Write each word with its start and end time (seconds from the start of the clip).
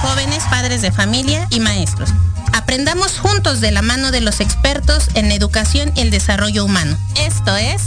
jóvenes, 0.00 0.44
padres 0.50 0.82
de 0.82 0.92
familia 0.92 1.46
y 1.50 1.60
maestros. 1.60 2.10
Aprendamos 2.52 3.18
juntos 3.18 3.60
de 3.60 3.70
la 3.70 3.82
mano 3.82 4.10
de 4.10 4.20
los 4.20 4.40
expertos 4.40 5.08
en 5.14 5.30
educación 5.32 5.92
y 5.94 6.00
el 6.00 6.10
desarrollo 6.10 6.64
humano. 6.64 6.96
Esto 7.16 7.56
es 7.56 7.82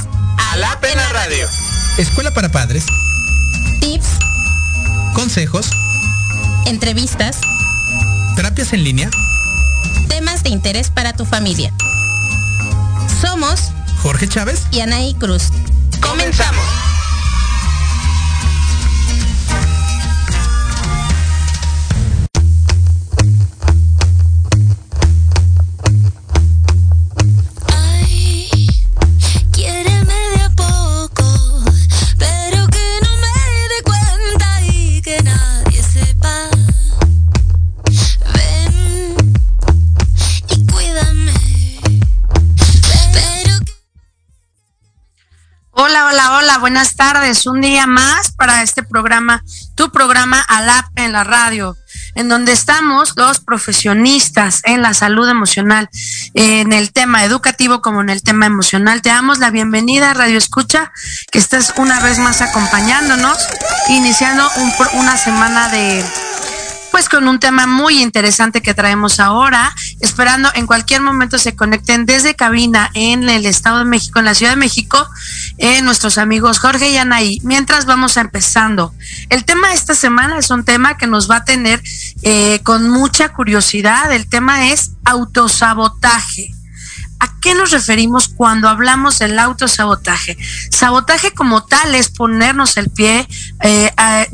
A 0.51 0.57
la 0.57 0.79
Pena 0.79 1.07
Radio. 1.09 1.47
Escuela 1.97 2.31
para 2.31 2.49
padres. 2.49 2.85
Tips. 3.79 4.07
Consejos. 5.13 5.69
Entrevistas. 6.65 7.37
Terapias 8.35 8.73
en 8.73 8.83
línea. 8.83 9.09
Temas 10.07 10.43
de 10.43 10.49
interés 10.49 10.89
para 10.89 11.13
tu 11.13 11.25
familia. 11.25 11.73
Somos 13.21 13.71
Jorge 14.01 14.27
Chávez 14.27 14.63
y 14.71 14.79
Anaí 14.79 15.13
Cruz. 15.15 15.49
Comenzamos. 16.01 16.90
Buenas 46.61 46.95
tardes. 46.95 47.47
Un 47.47 47.59
día 47.59 47.87
más 47.87 48.31
para 48.31 48.61
este 48.61 48.83
programa, 48.83 49.43
tu 49.75 49.91
programa 49.91 50.39
ALAP 50.39 50.85
en 50.95 51.11
la 51.11 51.23
radio, 51.23 51.75
en 52.13 52.29
donde 52.29 52.51
estamos 52.51 53.13
los 53.15 53.39
profesionistas 53.39 54.61
en 54.65 54.83
la 54.83 54.94
salud 54.94 55.27
emocional, 55.27 55.89
en 56.35 56.71
el 56.71 56.94
tema 56.94 57.25
educativo 57.25 57.81
como 57.81 58.01
en 58.01 58.09
el 58.09 58.21
tema 58.21 58.45
emocional. 58.45 59.01
Te 59.01 59.09
damos 59.09 59.39
la 59.39 59.49
bienvenida, 59.49 60.13
Radio 60.13 60.37
Escucha, 60.37 60.91
que 61.31 61.39
estás 61.39 61.73
una 61.77 61.99
vez 61.99 62.19
más 62.19 62.41
acompañándonos, 62.41 63.37
iniciando 63.89 64.47
una 64.94 65.18
semana 65.18 65.68
de 65.69 66.06
pues 66.92 67.10
con 67.10 67.28
un 67.28 67.40
tema 67.40 67.68
muy 67.68 68.02
interesante 68.02 68.62
que 68.62 68.74
traemos 68.74 69.19
ahora, 69.19 69.74
esperando 70.02 70.50
en 70.54 70.68
cualquier 70.68 71.02
momento 71.02 71.38
se 71.40 71.56
conecten 71.56 72.06
desde 72.06 72.36
cabina 72.36 72.92
en 72.94 73.28
el 73.30 73.45
Estado 73.45 73.80
de 73.80 73.86
México, 73.86 74.19
en 74.19 74.26
la 74.26 74.36
Ciudad 74.36 74.52
de 74.52 74.57
México, 74.57 75.07
eh, 75.57 75.81
nuestros 75.81 76.18
amigos 76.18 76.60
Jorge 76.60 76.92
y 76.92 76.98
Anaí. 76.98 77.40
Mientras 77.44 77.86
vamos 77.86 78.18
empezando, 78.18 78.94
el 79.30 79.45
tema 79.45 79.69
de 79.69 79.76
esta 79.76 79.95
semana 79.95 80.38
es 80.38 80.50
un 80.50 80.66
tema 80.66 80.98
que 80.98 81.07
nos 81.07 81.30
va 81.30 81.38
a 81.38 81.45
tener 81.45 81.81
eh, 82.24 82.60
con 82.64 82.90
mucha 82.90 83.30
curiosidad. 83.30 84.12
El 84.12 84.28
tema 84.28 84.69
es 84.69 84.92
autosabotaje. 85.06 86.54
¿A 87.21 87.30
qué 87.40 87.54
nos 87.54 87.69
referimos 87.69 88.30
cuando 88.30 88.68
hablamos 88.68 89.19
del 89.19 89.37
autosabotaje? 89.37 90.35
Sabotaje 90.71 91.31
como 91.35 91.63
tal 91.63 91.94
es 91.94 92.09
ponernos 92.09 92.78
el 92.78 92.90
pie, 92.90 93.28
eh, 93.61 93.94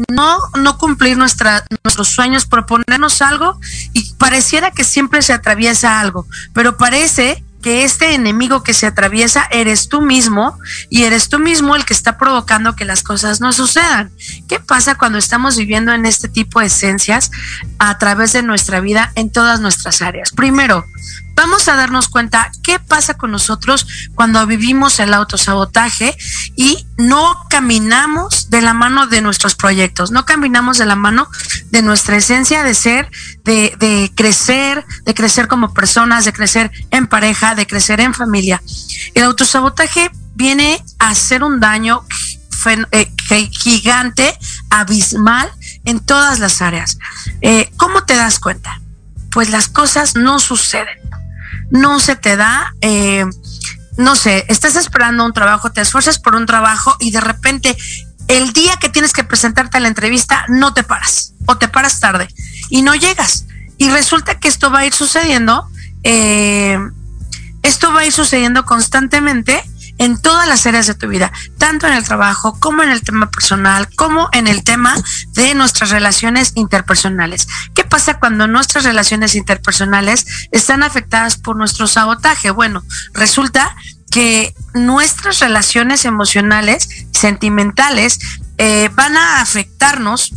no, 0.10 0.40
no 0.58 0.78
cumplir 0.78 1.18
nuestros 1.18 2.08
sueños, 2.08 2.46
proponernos 2.46 3.22
algo 3.22 3.60
y 3.92 4.14
pareciera 4.14 4.72
que 4.72 4.86
siempre 4.86 5.22
se 5.22 5.34
atraviesa 5.34 6.00
algo, 6.00 6.28
pero 6.54 6.78
parece 6.78 7.44
que 7.62 7.84
este 7.84 8.14
enemigo 8.14 8.64
que 8.64 8.74
se 8.74 8.88
atraviesa 8.88 9.50
eres 9.52 9.90
tú 9.90 10.02
mismo 10.02 10.58
y 10.90 11.04
eres 11.04 11.28
tú 11.28 11.40
mismo 11.40 11.76
el 11.76 11.84
que 11.84 11.94
está 11.94 12.18
provocando 12.18 12.78
que 12.78 12.86
las 12.86 13.04
cosas 13.04 13.42
no 13.42 13.52
sucedan. 13.52 14.12
¿Qué 14.48 14.62
pasa 14.62 14.96
cuando 14.96 15.18
estamos 15.18 15.58
viviendo 15.58 15.92
en 15.92 16.06
este 16.06 16.30
tipo 16.30 16.62
de 16.62 16.68
esencias 16.68 17.32
a 17.80 17.98
través 17.98 18.32
de 18.32 18.44
nuestra 18.44 18.80
vida 18.80 19.12
en 19.16 19.30
todas 19.30 19.60
nuestras 19.60 20.02
áreas? 20.02 20.32
Primero, 20.32 20.86
vamos 21.38 21.70
a 21.70 21.76
darnos 21.76 22.10
cuenta 22.10 22.52
qué 22.64 22.80
pasa 22.80 23.14
con 23.14 23.32
nosotros 23.32 23.88
cuando 24.16 24.46
vivimos 24.48 25.00
el 25.00 25.14
autosabotaje 25.14 26.18
y 26.56 26.86
no 26.98 27.46
caminamos 27.50 28.50
de 28.50 28.62
la 28.62 28.74
mano 28.74 29.06
de 29.06 29.22
nuestros 29.22 29.56
proyectos, 29.56 30.12
no 30.12 30.26
caminamos 30.26 30.80
de 30.80 30.88
la 30.88 30.96
mano 30.96 31.30
de 31.70 31.84
nuestra 31.84 32.18
esencia 32.18 32.64
de 32.64 32.74
ser, 32.74 33.10
de, 33.44 33.76
de 33.78 34.12
crecer, 34.16 34.84
de 35.06 35.14
crecer 35.14 35.48
como 35.48 35.74
personas, 35.74 36.26
de 36.26 36.34
crecer 36.34 36.72
en 36.90 37.06
pareja, 37.06 37.54
de 37.54 37.68
crecer 37.68 38.02
en 38.02 38.16
familia. 38.16 38.62
El 39.14 39.24
autosabotaje 39.24 40.10
viene 40.34 40.84
a 40.98 41.10
hacer 41.10 41.44
un 41.44 41.60
daño 41.60 42.04
eh, 42.92 43.08
gigante, 43.52 44.38
abismal 44.72 45.50
en 45.86 46.00
todas 46.00 46.40
las 46.40 46.62
áreas. 46.64 46.98
Eh, 47.42 47.72
¿Cómo 47.78 48.04
te 48.04 48.16
das 48.16 48.40
cuenta? 48.40 48.82
Pues 49.32 49.52
las 49.52 49.68
cosas 49.68 50.16
no 50.16 50.40
suceden 50.40 50.97
no 51.70 52.00
se 52.00 52.16
te 52.16 52.36
da, 52.36 52.74
eh, 52.82 53.26
no 53.98 54.16
sé, 54.16 54.46
estás 54.48 54.76
esperando 54.76 55.26
un 55.26 55.34
trabajo, 55.34 55.72
te 55.72 55.82
esfuerzas 55.82 56.20
por 56.20 56.36
un 56.36 56.46
trabajo 56.46 56.96
y 57.00 57.12
de 57.12 57.22
repente 57.22 57.76
el 58.28 58.54
día 58.54 58.76
que 58.80 58.90
tienes 58.90 59.14
que 59.14 59.24
presentarte 59.24 59.78
a 59.78 59.80
la 59.80 59.88
entrevista 59.88 60.46
no 60.50 60.74
te 60.74 60.84
paras 60.84 61.34
o 61.46 61.58
te 61.58 61.68
paras 61.68 62.00
tarde 62.00 62.28
y 62.70 62.82
no 62.82 62.94
llegas. 62.96 63.46
Y 63.78 63.90
resulta 63.90 64.40
que 64.40 64.48
esto 64.48 64.72
va 64.72 64.80
a 64.80 64.86
ir 64.86 64.94
sucediendo, 64.94 65.68
eh, 66.04 66.80
esto 67.64 67.94
va 67.94 68.02
a 68.02 68.06
ir 68.06 68.12
sucediendo 68.12 68.66
constantemente 68.66 69.64
en 69.98 70.22
todas 70.22 70.48
las 70.48 70.66
áreas 70.66 70.88
de 70.88 70.96
tu 70.96 71.08
vida, 71.08 71.32
tanto 71.58 71.88
en 71.88 71.94
el 71.94 72.04
trabajo 72.04 72.60
como 72.60 72.84
en 72.84 72.90
el 72.90 73.02
tema 73.02 73.30
personal, 73.30 73.88
como 73.96 74.30
en 74.32 74.48
el 74.48 74.64
tema 74.64 74.96
de 75.34 75.56
nuestras 75.56 75.90
relaciones 75.90 76.52
interpersonales. 76.56 77.48
¿Qué 77.74 77.84
pasa 77.84 78.20
cuando 78.20 78.48
nuestras 78.48 78.84
relaciones 78.84 79.36
interpersonales 79.36 80.26
están 80.52 80.84
afectadas 80.84 81.38
por 81.38 81.56
nuestro 81.56 81.88
sabotaje? 81.88 82.52
Bueno, 82.52 82.84
resulta 83.14 83.76
que 84.12 84.54
nuestras 84.74 85.40
relaciones 85.40 86.06
emocionales, 86.06 86.88
sentimentales, 87.12 88.20
eh, 88.58 88.90
van 88.94 89.18
a 89.18 89.42
afectarnos 89.42 90.34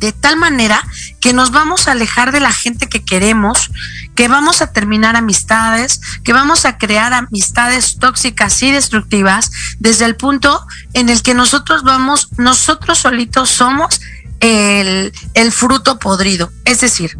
de 0.00 0.12
tal 0.12 0.36
manera 0.36 0.82
que 1.20 1.32
nos 1.32 1.50
vamos 1.50 1.88
a 1.88 1.92
alejar 1.92 2.32
de 2.32 2.40
la 2.40 2.52
gente 2.52 2.88
que 2.88 3.04
queremos, 3.04 3.70
que 4.14 4.28
vamos 4.28 4.62
a 4.62 4.72
terminar 4.72 5.16
amistades, 5.16 6.00
que 6.24 6.32
vamos 6.32 6.64
a 6.64 6.78
crear 6.78 7.12
amistades 7.12 7.98
tóxicas 7.98 8.62
y 8.62 8.70
destructivas 8.70 9.50
desde 9.78 10.04
el 10.04 10.16
punto 10.16 10.66
en 10.92 11.08
el 11.08 11.22
que 11.22 11.34
nosotros 11.34 11.82
vamos, 11.82 12.28
nosotros 12.36 12.98
solitos 12.98 13.50
somos 13.50 14.00
el, 14.40 15.12
el 15.34 15.52
fruto 15.52 15.98
podrido. 15.98 16.52
Es 16.64 16.80
decir, 16.80 17.18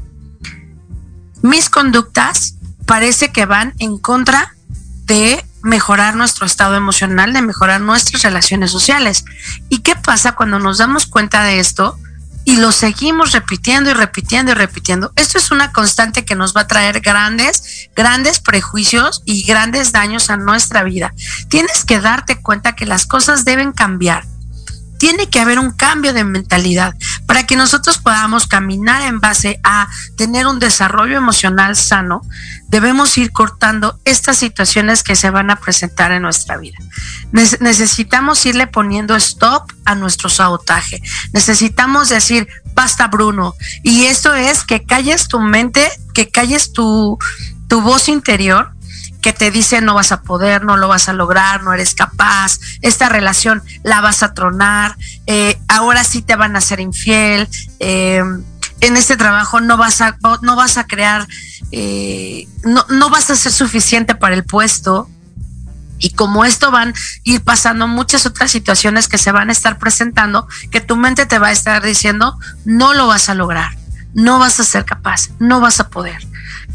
mis 1.43 1.71
conductas 1.71 2.55
parece 2.87 3.33
que 3.33 3.47
van 3.47 3.75
en 3.79 3.99
contra 3.99 4.55
de 5.05 5.45
mejorar 5.63 6.17
nuestro 6.17 6.47
estado 6.47 6.77
emocional, 6.77 7.33
de 7.33 7.43
mejorar 7.43 7.81
nuestras 7.81 8.23
relaciones 8.23 8.71
sociales. 8.71 9.25
¿Y 9.69 9.81
qué 9.81 9.97
pasa 9.97 10.33
cuando 10.33 10.59
nos 10.59 10.79
damos 10.79 11.07
cuenta 11.07 11.43
de 11.45 11.61
esto? 11.61 11.99
Y 12.49 12.57
lo 12.57 12.73
seguimos 12.73 13.33
repitiendo 13.33 13.91
y 13.91 13.93
repitiendo 13.93 14.53
y 14.53 14.55
repitiendo. 14.55 15.13
Esto 15.17 15.37
es 15.37 15.51
una 15.51 15.71
constante 15.71 16.25
que 16.25 16.35
nos 16.35 16.57
va 16.57 16.63
a 16.63 16.67
traer 16.67 17.01
grandes, 17.01 17.91
grandes 17.95 18.41
prejuicios 18.41 19.21
y 19.27 19.43
grandes 19.45 19.93
daños 19.93 20.31
a 20.31 20.39
nuestra 20.39 20.83
vida. 20.83 21.13
Tienes 21.51 21.85
que 21.85 22.01
darte 22.01 22.41
cuenta 22.41 22.75
que 22.75 22.87
las 22.87 23.05
cosas 23.05 23.45
deben 23.45 23.73
cambiar. 23.73 24.25
Tiene 24.99 25.29
que 25.29 25.41
haber 25.41 25.59
un 25.59 25.73
cambio 25.73 26.13
de 26.13 26.25
mentalidad 26.25 26.95
para 27.27 27.47
que 27.47 27.57
nosotros 27.57 27.99
podamos 27.99 28.47
caminar 28.47 29.03
en 29.03 29.21
base 29.21 29.61
a 29.65 29.89
tener 30.17 30.47
un 30.47 30.59
desarrollo 30.59 31.17
emocional 31.17 31.77
sano. 31.77 32.23
Debemos 32.69 33.17
ir 33.17 33.33
cortando 33.33 33.99
estas 34.05 34.37
situaciones 34.37 35.03
que 35.03 35.17
se 35.17 35.31
van 35.31 35.51
a 35.51 35.57
presentar 35.57 36.13
en 36.13 36.23
nuestra 36.23 36.57
vida 36.57 36.79
necesitamos 37.33 38.45
irle 38.47 38.67
poniendo 38.67 39.15
stop 39.17 39.71
a 39.85 39.95
nuestro 39.95 40.29
sabotaje. 40.29 41.03
Necesitamos 41.33 42.09
decir, 42.09 42.49
basta 42.75 43.09
Bruno. 43.09 43.55
Y 43.83 44.07
esto 44.07 44.35
es 44.35 44.65
que 44.65 44.85
calles 44.85 45.29
tu 45.29 45.41
mente, 45.41 45.87
que 46.15 46.31
calles 46.31 46.73
tu, 46.73 47.19
tu 47.69 47.81
voz 47.81 48.09
interior 48.09 48.73
que 49.21 49.33
te 49.33 49.51
dice 49.51 49.81
no 49.81 49.95
vas 49.95 50.13
a 50.13 50.23
poder, 50.23 50.65
no 50.65 50.77
lo 50.77 50.89
vas 50.89 51.09
a 51.09 51.13
lograr, 51.13 51.63
no 51.63 51.73
eres 51.73 51.95
capaz, 51.95 52.59
esta 52.83 53.09
relación 53.09 53.63
la 53.83 54.01
vas 54.01 54.23
a 54.23 54.35
tronar, 54.35 54.97
eh, 55.27 55.59
ahora 55.69 56.05
sí 56.05 56.23
te 56.23 56.37
van 56.37 56.57
a 56.57 56.61
ser 56.61 56.81
infiel, 56.81 57.49
eh, 57.81 58.23
en 58.81 58.97
este 58.97 59.17
trabajo 59.17 59.61
no 59.61 59.77
vas 59.77 60.01
a, 60.01 60.17
no 60.43 60.55
vas 60.55 60.79
a 60.79 60.87
crear 60.87 61.27
eh, 61.73 62.49
no, 62.65 62.87
no 62.89 63.11
vas 63.11 63.31
a 63.31 63.37
ser 63.37 63.53
suficiente 63.53 64.15
para 64.15 64.35
el 64.35 64.45
puesto, 64.45 65.09
y 65.99 66.11
como 66.11 66.45
esto 66.45 66.71
van 66.71 66.91
a 66.91 66.95
ir 67.25 67.43
pasando 67.43 67.89
muchas 67.89 68.25
otras 68.27 68.51
situaciones 68.51 69.09
que 69.09 69.19
se 69.19 69.33
van 69.33 69.49
a 69.49 69.53
estar 69.53 69.79
presentando, 69.79 70.47
que 70.71 70.81
tu 70.81 70.97
mente 70.97 71.27
te 71.27 71.39
va 71.39 71.49
a 71.49 71.53
estar 71.53 71.83
diciendo, 71.83 72.39
no 72.65 72.95
lo 72.95 73.07
vas 73.07 73.29
a 73.29 73.35
lograr, 73.35 73.77
no 74.15 74.39
vas 74.39 74.61
a 74.61 74.65
ser 74.65 74.85
capaz, 74.85 75.31
no 75.39 75.61
vas 75.61 75.81
a 75.81 75.89
poder. 75.89 76.19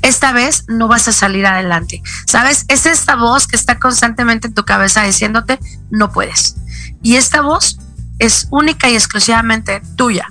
Esta 0.03 0.33
vez 0.33 0.65
no 0.67 0.87
vas 0.87 1.07
a 1.07 1.13
salir 1.13 1.47
adelante. 1.47 2.03
¿Sabes? 2.27 2.65
Es 2.67 2.85
esta 2.85 3.15
voz 3.15 3.47
que 3.47 3.55
está 3.55 3.79
constantemente 3.79 4.47
en 4.47 4.53
tu 4.53 4.63
cabeza 4.63 5.01
diciéndote, 5.01 5.57
no 5.89 6.11
puedes. 6.11 6.55
Y 7.01 7.15
esta 7.15 7.41
voz 7.41 7.79
es 8.19 8.47
única 8.51 8.89
y 8.89 8.95
exclusivamente 8.95 9.81
tuya. 9.95 10.27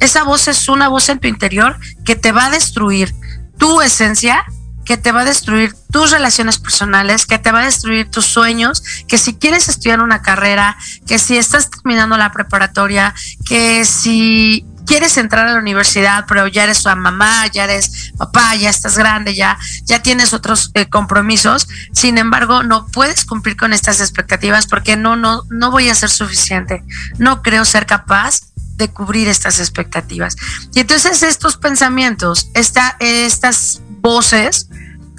Esa 0.00 0.24
voz 0.24 0.48
es 0.48 0.68
una 0.68 0.88
voz 0.88 1.08
en 1.10 1.18
tu 1.18 1.28
interior 1.28 1.78
que 2.04 2.16
te 2.16 2.32
va 2.32 2.46
a 2.46 2.50
destruir 2.50 3.14
tu 3.58 3.82
esencia 3.82 4.44
que 4.84 4.96
te 4.96 5.12
va 5.12 5.20
a 5.20 5.24
destruir 5.24 5.74
tus 5.90 6.10
relaciones 6.10 6.58
personales, 6.58 7.26
que 7.26 7.38
te 7.38 7.52
va 7.52 7.60
a 7.60 7.64
destruir 7.64 8.10
tus 8.10 8.26
sueños, 8.26 8.82
que 9.06 9.18
si 9.18 9.34
quieres 9.34 9.68
estudiar 9.68 10.00
una 10.00 10.22
carrera, 10.22 10.76
que 11.06 11.18
si 11.18 11.36
estás 11.36 11.70
terminando 11.70 12.16
la 12.16 12.32
preparatoria, 12.32 13.14
que 13.48 13.84
si 13.84 14.66
quieres 14.86 15.16
entrar 15.16 15.46
a 15.46 15.52
la 15.52 15.58
universidad, 15.58 16.24
pero 16.28 16.46
ya 16.48 16.64
eres 16.64 16.78
su 16.78 16.88
mamá, 16.96 17.46
ya 17.48 17.64
eres 17.64 18.12
papá, 18.16 18.54
ya 18.56 18.70
estás 18.70 18.96
grande, 18.96 19.34
ya, 19.34 19.58
ya 19.84 20.02
tienes 20.02 20.32
otros 20.32 20.70
eh, 20.74 20.88
compromisos. 20.88 21.68
Sin 21.92 22.18
embargo, 22.18 22.62
no 22.62 22.86
puedes 22.86 23.24
cumplir 23.24 23.56
con 23.56 23.72
estas 23.72 24.00
expectativas 24.00 24.66
porque 24.66 24.96
no, 24.96 25.16
no, 25.16 25.42
no 25.50 25.70
voy 25.70 25.88
a 25.88 25.94
ser 25.94 26.10
suficiente. 26.10 26.84
No 27.18 27.42
creo 27.42 27.64
ser 27.64 27.86
capaz 27.86 28.40
de 28.76 28.88
cubrir 28.88 29.28
estas 29.28 29.58
expectativas. 29.60 30.36
Y 30.74 30.80
entonces 30.80 31.22
estos 31.22 31.56
pensamientos, 31.56 32.48
esta, 32.54 32.96
estas 32.98 33.80
voces 34.00 34.68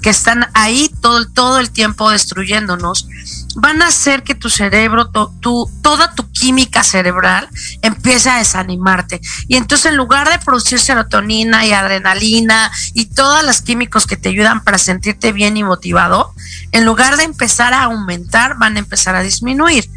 que 0.02 0.10
están 0.10 0.46
ahí 0.52 0.94
todo, 1.00 1.26
todo 1.28 1.58
el 1.60 1.70
tiempo 1.70 2.10
destruyéndonos, 2.10 3.08
van 3.56 3.80
a 3.80 3.86
hacer 3.86 4.22
que 4.22 4.34
tu 4.34 4.50
cerebro, 4.50 5.10
tu, 5.40 5.70
toda 5.82 6.14
tu 6.14 6.23
química 6.44 6.84
cerebral 6.84 7.48
empiece 7.80 8.28
a 8.28 8.36
desanimarte. 8.36 9.18
Y 9.48 9.56
entonces 9.56 9.86
en 9.86 9.96
lugar 9.96 10.28
de 10.28 10.38
producir 10.38 10.78
serotonina 10.78 11.64
y 11.64 11.72
adrenalina 11.72 12.70
y 12.92 13.06
todos 13.06 13.42
los 13.44 13.62
químicos 13.62 14.06
que 14.06 14.18
te 14.18 14.28
ayudan 14.28 14.62
para 14.62 14.76
sentirte 14.76 15.32
bien 15.32 15.56
y 15.56 15.64
motivado, 15.64 16.34
en 16.72 16.84
lugar 16.84 17.16
de 17.16 17.22
empezar 17.22 17.72
a 17.72 17.84
aumentar, 17.84 18.58
van 18.58 18.76
a 18.76 18.80
empezar 18.80 19.14
a 19.14 19.22
disminuir. 19.22 19.88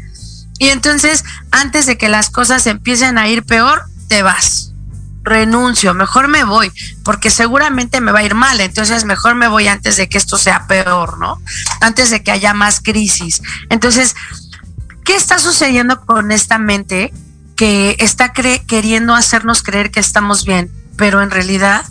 Y 0.58 0.68
entonces, 0.68 1.22
antes 1.50 1.84
de 1.84 1.98
que 1.98 2.08
las 2.08 2.30
cosas 2.30 2.66
empiecen 2.66 3.18
a 3.18 3.28
ir 3.28 3.42
peor, 3.44 3.84
te 4.08 4.22
vas 4.22 4.72
renuncio, 5.24 5.92
mejor 5.92 6.28
me 6.28 6.44
voy, 6.44 6.72
porque 7.04 7.28
seguramente 7.28 8.00
me 8.00 8.12
va 8.12 8.20
a 8.20 8.22
ir 8.22 8.34
mal, 8.34 8.58
entonces 8.62 9.04
mejor 9.04 9.34
me 9.34 9.48
voy 9.48 9.68
antes 9.68 9.98
de 9.98 10.08
que 10.08 10.16
esto 10.16 10.38
sea 10.38 10.66
peor, 10.66 11.18
¿no? 11.18 11.38
Antes 11.82 12.08
de 12.08 12.22
que 12.22 12.30
haya 12.30 12.54
más 12.54 12.80
crisis. 12.80 13.42
Entonces, 13.68 14.14
¿qué 15.08 15.16
está 15.16 15.38
sucediendo 15.38 16.02
con 16.02 16.30
esta 16.32 16.58
mente 16.58 17.14
que 17.56 17.96
está 17.98 18.34
queriendo 18.34 19.14
hacernos 19.14 19.62
creer 19.62 19.90
que 19.90 20.00
estamos 20.00 20.44
bien, 20.44 20.70
pero 20.98 21.22
en 21.22 21.30
realidad 21.30 21.86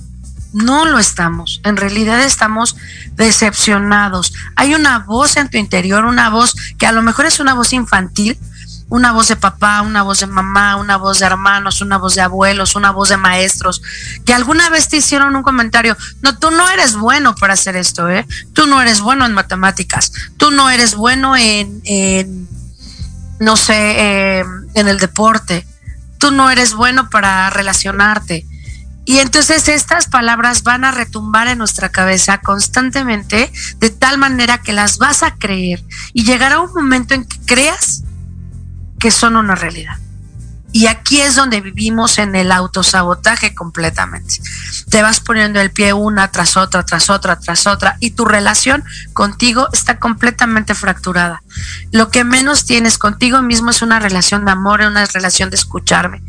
no 0.53 0.85
lo 0.85 0.99
estamos, 0.99 1.59
en 1.63 1.77
realidad 1.77 2.21
estamos 2.21 2.75
decepcionados. 3.15 4.33
Hay 4.55 4.75
una 4.75 4.99
voz 4.99 5.35
en 5.37 5.49
tu 5.49 5.57
interior, 5.57 6.05
una 6.05 6.29
voz 6.29 6.53
que 6.77 6.85
a 6.85 6.91
lo 6.91 7.01
mejor 7.01 7.25
es 7.25 7.39
una 7.39 7.55
voz 7.55 7.73
infantil, 7.73 8.37
una 8.89 9.11
voz 9.13 9.29
de 9.29 9.35
papá, 9.35 9.81
una 9.81 10.03
voz 10.03 10.19
de 10.19 10.27
mamá, 10.27 10.75
una 10.75 10.97
voz 10.97 11.17
de 11.17 11.25
hermanos, 11.25 11.81
una 11.81 11.97
voz 11.97 12.13
de 12.13 12.21
abuelos, 12.21 12.75
una 12.75 12.91
voz 12.91 13.09
de 13.09 13.17
maestros, 13.17 13.81
que 14.25 14.33
alguna 14.35 14.69
vez 14.69 14.89
te 14.89 14.97
hicieron 14.97 15.35
un 15.35 15.41
comentario, 15.41 15.97
no, 16.21 16.37
tú 16.37 16.51
no 16.51 16.69
eres 16.69 16.95
bueno 16.95 17.33
para 17.33 17.53
hacer 17.53 17.77
esto, 17.77 18.09
¿eh? 18.09 18.27
Tú 18.53 18.67
no 18.67 18.79
eres 18.79 19.01
bueno 19.01 19.25
en 19.25 19.33
matemáticas, 19.33 20.11
tú 20.37 20.51
no 20.51 20.69
eres 20.69 20.93
bueno 20.93 21.35
en, 21.35 21.81
en 21.83 22.46
no 23.39 23.55
sé, 23.55 24.39
eh, 24.39 24.43
en 24.73 24.87
el 24.87 24.99
deporte, 24.99 25.65
tú 26.17 26.31
no 26.31 26.49
eres 26.49 26.73
bueno 26.73 27.09
para 27.09 27.49
relacionarte. 27.49 28.45
Y 29.05 29.19
entonces 29.19 29.69
estas 29.69 30.07
palabras 30.07 30.63
van 30.63 30.83
a 30.83 30.91
retumbar 30.91 31.47
en 31.47 31.59
nuestra 31.59 31.89
cabeza 31.89 32.39
constantemente 32.39 33.51
de 33.79 33.89
tal 33.89 34.17
manera 34.17 34.57
que 34.57 34.73
las 34.73 34.97
vas 34.97 35.23
a 35.23 35.35
creer 35.35 35.81
y 36.11 36.25
llegará 36.25 36.59
un 36.59 36.73
momento 36.73 37.13
en 37.13 37.23
que 37.23 37.39
creas 37.45 38.03
que 38.99 39.11
son 39.11 39.37
una 39.37 39.55
realidad. 39.55 39.97
Y 40.77 40.85
aquí 40.85 41.19
es 41.21 41.33
donde 41.33 41.59
vivimos 41.59 42.19
en 42.19 42.35
el 42.35 42.51
autosabotaje 42.51 43.55
completamente. 43.55 44.35
Te 44.91 45.01
vas 45.01 45.19
poniendo 45.19 45.59
el 45.59 45.71
pie 45.71 45.93
una 45.93 46.29
tras 46.29 46.55
otra, 46.55 46.85
tras 46.85 47.09
otra, 47.09 47.39
tras 47.39 47.65
otra, 47.65 47.97
y 47.99 48.11
tu 48.11 48.25
relación 48.25 48.83
contigo 49.13 49.69
está 49.73 49.97
completamente 49.97 50.75
fracturada. 50.75 51.41
Lo 51.91 52.11
que 52.11 52.23
menos 52.23 52.65
tienes 52.65 52.99
contigo 52.99 53.41
mismo 53.41 53.71
es 53.71 53.81
una 53.81 53.99
relación 53.99 54.45
de 54.45 54.51
amor, 54.51 54.81
una 54.81 55.07
relación 55.07 55.49
de 55.49 55.55
escucharme. 55.55 56.21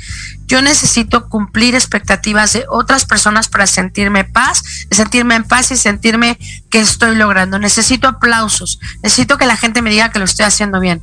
Yo 0.47 0.63
necesito 0.63 1.29
cumplir 1.29 1.75
expectativas 1.75 2.55
de 2.55 2.65
otras 2.71 3.05
personas 3.05 3.49
para 3.49 3.67
sentirme 3.67 4.25
paz, 4.25 4.63
sentirme 4.91 5.35
en 5.35 5.45
paz 5.45 5.73
y 5.73 5.77
sentirme 5.77 6.39
que 6.71 6.81
estoy 6.81 7.17
logrando. 7.17 7.59
Necesito 7.59 8.09
aplausos, 8.09 8.81
necesito 9.03 9.37
que 9.37 9.45
la 9.45 9.59
gente 9.59 9.83
me 9.83 9.91
diga 9.91 10.11
que 10.11 10.21
lo 10.21 10.25
estoy 10.25 10.47
haciendo 10.47 10.81
bien 10.81 11.03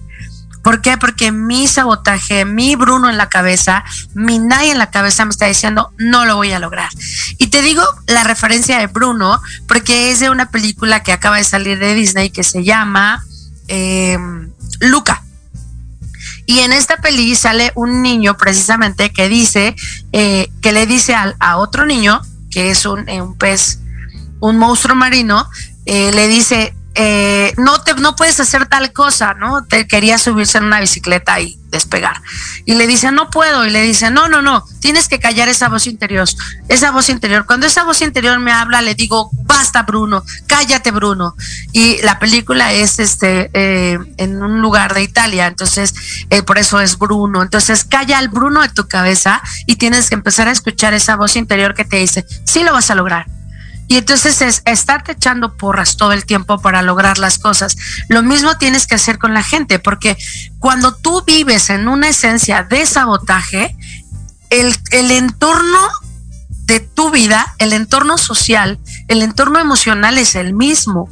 ¿Por 0.65 0.81
qué? 0.81 0.97
Porque 0.97 1.31
mi 1.31 1.67
sabotaje, 1.67 2.43
mi 2.43 2.75
Bruno 2.75 3.07
en 3.07 3.17
la 3.17 3.29
cabeza, 3.29 3.83
mi 4.15 4.39
Nay 4.39 4.71
en 4.71 4.79
la 4.79 4.89
cabeza 4.89 5.23
me 5.23 5.29
está 5.29 5.45
diciendo, 5.45 5.93
no 5.99 6.25
lo 6.25 6.37
voy 6.37 6.53
a 6.53 6.59
lograr. 6.59 6.89
Y 7.37 7.47
te 7.47 7.61
digo 7.61 7.83
la 8.07 8.23
referencia 8.23 8.79
de 8.79 8.87
Bruno, 8.87 9.39
porque 9.67 10.09
es 10.09 10.21
de 10.21 10.31
una 10.31 10.49
película 10.49 11.03
que 11.03 11.11
acaba 11.11 11.37
de 11.37 11.43
salir 11.43 11.77
de 11.77 11.93
Disney 11.93 12.31
que 12.31 12.43
se 12.43 12.63
llama 12.63 13.23
eh, 13.67 14.17
Luca. 14.79 15.23
Y 16.47 16.61
en 16.61 16.73
esta 16.73 16.97
peli 16.97 17.35
sale 17.35 17.71
un 17.75 18.01
niño 18.01 18.35
precisamente 18.35 19.11
que 19.11 19.29
dice, 19.29 19.75
eh, 20.13 20.49
que 20.63 20.71
le 20.71 20.87
dice 20.87 21.13
a, 21.13 21.57
otro 21.57 21.85
niño, 21.85 22.23
que 22.49 22.71
es 22.71 22.87
un, 22.87 23.07
eh, 23.07 23.21
un 23.21 23.37
pez, 23.37 23.81
un 24.39 24.57
monstruo 24.57 24.95
marino, 24.95 25.47
le 25.85 26.27
dice, 26.27 26.73
eh, 26.95 27.53
no 27.57 27.81
te 27.81 27.93
no 27.95 28.15
puedes 28.15 28.39
hacer 28.39 28.67
tal 28.67 28.91
cosa, 28.93 29.33
¿no? 29.33 29.65
Te 29.65 29.87
quería 29.87 30.17
subirse 30.17 30.57
en 30.57 30.65
una 30.65 30.79
bicicleta 30.79 31.39
y 31.41 31.57
despegar. 31.69 32.21
Y 32.65 32.75
le 32.75 32.87
dice, 32.87 33.11
no 33.11 33.29
puedo. 33.29 33.65
Y 33.65 33.69
le 33.69 33.81
dice, 33.81 34.11
no, 34.11 34.29
no, 34.29 34.41
no, 34.41 34.63
tienes 34.79 35.07
que 35.07 35.19
callar 35.19 35.49
esa 35.49 35.67
voz 35.67 35.87
interior. 35.87 36.27
Esa 36.69 36.91
voz 36.91 37.09
interior. 37.09 37.45
Cuando 37.45 37.67
esa 37.67 37.83
voz 37.83 38.01
interior 38.01 38.39
me 38.39 38.51
habla, 38.51 38.81
le 38.81 38.95
digo, 38.95 39.29
basta, 39.43 39.83
Bruno, 39.83 40.23
cállate, 40.47 40.91
Bruno. 40.91 41.35
Y 41.73 42.01
la 42.01 42.17
película 42.17 42.71
es 42.73 42.99
este 42.99 43.49
eh, 43.53 43.99
en 44.17 44.41
un 44.41 44.61
lugar 44.61 44.93
de 44.93 45.03
Italia, 45.03 45.47
entonces 45.47 45.93
eh, 46.29 46.43
por 46.43 46.57
eso 46.57 46.79
es 46.79 46.97
Bruno. 46.97 47.41
Entonces 47.41 47.83
calla 47.83 48.19
el 48.19 48.29
Bruno 48.29 48.61
de 48.61 48.69
tu 48.69 48.87
cabeza 48.87 49.41
y 49.65 49.75
tienes 49.75 50.09
que 50.09 50.15
empezar 50.15 50.47
a 50.47 50.51
escuchar 50.51 50.93
esa 50.93 51.17
voz 51.17 51.35
interior 51.35 51.73
que 51.73 51.83
te 51.85 51.97
dice, 51.97 52.25
sí 52.45 52.63
lo 52.63 52.71
vas 52.71 52.89
a 52.89 52.95
lograr 52.95 53.27
y 53.87 53.97
entonces 53.97 54.41
es 54.41 54.61
estarte 54.65 55.13
echando 55.13 55.55
porras 55.57 55.97
todo 55.97 56.11
el 56.11 56.25
tiempo 56.25 56.59
para 56.59 56.81
lograr 56.81 57.17
las 57.17 57.37
cosas. 57.37 57.75
Lo 58.09 58.23
mismo 58.23 58.57
tienes 58.57 58.87
que 58.87 58.95
hacer 58.95 59.19
con 59.19 59.33
la 59.33 59.43
gente, 59.43 59.79
porque 59.79 60.17
cuando 60.59 60.95
tú 60.95 61.23
vives 61.25 61.69
en 61.69 61.87
una 61.87 62.09
esencia 62.09 62.63
de 62.63 62.85
sabotaje, 62.85 63.75
el, 64.49 64.75
el 64.91 65.11
entorno 65.11 65.79
de 66.65 66.79
tu 66.79 67.11
vida, 67.11 67.53
el 67.59 67.73
entorno 67.73 68.17
social, 68.17 68.79
el 69.07 69.21
entorno 69.21 69.59
emocional 69.59 70.17
es 70.17 70.35
el 70.35 70.53
mismo. 70.53 71.09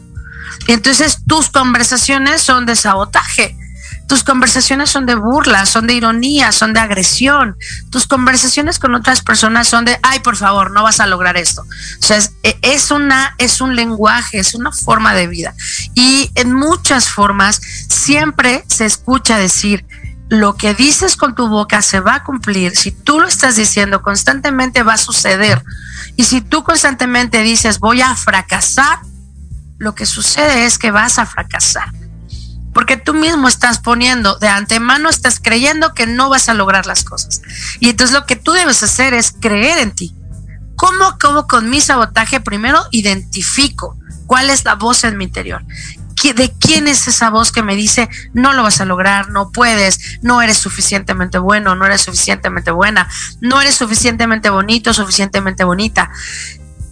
Entonces 0.67 1.19
tus 1.27 1.49
conversaciones 1.49 2.41
son 2.41 2.65
de 2.65 2.75
sabotaje 2.75 3.57
tus 4.07 4.23
conversaciones 4.23 4.89
son 4.89 5.05
de 5.05 5.15
burla, 5.15 5.65
son 5.65 5.87
de 5.87 5.93
ironía, 5.93 6.51
son 6.51 6.73
de 6.73 6.79
agresión. 6.79 7.55
Tus 7.89 8.05
conversaciones 8.05 8.79
con 8.79 8.95
otras 8.95 9.21
personas 9.21 9.67
son 9.67 9.85
de, 9.85 9.97
ay, 10.03 10.19
por 10.19 10.35
favor, 10.35 10.71
no 10.71 10.83
vas 10.83 10.99
a 10.99 11.07
lograr 11.07 11.37
esto. 11.37 11.61
O 11.61 12.05
sea, 12.05 12.17
es, 12.17 12.33
e, 12.43 12.93
una, 12.93 13.35
es 13.37 13.61
un 13.61 13.75
lenguaje, 13.75 14.39
es 14.39 14.55
una 14.55 14.71
forma 14.71 15.13
de 15.13 15.27
vida. 15.27 15.53
Y 15.95 16.31
en 16.35 16.53
muchas 16.53 17.09
formas 17.09 17.61
siempre 17.89 18.63
se 18.67 18.85
escucha 18.85 19.37
decir, 19.37 19.85
lo 20.29 20.55
que 20.55 20.73
dices 20.73 21.15
con 21.15 21.35
tu 21.35 21.47
boca 21.47 21.81
se 21.81 21.99
va 21.99 22.15
a 22.15 22.23
cumplir. 22.23 22.75
Si 22.75 22.91
tú 22.91 23.19
lo 23.19 23.27
estás 23.27 23.55
diciendo 23.55 24.01
constantemente 24.01 24.83
va 24.83 24.93
a 24.93 24.97
suceder. 24.97 25.63
Y 26.15 26.25
si 26.25 26.41
tú 26.41 26.63
constantemente 26.63 27.41
dices 27.41 27.79
voy 27.79 28.01
a 28.01 28.15
fracasar, 28.15 28.99
lo 29.77 29.95
que 29.95 30.05
sucede 30.05 30.65
es 30.65 30.77
que 30.77 30.91
vas 30.91 31.19
a 31.19 31.25
fracasar 31.25 32.02
porque 32.73 32.97
tú 32.97 33.13
mismo 33.13 33.47
estás 33.47 33.79
poniendo 33.79 34.37
de 34.39 34.47
antemano, 34.47 35.09
estás 35.09 35.39
creyendo 35.39 35.93
que 35.93 36.07
no 36.07 36.29
vas 36.29 36.49
a 36.49 36.53
lograr 36.53 36.85
las 36.85 37.03
cosas. 37.03 37.41
Y 37.79 37.89
entonces 37.89 38.13
lo 38.13 38.25
que 38.25 38.35
tú 38.35 38.51
debes 38.51 38.83
hacer 38.83 39.13
es 39.13 39.31
creer 39.31 39.79
en 39.79 39.91
ti. 39.91 40.15
¿Cómo 40.75 41.05
acabo 41.05 41.47
con 41.47 41.69
mi 41.69 41.81
sabotaje? 41.81 42.39
Primero 42.39 42.83
identifico 42.91 43.97
cuál 44.25 44.49
es 44.49 44.65
la 44.65 44.75
voz 44.75 45.03
en 45.03 45.17
mi 45.17 45.25
interior. 45.25 45.63
¿De 46.23 46.53
quién 46.57 46.87
es 46.87 47.05
esa 47.09 47.29
voz 47.29 47.51
que 47.51 47.63
me 47.63 47.75
dice 47.75 48.07
no 48.33 48.53
lo 48.53 48.63
vas 48.63 48.79
a 48.79 48.85
lograr, 48.85 49.29
no 49.29 49.51
puedes, 49.51 50.19
no 50.21 50.41
eres 50.41 50.57
suficientemente 50.57 51.37
bueno, 51.37 51.75
no 51.75 51.85
eres 51.85 52.01
suficientemente 52.01 52.71
buena, 52.71 53.09
no 53.41 53.59
eres 53.59 53.75
suficientemente 53.75 54.49
bonito, 54.49 54.93
suficientemente 54.93 55.65
bonita? 55.65 56.09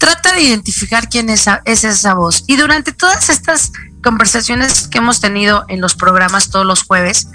trata 0.01 0.33
de 0.33 0.41
identificar 0.41 1.07
quién 1.09 1.29
es, 1.29 1.45
es 1.63 1.83
esa 1.83 2.15
voz. 2.15 2.43
Y 2.47 2.55
durante 2.55 2.91
todas 2.91 3.29
estas 3.29 3.71
conversaciones 4.01 4.87
que 4.87 4.97
hemos 4.97 5.19
tenido 5.19 5.65
en 5.67 5.81
los 5.81 5.95
programas 5.95 6.49
todos 6.49 6.65
los 6.65 6.83
jueves, 6.83 7.27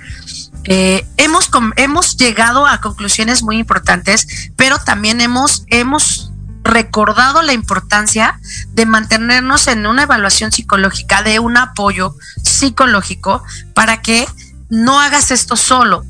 eh, 0.64 1.06
hemos, 1.16 1.48
hemos 1.76 2.16
llegado 2.16 2.66
a 2.66 2.80
conclusiones 2.80 3.42
muy 3.42 3.58
importantes, 3.58 4.50
pero 4.56 4.78
también 4.78 5.20
hemos, 5.20 5.64
hemos 5.68 6.32
recordado 6.64 7.42
la 7.42 7.52
importancia 7.52 8.40
de 8.72 8.86
mantenernos 8.86 9.68
en 9.68 9.86
una 9.86 10.02
evaluación 10.02 10.50
psicológica, 10.50 11.22
de 11.22 11.38
un 11.38 11.56
apoyo 11.56 12.16
psicológico 12.42 13.42
para 13.74 14.02
que 14.02 14.26
no 14.68 15.00
hagas 15.00 15.30
esto 15.30 15.56
solo. 15.56 16.04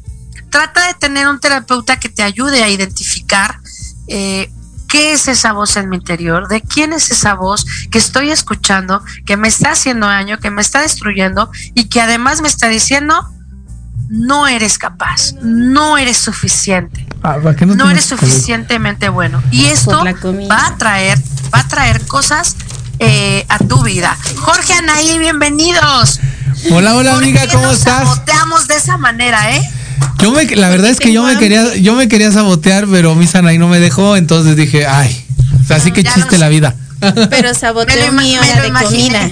Trata 0.51 0.87
de 0.87 0.95
tener 0.95 1.29
un 1.29 1.39
terapeuta 1.39 2.01
que 2.01 2.09
te 2.09 2.23
ayude 2.23 2.63
a 2.63 2.71
identificar 2.71 3.61
eh, 4.09 4.51
qué 4.89 5.13
es 5.13 5.29
esa 5.29 5.53
voz 5.53 5.77
en 5.77 5.89
mi 5.89 5.97
interior, 5.97 6.49
de 6.49 6.61
quién 6.63 6.93
es 6.93 7.11
esa 7.11 7.35
voz 7.35 7.67
que 7.91 7.99
estoy 7.99 8.31
escuchando, 8.31 9.03
que 9.25 9.37
me 9.37 9.49
está 9.49 9.73
haciendo 9.73 10.07
daño, 10.07 10.39
que 10.39 10.51
me 10.51 10.63
está 10.63 10.81
destruyendo 10.83 11.51
y 11.75 11.85
que 11.85 12.01
además 12.01 12.41
me 12.41 12.49
está 12.49 12.69
diciendo, 12.69 13.29
no 14.09 14.47
eres 14.47 14.79
capaz, 14.79 15.33
no 15.43 15.99
eres 15.99 16.17
suficiente, 16.17 17.07
ah, 17.23 17.39
no, 17.67 17.91
eres 17.91 18.05
suficientemente 18.05 19.09
bueno. 19.09 19.43
Y 19.51 19.67
esto 19.67 20.05
va 20.51 20.67
a 20.67 20.77
traer, 20.77 21.19
va 21.55 21.61
a 21.61 21.69
traer 21.69 22.07
cosas 22.07 22.57
eh, 22.99 23.45
a 23.49 23.59
tu 23.59 23.83
vida. 23.83 24.17
Jorge 24.37 24.73
Anaí, 24.75 25.19
bienvenidos. 25.19 26.21
Hola, 26.71 26.95
hola 26.95 27.15
amiga, 27.17 27.47
¿cómo 27.53 27.71
estás? 27.71 28.09
Saboteamos 28.09 28.69
de 28.69 28.77
esa 28.77 28.97
manera, 28.97 29.55
¿eh? 29.55 29.63
Yo 30.21 30.33
me, 30.33 30.45
la 30.57 30.69
verdad 30.69 30.91
es 30.91 30.99
que 30.99 31.13
yo 31.13 31.23
me 31.23 31.39
quería, 31.39 31.75
yo 31.77 31.95
me 31.95 32.09
quería 32.09 32.33
sabotear, 32.33 32.87
pero 32.91 33.15
mi 33.15 33.27
Anaí 33.33 33.59
no 33.59 33.69
me 33.69 33.79
dejó, 33.79 34.17
entonces 34.17 34.57
dije, 34.57 34.87
ay, 34.87 35.25
así 35.69 35.93
que 35.93 36.03
chiste 36.03 36.39
la 36.39 36.49
vida. 36.49 36.75
Pero 37.31 37.55
saboteo 37.55 38.13
mío 38.13 38.41
de 38.41 38.73
comida. 38.73 39.31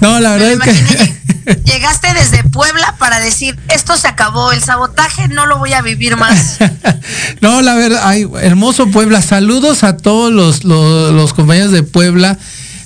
No, 0.00 0.20
la 0.20 0.36
verdad 0.36 0.52
es 0.52 0.60
que 0.60 1.18
Llegaste 1.64 2.12
desde 2.12 2.44
Puebla 2.44 2.94
para 2.98 3.20
decir, 3.20 3.58
esto 3.68 3.96
se 3.96 4.06
acabó, 4.06 4.52
el 4.52 4.62
sabotaje 4.62 5.28
no 5.28 5.46
lo 5.46 5.58
voy 5.58 5.72
a 5.72 5.80
vivir 5.80 6.16
más. 6.16 6.58
no, 7.40 7.62
la 7.62 7.74
verdad, 7.74 8.02
ay, 8.04 8.28
hermoso 8.42 8.88
Puebla. 8.88 9.22
Saludos 9.22 9.82
a 9.82 9.96
todos 9.96 10.32
los, 10.32 10.64
los, 10.64 11.32
compañeros 11.32 11.72
de 11.72 11.82
Puebla. 11.82 12.38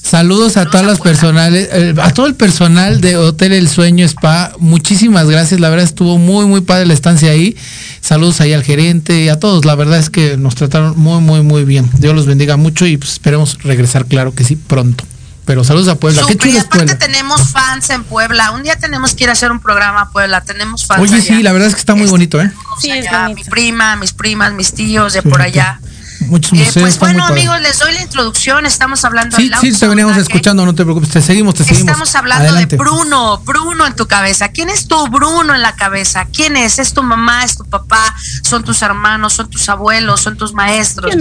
Saludos 0.03 0.57
a 0.57 0.67
todas 0.67 0.85
las 0.85 1.01
personales, 1.01 1.69
eh, 1.73 1.95
a 2.03 2.13
todo 2.13 2.27
el 2.27 2.35
personal 2.35 3.01
de 3.01 3.17
Hotel 3.17 3.53
El 3.53 3.69
Sueño 3.69 4.05
Spa. 4.05 4.53
Muchísimas 4.59 5.27
gracias. 5.29 5.61
La 5.61 5.71
verdad 5.71 5.85
estuvo 5.85 6.19
muy, 6.19 6.45
muy 6.47 6.61
padre 6.61 6.87
la 6.87 6.93
estancia 6.93 7.31
ahí. 7.31 7.57
Saludos 8.01 8.41
ahí 8.41 8.53
al 8.53 8.65
gerente 8.65 9.23
y 9.23 9.29
a 9.29 9.39
todos. 9.39 9.65
La 9.65 9.75
verdad 9.77 9.99
es 9.99 10.11
que 10.11 10.37
nos 10.37 10.57
trataron 10.57 10.99
muy, 10.99 11.21
muy, 11.21 11.43
muy 11.43 11.65
bien. 11.65 11.89
Dios 11.99 12.15
los 12.15 12.27
bendiga 12.27 12.57
mucho 12.57 12.85
y 12.85 12.97
pues 12.97 13.13
esperemos 13.13 13.63
regresar, 13.63 14.07
claro 14.07 14.35
que 14.35 14.45
sí, 14.45 14.57
pronto. 14.57 15.05
Pero 15.45 15.65
saludos 15.65 15.89
a 15.89 15.95
Puebla. 15.97 16.23
Qué 16.27 16.37
chulo 16.37 16.61
aparte 16.61 16.95
tenemos 16.97 17.49
fans 17.49 17.91
en 17.91 18.05
Puebla. 18.05 18.51
Un 18.51 18.63
día 18.63 18.77
tenemos 18.77 19.15
que 19.15 19.25
ir 19.25 19.31
a 19.31 19.33
hacer 19.33 19.51
un 19.51 19.61
programa 19.61 20.03
a 20.03 20.11
Puebla. 20.11 20.41
Tenemos 20.41 20.85
fans. 20.85 21.01
Oye, 21.01 21.21
sí, 21.21 21.43
la 21.43 21.53
verdad 21.53 21.69
es 21.69 21.75
que 21.75 21.81
está 21.81 21.95
muy 21.95 22.05
este, 22.05 22.13
bonito, 22.13 22.41
¿eh? 22.41 22.53
Sí, 22.81 22.91
Mi 23.35 23.45
prima, 23.45 23.97
mis 23.97 24.13
primas, 24.13 24.53
mis 24.53 24.73
tíos 24.73 25.15
de 25.15 25.23
por 25.23 25.43
allá. 25.43 25.81
Muchos 26.29 26.53
museos. 26.53 26.77
Eh, 26.77 26.81
pues 26.81 26.99
bueno, 26.99 27.25
amigos, 27.25 27.61
les 27.61 27.79
doy 27.79 27.93
la 27.93 28.03
introducción. 28.03 28.67
Estamos 28.67 29.05
hablando 29.05 29.37
sí, 29.37 29.51
Sí, 29.61 29.73
te 29.73 29.87
veníamos 29.89 30.17
escuchando, 30.17 30.65
no 30.65 30.75
te 30.75 30.85
preocupes. 30.85 31.11
Te 31.11 31.23
seguimos, 31.23 31.55
te 31.55 31.65
seguimos. 31.65 31.91
Estamos 31.91 32.15
hablando 32.15 32.55
de 32.55 32.67
Bruno, 32.77 33.39
Bruno 33.39 33.87
en 33.87 33.95
tu 33.95 34.07
cabeza. 34.07 34.49
¿Quién 34.49 34.69
es 34.69 34.89
tu 34.89 35.09
Bruno 35.09 35.55
en 35.55 35.63
la 35.63 35.75
cabeza? 35.75 36.27
¿Quién 36.33 36.57
es? 36.57 36.79
¿Es 36.79 36.93
tu 36.93 37.03
mamá? 37.03 37.45
¿Es 37.45 37.57
tu 37.57 37.65
papá? 37.65 38.15
¿Son 38.43 38.65
tus 38.65 38.83
hermanos? 38.83 39.35
¿Son 39.35 39.49
tus 39.49 39.69
abuelos? 39.69 40.21
¿Son 40.21 40.37
tus 40.37 40.53
maestros? 40.55 41.15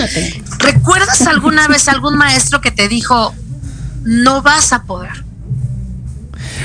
¿Recuerdas 0.60 1.22
alguna 1.28 1.68
vez 1.70 1.88
algún 1.88 2.18
maestro 2.18 2.62
que 2.62 2.72
te 2.72 2.88
dijo, 2.88 3.34
no 4.04 4.42
vas 4.42 4.74
a 4.74 4.84
poder. 4.84 5.24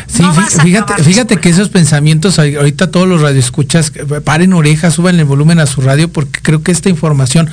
Sí, 0.08 0.22
fíjate, 0.62 1.02
fíjate 1.02 1.36
que 1.38 1.48
esos 1.48 1.68
pensamientos, 1.68 2.38
ahorita 2.38 2.90
todos 2.90 3.08
los 3.08 3.22
radioescuchas, 3.22 3.92
paren 4.24 4.52
orejas, 4.52 4.94
suban 4.94 5.18
el 5.18 5.24
volumen 5.24 5.58
a 5.58 5.66
su 5.66 5.80
radio, 5.80 6.12
porque 6.12 6.40
creo 6.42 6.62
que 6.62 6.70
esta 6.70 6.88
información 6.88 7.50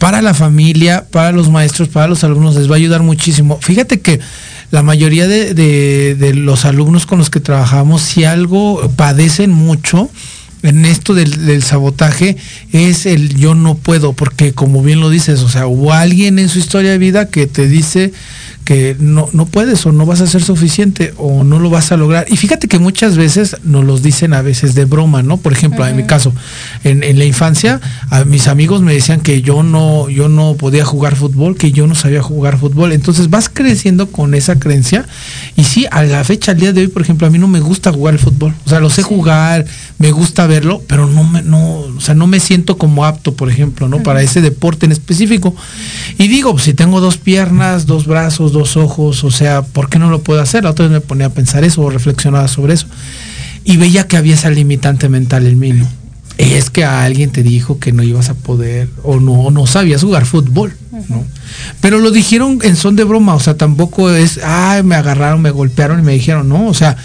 para 0.00 0.22
la 0.22 0.34
familia, 0.34 1.06
para 1.12 1.30
los 1.30 1.50
maestros, 1.50 1.88
para 1.88 2.08
los 2.08 2.24
alumnos 2.24 2.56
les 2.56 2.68
va 2.68 2.74
a 2.74 2.78
ayudar 2.78 3.02
muchísimo. 3.02 3.58
Fíjate 3.60 4.00
que 4.00 4.18
la 4.70 4.82
mayoría 4.82 5.28
de, 5.28 5.54
de 5.54 6.34
los 6.34 6.64
alumnos 6.64 7.04
con 7.06 7.18
los 7.18 7.28
que 7.28 7.38
trabajamos, 7.38 8.00
si 8.00 8.24
algo 8.24 8.90
padecen 8.96 9.50
mucho, 9.50 10.08
en 10.62 10.84
esto 10.84 11.14
del, 11.14 11.62
sabotaje 11.62 12.36
es 12.72 13.06
el 13.06 13.36
yo 13.36 13.54
no 13.54 13.74
puedo, 13.74 14.12
porque 14.12 14.52
como 14.52 14.82
bien 14.82 15.00
lo 15.00 15.10
dices, 15.10 15.40
o 15.40 15.48
sea, 15.48 15.66
hubo 15.66 15.92
alguien 15.92 16.38
en 16.38 16.48
su 16.48 16.58
historia 16.58 16.90
de 16.90 16.98
vida 16.98 17.28
que 17.28 17.46
te 17.46 17.66
dice 17.66 18.12
que 18.64 18.94
no, 19.00 19.28
no 19.32 19.46
puedes 19.46 19.84
o 19.86 19.92
no 19.92 20.06
vas 20.06 20.20
a 20.20 20.26
ser 20.26 20.42
suficiente 20.42 21.12
o 21.16 21.42
no 21.42 21.58
lo 21.58 21.70
vas 21.70 21.90
a 21.90 21.96
lograr. 21.96 22.26
Y 22.28 22.36
fíjate 22.36 22.68
que 22.68 22.78
muchas 22.78 23.16
veces 23.16 23.56
nos 23.64 23.84
los 23.84 24.02
dicen 24.02 24.32
a 24.32 24.42
veces 24.42 24.74
de 24.74 24.84
broma, 24.84 25.22
¿no? 25.22 25.38
Por 25.38 25.52
ejemplo, 25.52 25.84
en 25.86 25.96
mi 25.96 26.04
caso, 26.04 26.32
en, 26.84 27.02
en, 27.02 27.18
la 27.18 27.24
infancia, 27.24 27.80
a 28.10 28.24
mis 28.24 28.46
amigos 28.46 28.82
me 28.82 28.92
decían 28.92 29.22
que 29.22 29.42
yo 29.42 29.62
no, 29.62 30.08
yo 30.08 30.28
no 30.28 30.54
podía 30.54 30.84
jugar 30.84 31.16
fútbol, 31.16 31.56
que 31.56 31.72
yo 31.72 31.86
no 31.86 31.94
sabía 31.96 32.22
jugar 32.22 32.58
fútbol. 32.58 32.92
Entonces 32.92 33.28
vas 33.28 33.48
creciendo 33.48 34.12
con 34.12 34.34
esa 34.34 34.58
creencia. 34.58 35.04
Y 35.56 35.64
sí, 35.64 35.86
a 35.90 36.04
la 36.04 36.22
fecha, 36.22 36.52
al 36.52 36.60
día 36.60 36.72
de 36.72 36.82
hoy, 36.82 36.88
por 36.88 37.02
ejemplo, 37.02 37.26
a 37.26 37.30
mí 37.30 37.38
no 37.38 37.48
me 37.48 37.60
gusta 37.60 37.92
jugar 37.92 38.14
el 38.14 38.20
fútbol. 38.20 38.54
O 38.66 38.68
sea, 38.68 38.78
lo 38.78 38.90
sé 38.90 39.02
jugar, 39.02 39.64
me 39.98 40.12
gusta 40.12 40.46
verlo, 40.50 40.82
pero 40.88 41.06
no 41.06 41.22
me, 41.22 41.42
no, 41.42 41.60
o 41.60 42.00
sea, 42.00 42.14
no 42.14 42.26
me 42.26 42.40
siento 42.40 42.76
como 42.76 43.06
apto, 43.06 43.34
por 43.34 43.48
ejemplo, 43.48 43.88
¿no? 43.88 44.02
Para 44.02 44.20
ese 44.20 44.40
deporte 44.40 44.84
en 44.84 44.92
específico. 44.92 45.54
Y 46.18 46.26
digo, 46.26 46.52
pues, 46.52 46.64
si 46.64 46.74
tengo 46.74 47.00
dos 47.00 47.16
piernas, 47.16 47.86
dos 47.86 48.06
brazos, 48.06 48.52
dos 48.52 48.76
ojos, 48.76 49.22
o 49.22 49.30
sea, 49.30 49.62
¿por 49.62 49.88
qué 49.88 49.98
no 50.00 50.10
lo 50.10 50.22
puedo 50.22 50.42
hacer? 50.42 50.64
La 50.64 50.70
otra 50.70 50.86
vez 50.86 50.92
me 50.92 51.00
ponía 51.00 51.26
a 51.26 51.30
pensar 51.30 51.62
eso 51.62 51.80
o 51.82 51.90
reflexionaba 51.90 52.48
sobre 52.48 52.74
eso. 52.74 52.88
Y 53.64 53.76
veía 53.76 54.08
que 54.08 54.16
había 54.16 54.34
esa 54.34 54.50
limitante 54.50 55.08
mental 55.08 55.46
en 55.46 55.58
mí, 55.58 55.72
¿no? 55.72 55.88
Es 56.36 56.70
que 56.70 56.84
a 56.84 57.04
alguien 57.04 57.30
te 57.30 57.42
dijo 57.42 57.78
que 57.78 57.92
no 57.92 58.02
ibas 58.02 58.30
a 58.30 58.34
poder 58.34 58.88
o 59.04 59.20
no, 59.20 59.50
no 59.50 59.66
sabías 59.66 60.02
jugar 60.02 60.26
fútbol, 60.26 60.74
¿no? 61.08 61.24
Pero 61.80 61.98
lo 61.98 62.10
dijeron 62.10 62.58
en 62.62 62.76
son 62.76 62.96
de 62.96 63.04
broma, 63.04 63.34
o 63.34 63.40
sea, 63.40 63.56
tampoco 63.56 64.10
es, 64.10 64.40
ay, 64.42 64.82
me 64.82 64.94
agarraron, 64.94 65.42
me 65.42 65.50
golpearon 65.50 66.00
y 66.00 66.02
me 66.02 66.12
dijeron, 66.12 66.48
no, 66.48 66.66
o 66.66 66.74
sea, 66.74 66.96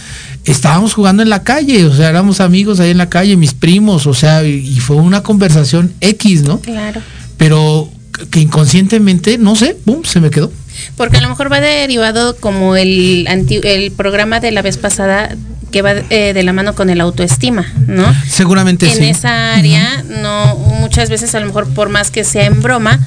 estábamos 0.46 0.94
jugando 0.94 1.24
en 1.24 1.30
la 1.30 1.44
calle, 1.44 1.86
o 1.86 1.94
sea, 1.94 2.10
éramos 2.10 2.40
amigos 2.40 2.80
ahí 2.80 2.92
en 2.92 2.98
la 2.98 3.10
calle, 3.10 3.36
mis 3.36 3.54
primos, 3.54 4.08
o 4.08 4.14
sea, 4.14 4.44
y, 4.44 4.80
fue 4.80 4.98
una 4.98 5.24
conversación 5.24 5.94
X, 6.02 6.44
¿no? 6.44 6.60
Claro. 6.60 7.02
Pero 7.38 7.90
que 8.32 8.40
inconscientemente, 8.40 9.38
no 9.38 9.56
sé, 9.56 9.76
boom, 9.86 10.06
se 10.06 10.20
me 10.20 10.30
quedó. 10.30 10.52
Porque 10.98 11.18
a 11.18 11.22
lo 11.22 11.30
mejor 11.30 11.52
va 11.52 11.60
derivado 11.60 12.36
como 12.38 12.76
el, 12.76 13.28
el 13.28 13.92
programa 13.92 14.40
de 14.40 14.52
la 14.52 14.62
vez 14.62 14.78
pasada 14.78 15.36
que 15.72 15.82
va 15.82 15.92
eh, 15.92 16.34
de 16.34 16.44
la 16.44 16.54
mano 16.54 16.76
con 16.76 16.90
el 16.90 17.02
autoestima, 17.02 17.66
¿no? 17.88 18.06
Seguramente 18.28 18.86
en 18.86 18.94
sí. 18.94 18.98
En 19.00 19.04
esa 19.10 19.56
área, 19.56 20.04
no, 20.04 20.56
muchas 20.56 21.10
veces 21.10 21.36
a 21.36 21.40
lo 21.40 21.48
mejor 21.48 21.68
por 21.74 21.90
más 21.90 22.12
que 22.12 22.24
sea 22.24 22.46
en 22.46 22.62
broma, 22.62 23.00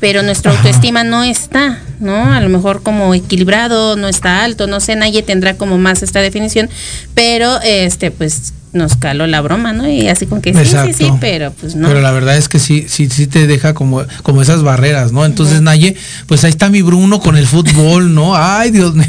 pero 0.00 0.22
nuestra 0.22 0.52
autoestima 0.52 1.04
no 1.04 1.22
está, 1.22 1.80
¿no? 2.04 2.32
A 2.32 2.40
lo 2.40 2.48
mejor 2.48 2.82
como 2.82 3.14
equilibrado, 3.14 3.96
no 3.96 4.08
está 4.08 4.44
alto, 4.44 4.66
no 4.66 4.78
sé, 4.78 4.94
nadie 4.94 5.22
tendrá 5.22 5.56
como 5.56 5.78
más 5.78 6.02
esta 6.02 6.20
definición, 6.20 6.70
pero 7.14 7.60
este 7.62 8.10
pues 8.10 8.52
nos 8.74 8.96
caló 8.96 9.26
la 9.26 9.40
broma, 9.40 9.72
¿no? 9.72 9.88
Y 9.88 10.08
así 10.08 10.26
con 10.26 10.42
que 10.42 10.52
sí, 10.52 10.76
sí, 10.86 10.92
sí, 10.92 11.12
pero 11.20 11.52
pues 11.52 11.76
no. 11.76 11.88
Pero 11.88 12.00
la 12.00 12.10
verdad 12.10 12.36
es 12.36 12.48
que 12.48 12.58
sí, 12.58 12.86
sí, 12.88 13.08
sí 13.08 13.26
te 13.26 13.46
deja 13.46 13.72
como, 13.72 14.02
como 14.22 14.42
esas 14.42 14.62
barreras, 14.62 15.12
¿no? 15.12 15.24
Entonces, 15.24 15.62
Naye, 15.62 15.96
pues 16.26 16.44
ahí 16.44 16.50
está 16.50 16.68
mi 16.68 16.82
Bruno 16.82 17.20
con 17.20 17.36
el 17.36 17.46
fútbol, 17.46 18.14
¿no? 18.14 18.36
Ay, 18.36 18.72
Dios 18.72 18.94
mío. 18.94 19.06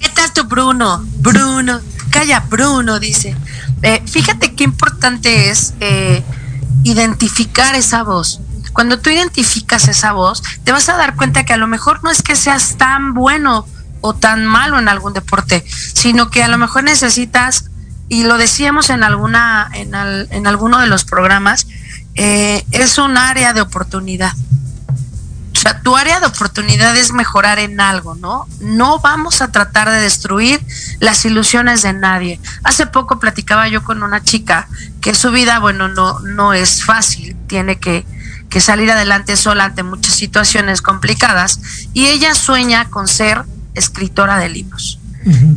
¿Qué 0.00 0.08
tal 0.14 0.32
tu 0.34 0.44
Bruno? 0.44 1.04
Bruno, 1.20 1.80
calla, 2.10 2.44
Bruno, 2.48 3.00
dice. 3.00 3.34
Eh, 3.82 4.02
fíjate 4.06 4.54
qué 4.54 4.64
importante 4.64 5.50
es 5.50 5.74
eh, 5.80 6.22
identificar 6.84 7.74
esa 7.74 8.02
voz 8.02 8.40
cuando 8.72 8.98
tú 8.98 9.10
identificas 9.10 9.88
esa 9.88 10.12
voz, 10.12 10.42
te 10.64 10.72
vas 10.72 10.88
a 10.88 10.96
dar 10.96 11.16
cuenta 11.16 11.44
que 11.44 11.52
a 11.52 11.56
lo 11.58 11.66
mejor 11.66 12.02
no 12.02 12.10
es 12.10 12.22
que 12.22 12.36
seas 12.36 12.76
tan 12.76 13.14
bueno 13.14 13.66
o 14.00 14.14
tan 14.14 14.46
malo 14.46 14.78
en 14.78 14.88
algún 14.88 15.12
deporte, 15.12 15.64
sino 15.94 16.30
que 16.30 16.42
a 16.42 16.48
lo 16.48 16.58
mejor 16.58 16.84
necesitas, 16.84 17.66
y 18.08 18.24
lo 18.24 18.36
decíamos 18.36 18.90
en 18.90 19.04
alguna, 19.04 19.70
en, 19.74 19.94
en 19.94 20.46
alguno 20.46 20.78
de 20.78 20.86
los 20.86 21.04
programas, 21.04 21.66
eh, 22.14 22.64
es 22.72 22.98
un 22.98 23.16
área 23.16 23.52
de 23.52 23.60
oportunidad. 23.60 24.32
O 25.54 25.60
sea, 25.62 25.80
tu 25.80 25.96
área 25.96 26.18
de 26.18 26.26
oportunidad 26.26 26.96
es 26.96 27.12
mejorar 27.12 27.60
en 27.60 27.80
algo, 27.80 28.16
¿no? 28.16 28.48
No 28.60 28.98
vamos 28.98 29.42
a 29.42 29.52
tratar 29.52 29.88
de 29.88 30.00
destruir 30.00 30.60
las 30.98 31.24
ilusiones 31.24 31.82
de 31.82 31.92
nadie. 31.92 32.40
Hace 32.64 32.86
poco 32.86 33.20
platicaba 33.20 33.68
yo 33.68 33.84
con 33.84 34.02
una 34.02 34.22
chica 34.24 34.66
que 35.00 35.14
su 35.14 35.30
vida, 35.30 35.60
bueno, 35.60 35.88
no, 35.88 36.18
no 36.20 36.52
es 36.52 36.82
fácil, 36.84 37.36
tiene 37.46 37.78
que 37.78 38.04
que 38.52 38.60
salir 38.60 38.90
adelante 38.90 39.36
sola 39.38 39.64
ante 39.64 39.82
muchas 39.82 40.14
situaciones 40.14 40.82
complicadas 40.82 41.60
y 41.94 42.08
ella 42.08 42.34
sueña 42.34 42.90
con 42.90 43.08
ser 43.08 43.44
escritora 43.74 44.36
de 44.36 44.50
libros. 44.50 44.98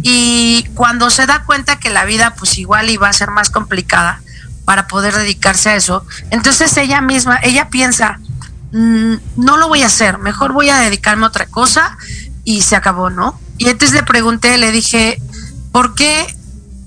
Y 0.04 0.64
cuando 0.76 1.10
se 1.10 1.26
da 1.26 1.44
cuenta 1.44 1.80
que 1.80 1.90
la 1.90 2.06
vida 2.06 2.36
pues 2.36 2.58
igual 2.60 2.90
iba 2.90 3.10
a 3.10 3.14
ser 3.14 3.32
más 3.32 3.50
complicada 3.50 4.22
para 4.64 4.88
poder 4.88 5.16
dedicarse 5.16 5.72
a 5.72 5.76
eso, 5.76 6.06
entonces 6.30 6.78
ella 6.78 7.02
misma, 7.02 7.40
ella 7.42 7.70
piensa, 7.70 8.20
mm, 8.72 9.16
no 9.38 9.58
lo 9.58 9.68
voy 9.68 9.82
a 9.82 9.88
hacer, 9.88 10.20
mejor 10.20 10.54
voy 10.54 10.70
a 10.70 10.78
dedicarme 10.78 11.26
a 11.26 11.30
otra 11.30 11.48
cosa 11.48 11.98
y 12.44 12.62
se 12.62 12.76
acabó, 12.76 13.10
¿no? 13.10 13.40
Y 13.58 13.68
entonces 13.68 13.96
le 13.96 14.04
pregunté, 14.04 14.58
le 14.60 14.72
dije, 14.72 15.20
¿por 15.72 15.96
qué 15.96 16.34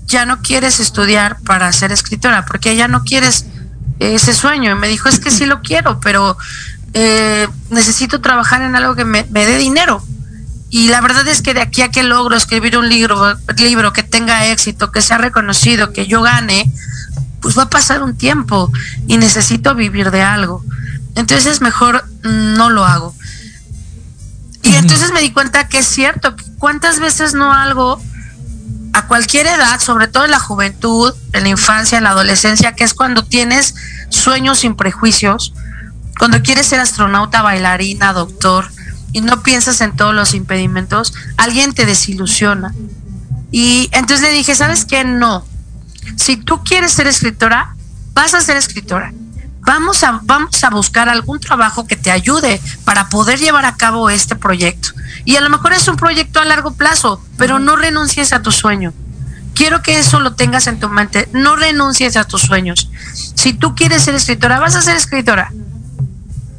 ya 0.05 0.25
no 0.25 0.41
quieres 0.41 0.79
estudiar 0.79 1.37
para 1.41 1.71
ser 1.73 1.91
escritora? 1.91 2.45
¿Por 2.45 2.61
qué 2.61 2.77
ya 2.77 2.87
no 2.87 3.03
quieres 3.03 3.45
ese 3.99 4.33
sueño? 4.33 4.71
Y 4.71 4.75
me 4.75 4.87
dijo, 4.87 5.09
es 5.09 5.19
que 5.19 5.31
sí 5.31 5.45
lo 5.45 5.61
quiero, 5.61 5.99
pero 5.99 6.37
eh, 6.93 7.47
necesito 7.69 8.21
trabajar 8.21 8.61
en 8.61 8.75
algo 8.75 8.95
que 8.95 9.05
me, 9.05 9.23
dé 9.23 9.57
dinero. 9.57 10.03
Y 10.71 10.89
la 10.89 11.01
verdad 11.01 11.27
es 11.27 11.41
que 11.41 11.53
de 11.53 11.61
aquí 11.61 11.81
a 11.81 11.89
que 11.89 12.03
logro 12.03 12.35
escribir 12.35 12.77
un 12.77 12.89
libro, 12.89 13.37
libro 13.57 13.91
que 13.93 14.03
tenga 14.03 14.47
éxito, 14.47 14.91
que 14.91 15.01
sea 15.01 15.17
reconocido, 15.17 15.93
que 15.93 16.05
yo 16.05 16.21
gane, 16.21 16.71
pues 17.41 17.57
va 17.57 17.63
a 17.63 17.69
pasar 17.69 18.03
un 18.03 18.15
tiempo 18.15 18.71
y 19.07 19.17
necesito 19.17 19.73
vivir 19.73 20.11
de 20.11 20.21
algo. 20.21 20.63
Entonces 21.15 21.61
mejor 21.61 22.05
no 22.23 22.69
lo 22.69 22.85
hago. 22.85 23.15
Y 24.61 24.75
entonces 24.75 25.11
me 25.11 25.21
di 25.21 25.31
cuenta 25.31 25.67
que 25.67 25.79
es 25.79 25.87
cierto, 25.87 26.35
cuántas 26.59 26.99
veces 26.99 27.33
no 27.33 27.51
algo 27.51 27.99
a 28.99 29.07
cualquier 29.07 29.47
edad, 29.47 29.79
sobre 29.79 30.07
todo 30.07 30.25
en 30.25 30.31
la 30.31 30.39
juventud, 30.39 31.13
en 31.33 31.43
la 31.43 31.49
infancia, 31.49 31.97
en 31.97 32.03
la 32.03 32.11
adolescencia, 32.11 32.75
que 32.75 32.83
es 32.83 32.93
cuando 32.93 33.23
tienes 33.23 33.75
sueños 34.09 34.59
sin 34.59 34.75
prejuicios, 34.75 35.53
cuando 36.17 36.41
quieres 36.41 36.67
ser 36.67 36.79
astronauta, 36.81 37.41
bailarina, 37.41 38.11
doctor, 38.13 38.69
y 39.13 39.21
no 39.21 39.41
piensas 39.41 39.81
en 39.81 39.95
todos 39.95 40.13
los 40.13 40.33
impedimentos, 40.33 41.13
alguien 41.37 41.73
te 41.73 41.85
desilusiona. 41.85 42.73
Y 43.51 43.89
entonces 43.93 44.21
le 44.21 44.33
dije, 44.33 44.53
¿sabes 44.53 44.85
qué? 44.85 45.03
No. 45.03 45.45
Si 46.17 46.37
tú 46.37 46.63
quieres 46.63 46.91
ser 46.91 47.07
escritora, 47.07 47.75
vas 48.13 48.33
a 48.33 48.41
ser 48.41 48.57
escritora. 48.57 49.13
Vamos 49.69 50.03
a, 50.03 50.19
vamos 50.23 50.63
a 50.63 50.71
buscar 50.71 51.09
algún 51.09 51.39
trabajo 51.39 51.85
que 51.85 51.95
te 51.95 52.09
ayude 52.09 52.59
para 52.85 53.07
poder 53.07 53.37
llevar 53.37 53.65
a 53.65 53.75
cabo 53.75 54.09
este 54.09 54.35
proyecto. 54.35 54.89
Y 55.25 55.35
a 55.35 55.41
lo 55.41 55.49
mejor 55.51 55.73
es 55.73 55.87
un 55.87 55.95
proyecto 55.95 56.39
a 56.39 56.45
largo 56.45 56.73
plazo, 56.73 57.23
pero 57.37 57.59
no 57.59 57.75
renuncies 57.75 58.33
a 58.33 58.41
tu 58.41 58.51
sueño. 58.51 58.93
Quiero 59.53 59.83
que 59.83 59.99
eso 59.99 60.21
lo 60.21 60.33
tengas 60.33 60.65
en 60.65 60.79
tu 60.79 60.89
mente. 60.89 61.29
No 61.33 61.55
renuncies 61.55 62.17
a 62.17 62.23
tus 62.23 62.41
sueños. 62.41 62.89
Si 63.13 63.53
tú 63.53 63.75
quieres 63.75 64.01
ser 64.01 64.15
escritora, 64.15 64.59
vas 64.59 64.75
a 64.75 64.81
ser 64.81 64.95
escritora. 64.95 65.51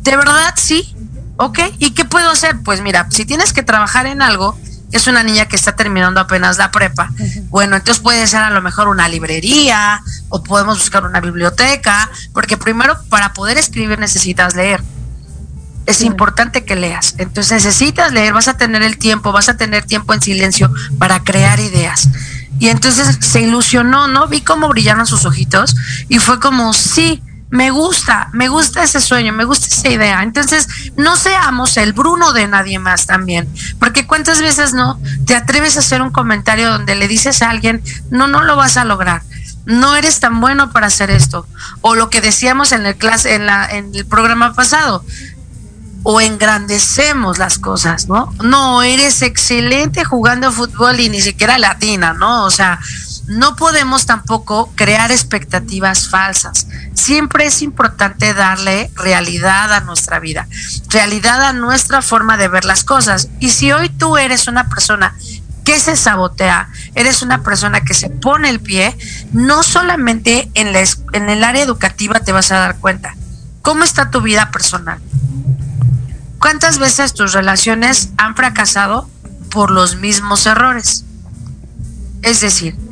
¿De 0.03 0.16
verdad 0.16 0.55
sí? 0.55 0.94
¿Ok? 1.37 1.59
¿Y 1.81 1.90
qué 1.94 2.05
puedo 2.05 2.31
hacer? 2.31 2.61
Pues 2.62 2.81
mira, 2.81 3.09
si 3.11 3.25
tienes 3.25 3.53
que 3.53 3.64
trabajar 3.64 4.07
en 4.07 4.23
algo, 4.23 4.57
es 4.92 5.07
una 5.07 5.22
niña 5.22 5.46
que 5.46 5.57
está 5.57 5.76
terminando 5.76 6.20
apenas 6.20 6.59
la 6.59 6.70
prepa. 6.70 7.11
Bueno, 7.48 7.76
entonces 7.76 8.03
puede 8.03 8.26
ser 8.26 8.42
a 8.42 8.50
lo 8.50 8.61
mejor 8.62 8.88
una 8.88 9.09
librería 9.09 10.03
o 10.29 10.42
podemos 10.42 10.79
buscar 10.79 11.05
una 11.05 11.20
biblioteca, 11.20 12.11
porque 12.33 12.57
primero 12.57 12.96
para 13.09 13.33
poder 13.33 13.59
escribir 13.59 13.98
necesitas 13.98 14.55
leer. 14.55 14.83
Es 15.87 16.03
importante 16.03 16.64
que 16.64 16.76
leas. 16.76 17.14
Entonces 17.18 17.64
necesitas 17.64 18.12
leer, 18.12 18.33
vas 18.33 18.48
a 18.48 18.57
tener 18.57 18.83
el 18.83 18.98
tiempo, 18.98 19.33
vas 19.33 19.48
a 19.48 19.57
tener 19.57 19.85
tiempo 19.85 20.14
en 20.14 20.22
silencio 20.22 20.72
para 20.98 21.22
crear 21.24 21.59
ideas. 21.61 22.09
Y 22.59 22.68
entonces 22.68 23.16
se 23.20 23.40
ilusionó, 23.40 24.07
¿no? 24.07 24.29
Vi 24.29 24.42
cómo 24.42 24.68
brillaron 24.68 25.07
sus 25.07 25.24
ojitos 25.24 25.74
y 26.09 26.18
fue 26.18 26.38
como, 26.38 26.74
sí, 26.74 27.22
me 27.51 27.71
gusta, 27.71 28.29
me 28.33 28.49
gusta 28.49 28.85
ese 28.85 29.01
sueño, 29.01 29.33
me 29.33 29.45
gusta 29.45 29.67
esa 29.67 29.89
idea. 29.89 30.23
Entonces, 30.23 30.69
no 30.97 31.17
seamos 31.17 31.77
el 31.77 31.93
Bruno 31.93 32.33
de 32.33 32.47
nadie 32.47 32.79
más 32.79 33.07
también, 33.07 33.49
porque 33.79 34.07
cuántas 34.07 34.41
veces 34.41 34.73
no 34.73 35.01
te 35.27 35.35
atreves 35.35 35.77
a 35.77 35.81
hacer 35.81 36.01
un 36.01 36.11
comentario 36.11 36.71
donde 36.71 36.95
le 36.95 37.09
dices 37.09 37.43
a 37.43 37.51
alguien, 37.51 37.83
no, 38.11 38.29
no 38.29 38.43
lo 38.45 38.55
vas 38.55 38.77
a 38.77 38.85
lograr, 38.85 39.23
no 39.67 39.97
eres 39.97 40.21
tan 40.21 40.41
bueno 40.41 40.71
para 40.71 40.87
hacer 40.87 41.11
esto, 41.11 41.47
o 41.81 41.97
lo 41.97 42.09
que 42.09 42.21
decíamos 42.21 42.71
en 42.73 42.87
el 42.87 42.97
clase, 42.97 43.35
en 43.35 43.47
la, 43.47 43.67
en 43.67 43.95
el 43.95 44.07
programa 44.07 44.55
pasado, 44.55 45.05
o 46.03 46.21
engrandecemos 46.21 47.39
las 47.39 47.59
cosas, 47.59 48.09
¿no? 48.09 48.33
No, 48.43 48.83
eres 48.83 49.23
excelente 49.23 50.05
jugando 50.05 50.51
fútbol 50.51 50.99
y 51.01 51.11
ni 51.11 51.21
siquiera 51.21 51.59
latina, 51.59 52.15
¿no? 52.15 52.45
O 52.45 52.51
sea, 52.51 52.79
no 53.31 53.55
podemos 53.55 54.07
tampoco 54.07 54.73
crear 54.75 55.12
expectativas 55.12 56.09
falsas. 56.09 56.66
Siempre 56.95 57.47
es 57.47 57.62
importante 57.62 58.35
darle 58.35 58.90
realidad 58.97 59.73
a 59.73 59.81
nuestra 59.83 60.19
vida, 60.19 60.49
realidad 60.88 61.40
a 61.40 61.53
nuestra 61.53 62.03
forma 62.03 62.37
de 62.37 62.49
ver 62.49 62.64
las 62.64 62.83
cosas. 62.83 63.29
Y 63.38 63.51
si 63.51 63.71
hoy 63.71 63.88
tú 63.88 64.16
eres 64.16 64.49
una 64.49 64.69
persona 64.69 65.14
que 65.62 65.79
se 65.79 65.95
sabotea, 65.95 66.71
eres 66.97 67.23
una 67.23 67.45
persona 67.45 67.83
que 67.83 67.95
se 67.95 68.11
pone 68.11 68.49
el 68.49 68.59
pie, 68.59 68.99
no 69.33 69.62
solamente 69.62 70.51
en, 70.55 70.75
el 70.75 71.45
área 71.45 71.62
educativa 71.62 72.19
te 72.19 72.33
vas 72.33 72.51
a 72.51 72.59
dar 72.59 72.79
cuenta. 72.79 73.14
¿Cómo 73.62 73.85
está 73.85 74.11
tu 74.11 74.23
vida 74.23 74.51
personal? 74.51 74.99
¿Cuántas 76.40 76.79
veces 76.79 77.14
tus 77.14 77.33
relaciones 77.33 78.09
han 78.16 78.35
fracasado 78.35 79.09
por 79.53 79.71
los 79.71 79.95
mismos 79.95 80.47
errores? 80.47 81.05
Es 82.23 82.40
decir, 82.40 82.89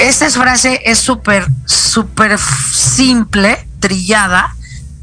esta 0.00 0.30
frase 0.30 0.80
es 0.84 0.98
súper, 0.98 1.46
súper 1.66 2.38
simple, 2.38 3.66
trillada, 3.80 4.54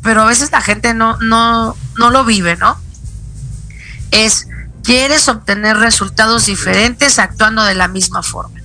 pero 0.01 0.23
a 0.23 0.25
veces 0.25 0.51
la 0.51 0.61
gente 0.61 0.93
no, 0.93 1.17
no, 1.17 1.75
no 1.97 2.09
lo 2.09 2.25
vive, 2.25 2.55
¿no? 2.57 2.79
Es, 4.11 4.47
quieres 4.83 5.27
obtener 5.27 5.77
resultados 5.77 6.47
diferentes 6.47 7.19
actuando 7.19 7.63
de 7.63 7.75
la 7.75 7.87
misma 7.87 8.23
forma. 8.23 8.59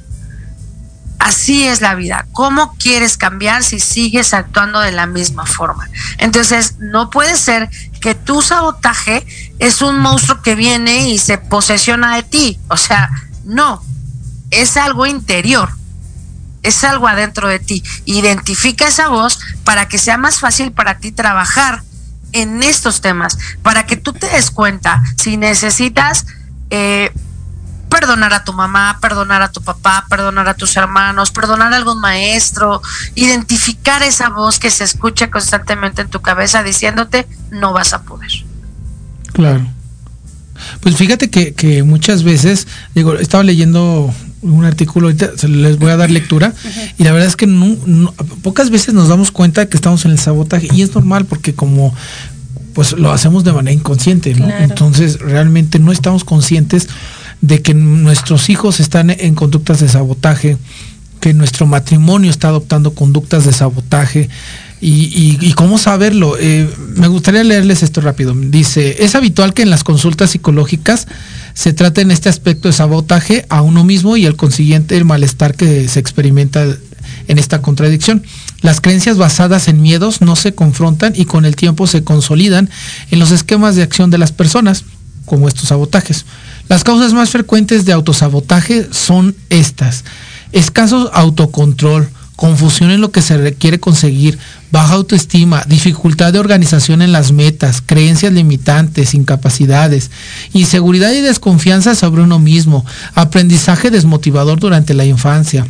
Así 1.18 1.64
es 1.66 1.80
la 1.80 1.94
vida. 1.94 2.26
¿Cómo 2.32 2.74
quieres 2.78 3.16
cambiar 3.16 3.62
si 3.62 3.78
sigues 3.78 4.34
actuando 4.34 4.80
de 4.80 4.90
la 4.90 5.06
misma 5.06 5.46
forma? 5.46 5.88
Entonces, 6.18 6.78
no 6.78 7.10
puede 7.10 7.36
ser 7.36 7.70
que 8.00 8.14
tu 8.14 8.42
sabotaje 8.42 9.24
es 9.60 9.82
un 9.82 9.98
monstruo 9.98 10.42
que 10.42 10.56
viene 10.56 11.10
y 11.10 11.18
se 11.18 11.38
posesiona 11.38 12.16
de 12.16 12.22
ti. 12.24 12.58
O 12.68 12.76
sea, 12.76 13.08
no, 13.44 13.84
es 14.50 14.76
algo 14.76 15.06
interior 15.06 15.70
es 16.62 16.84
algo 16.84 17.08
adentro 17.08 17.48
de 17.48 17.58
ti. 17.58 17.82
Identifica 18.04 18.88
esa 18.88 19.08
voz 19.08 19.38
para 19.64 19.88
que 19.88 19.98
sea 19.98 20.16
más 20.16 20.40
fácil 20.40 20.72
para 20.72 20.98
ti 20.98 21.12
trabajar 21.12 21.82
en 22.32 22.62
estos 22.62 23.00
temas, 23.00 23.38
para 23.62 23.84
que 23.86 23.96
tú 23.96 24.12
te 24.12 24.26
des 24.28 24.50
cuenta 24.50 25.02
si 25.22 25.36
necesitas 25.36 26.26
eh, 26.70 27.12
perdonar 27.90 28.32
a 28.32 28.42
tu 28.42 28.54
mamá, 28.54 28.98
perdonar 29.02 29.42
a 29.42 29.52
tu 29.52 29.60
papá, 29.60 30.06
perdonar 30.08 30.48
a 30.48 30.54
tus 30.54 30.76
hermanos, 30.76 31.30
perdonar 31.30 31.74
a 31.74 31.76
algún 31.76 32.00
maestro, 32.00 32.80
identificar 33.14 34.02
esa 34.02 34.30
voz 34.30 34.58
que 34.58 34.70
se 34.70 34.84
escucha 34.84 35.30
constantemente 35.30 36.00
en 36.00 36.08
tu 36.08 36.22
cabeza 36.22 36.62
diciéndote 36.62 37.26
no 37.50 37.74
vas 37.74 37.92
a 37.92 38.02
poder. 38.02 38.30
Claro. 39.32 39.66
Pues 40.80 40.96
fíjate 40.96 41.28
que, 41.28 41.54
que 41.54 41.82
muchas 41.82 42.22
veces, 42.22 42.66
digo, 42.94 43.14
estaba 43.14 43.42
leyendo 43.42 44.14
un 44.42 44.64
artículo, 44.64 45.06
ahorita 45.06 45.30
les 45.48 45.78
voy 45.78 45.90
a 45.90 45.96
dar 45.96 46.10
lectura, 46.10 46.52
y 46.98 47.04
la 47.04 47.12
verdad 47.12 47.28
es 47.28 47.36
que 47.36 47.46
pocas 48.42 48.70
veces 48.70 48.92
nos 48.92 49.08
damos 49.08 49.30
cuenta 49.30 49.66
que 49.66 49.76
estamos 49.76 50.04
en 50.04 50.10
el 50.10 50.18
sabotaje, 50.18 50.68
y 50.72 50.82
es 50.82 50.94
normal 50.94 51.24
porque 51.24 51.54
como 51.54 51.94
pues 52.74 52.92
lo 52.92 53.12
hacemos 53.12 53.44
de 53.44 53.52
manera 53.52 53.74
inconsciente, 53.74 54.34
¿no? 54.34 54.48
Entonces 54.48 55.20
realmente 55.20 55.78
no 55.78 55.92
estamos 55.92 56.24
conscientes 56.24 56.88
de 57.42 57.60
que 57.60 57.74
nuestros 57.74 58.48
hijos 58.48 58.80
están 58.80 59.10
en 59.10 59.34
conductas 59.34 59.80
de 59.80 59.88
sabotaje, 59.88 60.56
que 61.20 61.34
nuestro 61.34 61.66
matrimonio 61.66 62.30
está 62.30 62.48
adoptando 62.48 62.94
conductas 62.94 63.44
de 63.44 63.52
sabotaje. 63.52 64.28
Y, 64.84 65.52
cómo 65.52 65.78
saberlo. 65.78 66.36
Eh, 66.40 66.68
me 66.96 67.06
gustaría 67.06 67.44
leerles 67.44 67.84
esto 67.84 68.00
rápido. 68.00 68.34
Dice, 68.34 69.04
es 69.04 69.14
habitual 69.14 69.54
que 69.54 69.62
en 69.62 69.70
las 69.70 69.84
consultas 69.84 70.30
psicológicas 70.30 71.06
se 71.54 71.72
trata 71.72 72.00
en 72.00 72.10
este 72.10 72.28
aspecto 72.28 72.68
de 72.68 72.74
sabotaje 72.74 73.46
a 73.48 73.62
uno 73.62 73.84
mismo 73.84 74.16
y 74.16 74.26
el 74.26 74.36
consiguiente 74.36 74.96
el 74.96 75.04
malestar 75.04 75.54
que 75.54 75.88
se 75.88 76.00
experimenta 76.00 76.64
en 77.28 77.38
esta 77.38 77.62
contradicción. 77.62 78.22
Las 78.60 78.80
creencias 78.80 79.18
basadas 79.18 79.68
en 79.68 79.82
miedos 79.82 80.20
no 80.20 80.36
se 80.36 80.54
confrontan 80.54 81.12
y 81.16 81.24
con 81.24 81.44
el 81.44 81.56
tiempo 81.56 81.86
se 81.86 82.04
consolidan 82.04 82.70
en 83.10 83.18
los 83.18 83.30
esquemas 83.30 83.76
de 83.76 83.82
acción 83.82 84.10
de 84.10 84.18
las 84.18 84.32
personas, 84.32 84.84
como 85.24 85.48
estos 85.48 85.68
sabotajes. 85.68 86.24
Las 86.68 86.84
causas 86.84 87.12
más 87.12 87.30
frecuentes 87.30 87.84
de 87.84 87.92
autosabotaje 87.92 88.88
son 88.90 89.34
estas. 89.50 90.04
Escaso 90.52 91.10
autocontrol, 91.12 92.08
confusión 92.42 92.90
en 92.90 93.00
lo 93.00 93.12
que 93.12 93.22
se 93.22 93.38
requiere 93.38 93.78
conseguir, 93.78 94.36
baja 94.72 94.94
autoestima, 94.94 95.62
dificultad 95.68 96.32
de 96.32 96.40
organización 96.40 97.00
en 97.00 97.12
las 97.12 97.30
metas, 97.30 97.80
creencias 97.86 98.32
limitantes, 98.32 99.14
incapacidades, 99.14 100.10
inseguridad 100.52 101.12
y 101.12 101.20
desconfianza 101.20 101.94
sobre 101.94 102.22
uno 102.22 102.40
mismo, 102.40 102.84
aprendizaje 103.14 103.92
desmotivador 103.92 104.58
durante 104.58 104.92
la 104.92 105.04
infancia, 105.04 105.68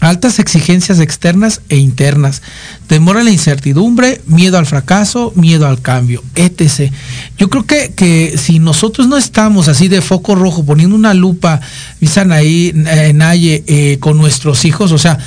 altas 0.00 0.38
exigencias 0.38 0.98
externas 0.98 1.60
e 1.68 1.76
internas, 1.76 2.42
temor 2.86 3.18
a 3.18 3.22
la 3.22 3.30
incertidumbre, 3.30 4.20
miedo 4.26 4.58
al 4.58 4.66
fracaso, 4.66 5.32
miedo 5.36 5.66
al 5.66 5.80
cambio, 5.80 6.24
etc. 6.34 6.92
Yo 7.38 7.50
creo 7.50 7.66
que, 7.66 7.92
que 7.94 8.36
si 8.36 8.58
nosotros 8.58 9.06
no 9.08 9.16
estamos 9.16 9.68
así 9.68 9.88
de 9.88 10.00
foco 10.00 10.34
rojo, 10.34 10.64
poniendo 10.64 10.96
una 10.96 11.14
lupa, 11.14 11.60
están 12.00 12.32
ahí, 12.32 12.72
Naye, 13.14 13.62
eh, 13.66 13.98
con 14.00 14.16
nuestros 14.16 14.64
hijos, 14.64 14.92
o 14.92 14.98
sea, 14.98 15.18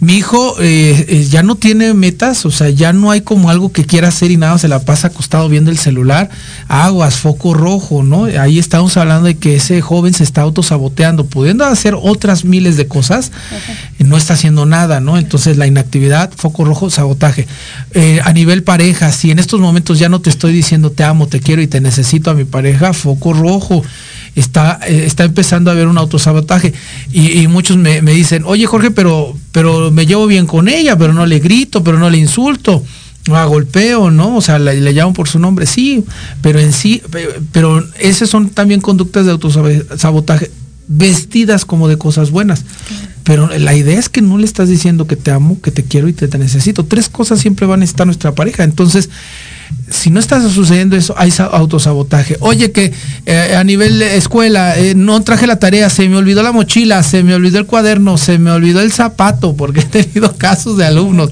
mi 0.00 0.14
hijo 0.14 0.56
eh, 0.60 1.04
eh, 1.08 1.26
ya 1.30 1.42
no 1.42 1.56
tiene 1.56 1.92
metas, 1.94 2.46
o 2.46 2.50
sea, 2.50 2.70
ya 2.70 2.92
no 2.92 3.10
hay 3.10 3.20
como 3.20 3.50
algo 3.50 3.70
que 3.70 3.84
quiera 3.84 4.08
hacer 4.08 4.30
y 4.30 4.36
nada, 4.36 4.58
se 4.58 4.68
la 4.68 4.80
pasa 4.80 5.08
acostado 5.08 5.48
viendo 5.48 5.70
el 5.70 5.78
celular, 5.78 6.30
aguas, 6.68 7.16
foco 7.16 7.54
rojo, 7.54 8.02
¿no? 8.02 8.24
Ahí 8.24 8.58
estamos 8.58 8.96
hablando 8.96 9.26
de 9.26 9.36
que 9.36 9.56
ese 9.56 9.80
joven 9.80 10.14
se 10.14 10.24
está 10.24 10.40
autosaboteando, 10.42 11.26
pudiendo 11.26 11.64
hacer 11.64 11.94
otras 12.00 12.44
miles 12.44 12.76
de 12.76 12.88
cosas, 12.88 13.30
no 13.98 14.16
está 14.22 14.34
haciendo 14.34 14.64
nada, 14.64 15.00
¿no? 15.00 15.18
Entonces 15.18 15.56
la 15.56 15.66
inactividad, 15.66 16.32
foco 16.34 16.64
rojo, 16.64 16.88
sabotaje. 16.90 17.46
Eh, 17.92 18.20
a 18.24 18.32
nivel 18.32 18.62
pareja, 18.62 19.12
si 19.12 19.30
en 19.30 19.38
estos 19.38 19.60
momentos 19.60 19.98
ya 19.98 20.08
no 20.08 20.20
te 20.20 20.30
estoy 20.30 20.52
diciendo 20.52 20.90
te 20.90 21.04
amo, 21.04 21.26
te 21.26 21.40
quiero 21.40 21.60
y 21.60 21.66
te 21.66 21.80
necesito 21.80 22.30
a 22.30 22.34
mi 22.34 22.44
pareja, 22.44 22.92
foco 22.92 23.32
rojo 23.32 23.82
está, 24.34 24.80
eh, 24.86 25.04
está 25.06 25.24
empezando 25.24 25.70
a 25.70 25.74
haber 25.74 25.86
un 25.86 25.98
autosabotaje. 25.98 26.72
Y, 27.12 27.46
muchos 27.48 27.76
me, 27.76 28.00
dicen, 28.00 28.44
oye 28.46 28.66
Jorge, 28.66 28.90
pero, 28.90 29.36
pero 29.52 29.90
me 29.90 30.06
llevo 30.06 30.26
bien 30.26 30.46
con 30.46 30.68
ella, 30.68 30.96
pero 30.96 31.12
no 31.12 31.26
le 31.26 31.38
grito, 31.38 31.84
pero 31.84 31.98
no 31.98 32.10
le 32.10 32.18
insulto. 32.18 32.82
A 33.30 33.44
golpeo, 33.44 34.10
¿no? 34.10 34.36
O 34.36 34.40
sea, 34.40 34.58
le, 34.58 34.80
le, 34.80 34.92
llamo 34.92 35.12
por 35.12 35.28
su 35.28 35.38
nombre, 35.38 35.66
sí, 35.66 36.04
pero 36.40 36.58
en 36.58 36.72
sí, 36.72 37.00
pero 37.52 37.84
esas 38.00 38.28
son 38.28 38.50
también 38.50 38.80
conductas 38.80 39.26
de 39.26 39.30
autosabotaje 39.30 40.50
vestidas 40.92 41.64
como 41.64 41.88
de 41.88 41.98
cosas 41.98 42.30
buenas. 42.30 42.64
Pero 43.24 43.48
la 43.56 43.74
idea 43.74 43.98
es 43.98 44.08
que 44.08 44.20
no 44.20 44.36
le 44.38 44.44
estás 44.44 44.68
diciendo 44.68 45.06
que 45.06 45.16
te 45.16 45.30
amo, 45.30 45.60
que 45.60 45.70
te 45.70 45.84
quiero 45.84 46.08
y 46.08 46.12
que 46.12 46.28
te 46.28 46.38
necesito. 46.38 46.84
Tres 46.84 47.08
cosas 47.08 47.40
siempre 47.40 47.66
van 47.66 47.82
a 47.82 47.84
estar 47.84 48.06
nuestra 48.06 48.34
pareja. 48.34 48.64
Entonces, 48.64 49.10
si 49.90 50.10
no 50.10 50.18
está 50.18 50.40
sucediendo 50.48 50.96
eso, 50.96 51.14
hay 51.16 51.32
autosabotaje. 51.38 52.36
Oye, 52.40 52.72
que 52.72 52.92
eh, 53.26 53.54
a 53.56 53.62
nivel 53.62 53.98
de 53.98 54.16
escuela 54.16 54.76
eh, 54.76 54.94
no 54.94 55.20
traje 55.22 55.46
la 55.46 55.58
tarea, 55.58 55.88
se 55.88 56.08
me 56.08 56.16
olvidó 56.16 56.42
la 56.42 56.52
mochila, 56.52 57.02
se 57.02 57.22
me 57.22 57.34
olvidó 57.34 57.58
el 57.58 57.66
cuaderno, 57.66 58.18
se 58.18 58.38
me 58.38 58.50
olvidó 58.50 58.80
el 58.80 58.92
zapato, 58.92 59.54
porque 59.54 59.80
he 59.80 59.84
tenido 59.84 60.34
casos 60.38 60.76
de 60.76 60.84
alumnos. 60.84 61.30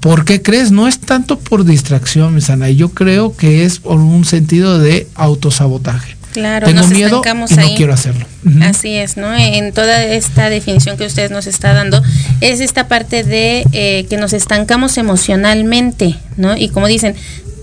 ¿Por 0.00 0.24
qué 0.24 0.42
crees? 0.42 0.70
No 0.70 0.86
es 0.86 1.00
tanto 1.00 1.38
por 1.38 1.64
distracción, 1.64 2.34
mi 2.34 2.40
sana. 2.40 2.70
Yo 2.70 2.90
creo 2.90 3.34
que 3.34 3.64
es 3.64 3.80
por 3.80 3.98
un 3.98 4.24
sentido 4.24 4.78
de 4.78 5.08
autosabotaje. 5.14 6.15
Claro, 6.36 6.66
Tengo 6.66 6.86
miedo 6.88 7.22
y 7.24 7.54
no 7.54 7.74
quiero 7.76 7.94
hacerlo. 7.94 8.26
Así 8.60 8.94
es, 8.94 9.16
¿no? 9.16 9.34
En 9.34 9.72
toda 9.72 10.04
esta 10.04 10.50
definición 10.50 10.98
que 10.98 11.06
usted 11.06 11.30
nos 11.30 11.46
está 11.46 11.72
dando, 11.72 12.02
es 12.42 12.60
esta 12.60 12.88
parte 12.88 13.24
de 13.24 13.64
eh, 13.72 14.04
que 14.10 14.18
nos 14.18 14.34
estancamos 14.34 14.98
emocionalmente, 14.98 16.14
¿no? 16.36 16.54
Y 16.54 16.68
como 16.68 16.88
dicen, 16.88 17.16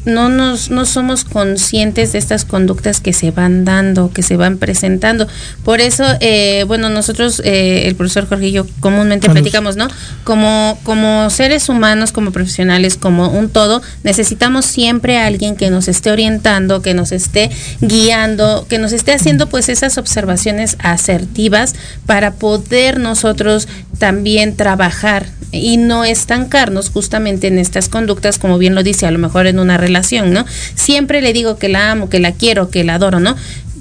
no 0.05 0.29
nos 0.29 0.69
no 0.69 0.85
somos 0.85 1.23
conscientes 1.23 2.11
de 2.11 2.19
estas 2.19 2.45
conductas 2.45 2.99
que 2.99 3.13
se 3.13 3.31
van 3.31 3.65
dando, 3.65 4.11
que 4.11 4.23
se 4.23 4.37
van 4.37 4.57
presentando. 4.57 5.27
Por 5.63 5.81
eso, 5.81 6.03
eh, 6.19 6.65
bueno, 6.67 6.89
nosotros, 6.89 7.41
eh, 7.45 7.83
el 7.87 7.95
profesor 7.95 8.27
Jorge 8.27 8.47
y 8.47 8.51
yo 8.51 8.65
comúnmente 8.79 9.29
platicamos, 9.29 9.75
¿no? 9.75 9.87
Como, 10.23 10.79
como 10.83 11.29
seres 11.29 11.69
humanos, 11.69 12.11
como 12.11 12.31
profesionales, 12.31 12.97
como 12.97 13.29
un 13.29 13.49
todo, 13.49 13.81
necesitamos 14.03 14.65
siempre 14.65 15.17
a 15.17 15.27
alguien 15.27 15.55
que 15.55 15.69
nos 15.69 15.87
esté 15.87 16.11
orientando, 16.11 16.81
que 16.81 16.93
nos 16.93 17.11
esté 17.11 17.49
guiando, 17.81 18.65
que 18.67 18.79
nos 18.79 18.91
esté 18.91 19.13
haciendo 19.13 19.47
pues 19.47 19.69
esas 19.69 19.97
observaciones 19.97 20.77
asertivas 20.79 21.75
para 22.05 22.33
poder 22.33 22.99
nosotros 22.99 23.67
también 23.97 24.55
trabajar 24.55 25.27
y 25.53 25.77
no 25.77 26.03
estancarnos 26.03 26.89
justamente 26.89 27.47
en 27.47 27.59
estas 27.59 27.87
conductas, 27.87 28.39
como 28.39 28.57
bien 28.57 28.73
lo 28.73 28.81
dice, 28.81 29.05
a 29.05 29.11
lo 29.11 29.19
mejor 29.19 29.45
en 29.45 29.59
una 29.59 29.77
relación, 29.77 29.92
¿no? 30.01 30.45
Siempre 30.75 31.21
le 31.21 31.33
digo 31.33 31.57
que 31.57 31.69
la 31.69 31.91
amo, 31.91 32.09
que 32.09 32.19
la 32.19 32.31
quiero, 32.31 32.69
que 32.69 32.83
la 32.83 32.95
adoro, 32.95 33.19
¿no? 33.19 33.35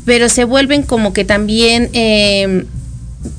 Pero 0.04 0.28
se 0.28 0.44
vuelven 0.44 0.82
como 0.82 1.12
que 1.12 1.24
también, 1.24 1.88
eh, 1.92 2.64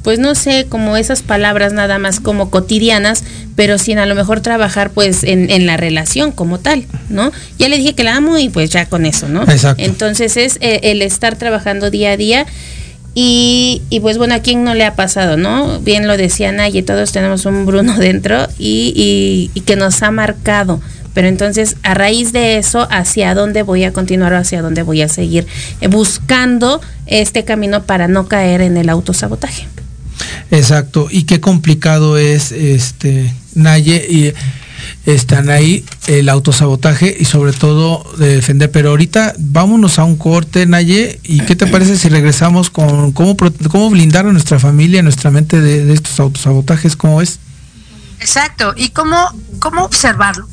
pues 0.02 0.20
no 0.20 0.34
sé, 0.34 0.66
como 0.70 0.96
esas 0.96 1.22
palabras 1.22 1.74
nada 1.74 2.00
más 2.00 2.20
como 2.20 2.50
cotidianas, 2.50 3.24
pero 3.56 3.78
sin 3.78 4.00
a 4.00 4.06
lo 4.06 4.16
mejor 4.16 4.42
trabajar 4.42 4.92
pues 4.92 5.24
en, 5.24 5.50
en 5.50 5.66
la 5.66 5.78
relación 5.78 6.32
como 6.32 6.60
tal, 6.60 6.86
¿no? 7.10 7.32
Ya 7.60 7.68
le 7.70 7.78
dije 7.78 7.94
que 7.94 8.04
la 8.04 8.16
amo 8.16 8.38
y 8.38 8.50
pues 8.50 8.70
ya 8.70 8.86
con 8.86 9.06
eso, 9.06 9.28
¿no? 9.28 9.44
Exacto. 9.44 9.84
Entonces 9.84 10.38
es 10.38 10.58
eh, 10.62 10.80
el 10.84 11.02
estar 11.02 11.36
trabajando 11.36 11.90
día 11.92 12.12
a 12.12 12.18
día 12.18 12.46
y, 13.16 13.84
y, 13.92 14.00
pues 14.00 14.18
bueno, 14.18 14.34
a 14.34 14.40
quién 14.40 14.64
no 14.64 14.74
le 14.74 14.86
ha 14.86 14.96
pasado, 14.96 15.38
¿no? 15.38 15.80
Bien 15.80 16.08
lo 16.08 16.18
decía 16.18 16.52
Naye, 16.52 16.82
todos 16.82 17.12
tenemos 17.12 17.46
un 17.46 17.66
Bruno 17.66 17.96
dentro 18.00 18.48
y, 18.58 19.52
y, 19.54 19.62
que 19.62 19.76
nos 19.76 20.02
ha 20.02 20.12
marcado. 20.12 20.82
Pero 21.14 21.28
entonces, 21.28 21.76
a 21.84 21.94
raíz 21.94 22.34
de 22.34 22.58
eso, 22.58 22.88
¿hacia 22.92 23.36
dónde 23.36 23.64
voy 23.64 23.84
a 23.84 23.94
continuar 23.94 24.34
o 24.34 24.38
hacia 24.38 24.62
dónde 24.62 24.84
voy 24.84 25.02
a 25.02 25.08
seguir 25.08 25.46
buscando 25.90 26.82
este 27.06 27.44
camino 27.44 27.84
para 27.84 28.08
no 28.08 28.28
caer 28.28 28.62
en 28.62 28.78
el 28.78 28.90
autosabotaje? 28.90 29.68
Exacto. 30.52 31.08
Y 31.10 31.24
qué 31.24 31.40
complicado 31.40 32.18
es, 32.18 32.52
este, 32.52 33.34
Naye, 33.56 34.06
y 34.10 34.34
están 35.06 35.50
ahí 35.50 35.86
el 36.08 36.30
autosabotaje 36.30 37.16
y 37.20 37.26
sobre 37.26 37.54
todo 37.54 38.04
de 38.18 38.36
defender. 38.36 38.72
Pero 38.72 38.90
ahorita 38.90 39.34
vámonos 39.38 40.00
a 40.00 40.04
un 40.04 40.16
corte, 40.16 40.66
Naye, 40.66 41.20
y 41.24 41.42
qué 41.42 41.56
te 41.56 41.68
parece 41.68 41.98
si 41.98 42.10
regresamos 42.10 42.70
con 42.70 43.12
cómo, 43.12 43.36
cómo 43.70 43.90
blindar 43.90 44.26
a 44.28 44.32
nuestra 44.32 44.60
familia, 44.60 45.02
a 45.02 45.04
nuestra 45.04 45.32
mente 45.32 45.60
de, 45.60 45.92
estos 45.94 46.20
autosabotajes, 46.20 46.96
cómo 46.96 47.22
es. 47.22 47.40
Exacto, 48.20 48.74
y 48.78 48.90
cómo, 48.90 49.18
cómo 49.60 49.84
observarlo. 49.84 50.48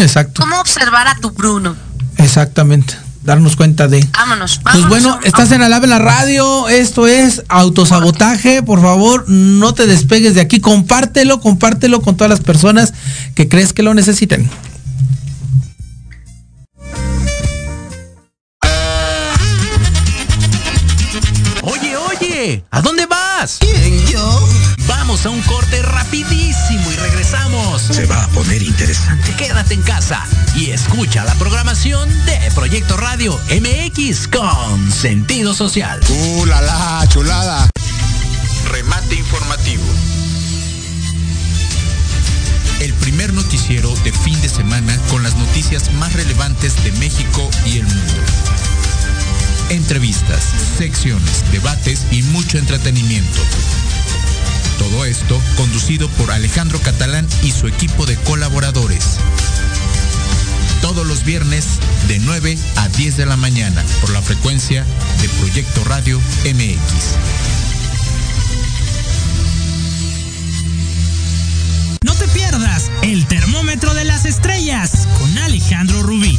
Exacto. 0.00 0.42
¿Cómo 0.42 0.60
observar 0.60 1.08
a 1.08 1.16
tu 1.16 1.30
Bruno? 1.30 1.76
Exactamente 2.16 3.06
darnos 3.26 3.56
cuenta 3.56 3.88
de. 3.88 4.06
Vámonos, 4.12 4.60
Pues 4.62 4.88
bueno, 4.88 5.18
estás 5.24 5.50
en 5.52 5.60
Alave 5.60 5.88
la 5.88 5.98
radio, 5.98 6.68
esto 6.68 7.06
es 7.06 7.42
autosabotaje, 7.48 8.62
por 8.62 8.80
favor, 8.80 9.28
no 9.28 9.74
te 9.74 9.86
despegues 9.86 10.34
de 10.34 10.40
aquí, 10.40 10.60
compártelo, 10.60 11.40
compártelo 11.40 12.00
con 12.00 12.16
todas 12.16 12.30
las 12.30 12.40
personas 12.40 12.94
que 13.34 13.48
crees 13.48 13.72
que 13.72 13.82
lo 13.82 13.92
necesiten. 13.92 14.48
Oye, 21.62 21.96
oye, 21.96 22.64
¿a 22.70 22.80
dónde 22.80 23.06
vas? 23.06 23.58
¿Quién, 23.58 24.06
yo? 24.06 24.48
Vamos 25.06 25.24
a 25.24 25.30
un 25.30 25.40
corte 25.42 25.80
rapidísimo 25.82 26.90
y 26.90 26.96
regresamos. 26.96 27.80
Se 27.80 28.06
va 28.06 28.24
a 28.24 28.28
poner 28.30 28.60
interesante. 28.60 29.36
Quédate 29.36 29.74
en 29.74 29.82
casa 29.82 30.26
y 30.56 30.70
escucha 30.70 31.24
la 31.24 31.32
programación 31.36 32.08
de 32.24 32.36
Proyecto 32.56 32.96
Radio 32.96 33.40
MX 33.48 34.26
con 34.26 34.90
sentido 34.90 35.54
social. 35.54 36.00
¡Uh, 36.08 36.46
la, 36.46 36.60
la 36.60 37.06
chulada! 37.08 37.70
Remate 38.68 39.14
informativo. 39.14 39.84
El 42.80 42.92
primer 42.94 43.32
noticiero 43.32 43.94
de 44.02 44.10
fin 44.10 44.40
de 44.42 44.48
semana 44.48 44.98
con 45.08 45.22
las 45.22 45.36
noticias 45.36 45.92
más 45.92 46.14
relevantes 46.14 46.82
de 46.82 46.90
México 46.98 47.48
y 47.64 47.78
el 47.78 47.86
mundo. 47.86 48.14
Entrevistas, 49.68 50.42
secciones, 50.76 51.44
debates 51.52 52.06
y 52.10 52.22
mucho 52.22 52.58
entretenimiento. 52.58 53.40
Todo 54.78 55.04
esto 55.04 55.40
conducido 55.56 56.08
por 56.10 56.30
Alejandro 56.30 56.78
Catalán 56.80 57.26
y 57.42 57.50
su 57.52 57.66
equipo 57.66 58.06
de 58.06 58.16
colaboradores. 58.16 59.18
Todos 60.80 61.06
los 61.06 61.24
viernes 61.24 61.66
de 62.08 62.18
9 62.20 62.58
a 62.76 62.88
10 62.88 63.16
de 63.16 63.26
la 63.26 63.36
mañana 63.36 63.84
por 64.00 64.10
la 64.10 64.22
frecuencia 64.22 64.84
de 65.20 65.28
Proyecto 65.40 65.82
Radio 65.84 66.20
MX. 66.44 67.16
No 72.04 72.14
te 72.14 72.28
pierdas 72.28 72.90
el 73.02 73.26
termómetro 73.26 73.94
de 73.94 74.04
las 74.04 74.24
estrellas 74.24 75.08
con 75.18 75.38
Alejandro 75.38 76.02
Rubí, 76.02 76.38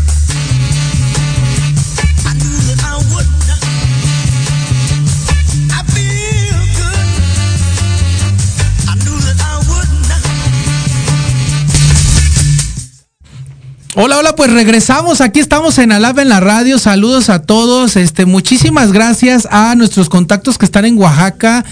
Hola, 13.93 14.19
hola, 14.19 14.35
pues 14.37 14.49
regresamos. 14.53 15.19
Aquí 15.19 15.41
estamos 15.41 15.77
en 15.77 15.91
Alab 15.91 16.17
en 16.19 16.29
la 16.29 16.39
radio. 16.39 16.79
Saludos 16.79 17.29
a 17.29 17.41
todos. 17.41 17.97
Este, 17.97 18.25
muchísimas 18.25 18.93
gracias 18.93 19.49
a 19.51 19.75
nuestros 19.75 20.07
contactos 20.07 20.57
que 20.57 20.63
están 20.63 20.85
en 20.85 20.97
Oaxaca, 20.97 21.65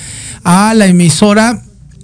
a 0.43 0.73
la 0.73 0.87
emisora 0.87 1.61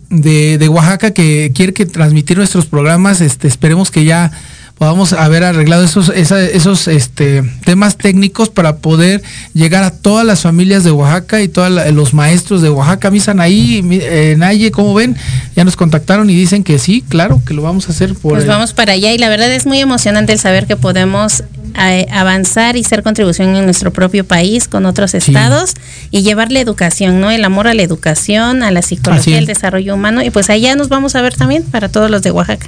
de, 0.09 0.57
de 0.57 0.69
Oaxaca 0.69 1.11
que 1.11 1.51
quiere 1.53 1.73
que 1.73 1.85
transmitir 1.85 2.37
nuestros 2.37 2.65
programas. 2.65 3.19
Este, 3.19 3.49
esperemos 3.49 3.91
que 3.91 4.05
ya 4.05 4.31
podamos 4.77 5.13
haber 5.13 5.43
arreglado 5.43 5.83
esos, 5.83 6.09
esos 6.09 6.87
este, 6.87 7.43
temas 7.63 7.97
técnicos 7.97 8.49
para 8.49 8.77
poder 8.77 9.23
llegar 9.53 9.83
a 9.83 9.91
todas 9.91 10.25
las 10.25 10.41
familias 10.41 10.83
de 10.83 10.91
Oaxaca 10.91 11.41
y 11.41 11.47
todos 11.47 11.71
los 11.93 12.13
maestros 12.13 12.61
de 12.61 12.69
Oaxaca. 12.69 13.09
Misan 13.09 13.39
ahí, 13.39 13.81
eh, 13.89 14.35
Naye, 14.37 14.71
¿cómo 14.71 14.93
ven? 14.93 15.15
Ya 15.55 15.63
nos 15.63 15.77
contactaron 15.77 16.29
y 16.29 16.35
dicen 16.35 16.63
que 16.63 16.77
sí, 16.77 17.03
claro, 17.07 17.41
que 17.45 17.53
lo 17.53 17.61
vamos 17.61 17.87
a 17.87 17.91
hacer 17.91 18.15
por... 18.15 18.33
Pues 18.33 18.47
vamos 18.47 18.73
para 18.73 18.93
allá 18.93 19.13
y 19.13 19.17
la 19.17 19.29
verdad 19.29 19.51
es 19.51 19.65
muy 19.65 19.79
emocionante 19.79 20.33
el 20.33 20.39
saber 20.39 20.67
que 20.67 20.75
podemos 20.75 21.43
eh, 21.79 22.05
avanzar 22.11 22.75
y 22.75 22.83
ser 22.83 23.01
contribución 23.01 23.55
en 23.55 23.63
nuestro 23.63 23.91
propio 23.93 24.25
país 24.25 24.67
con 24.67 24.85
otros 24.85 25.13
estados 25.13 25.73
y 26.11 26.23
llevarle 26.23 26.59
educación, 26.59 27.21
¿no? 27.21 27.31
El 27.31 27.45
amor 27.45 27.67
a 27.67 27.73
la 27.73 27.83
educación, 27.83 28.61
a 28.61 28.71
la 28.71 28.81
psicología, 28.81 29.37
el 29.37 29.45
desarrollo 29.45 29.93
humano 29.93 30.21
y 30.21 30.31
pues 30.31 30.49
allá 30.49 30.75
nos 30.75 30.89
vamos 30.89 31.15
a 31.15 31.21
ver 31.21 31.35
también 31.35 31.63
para 31.63 31.87
todos 31.87 32.11
los 32.11 32.21
de 32.21 32.31
Oaxaca. 32.31 32.67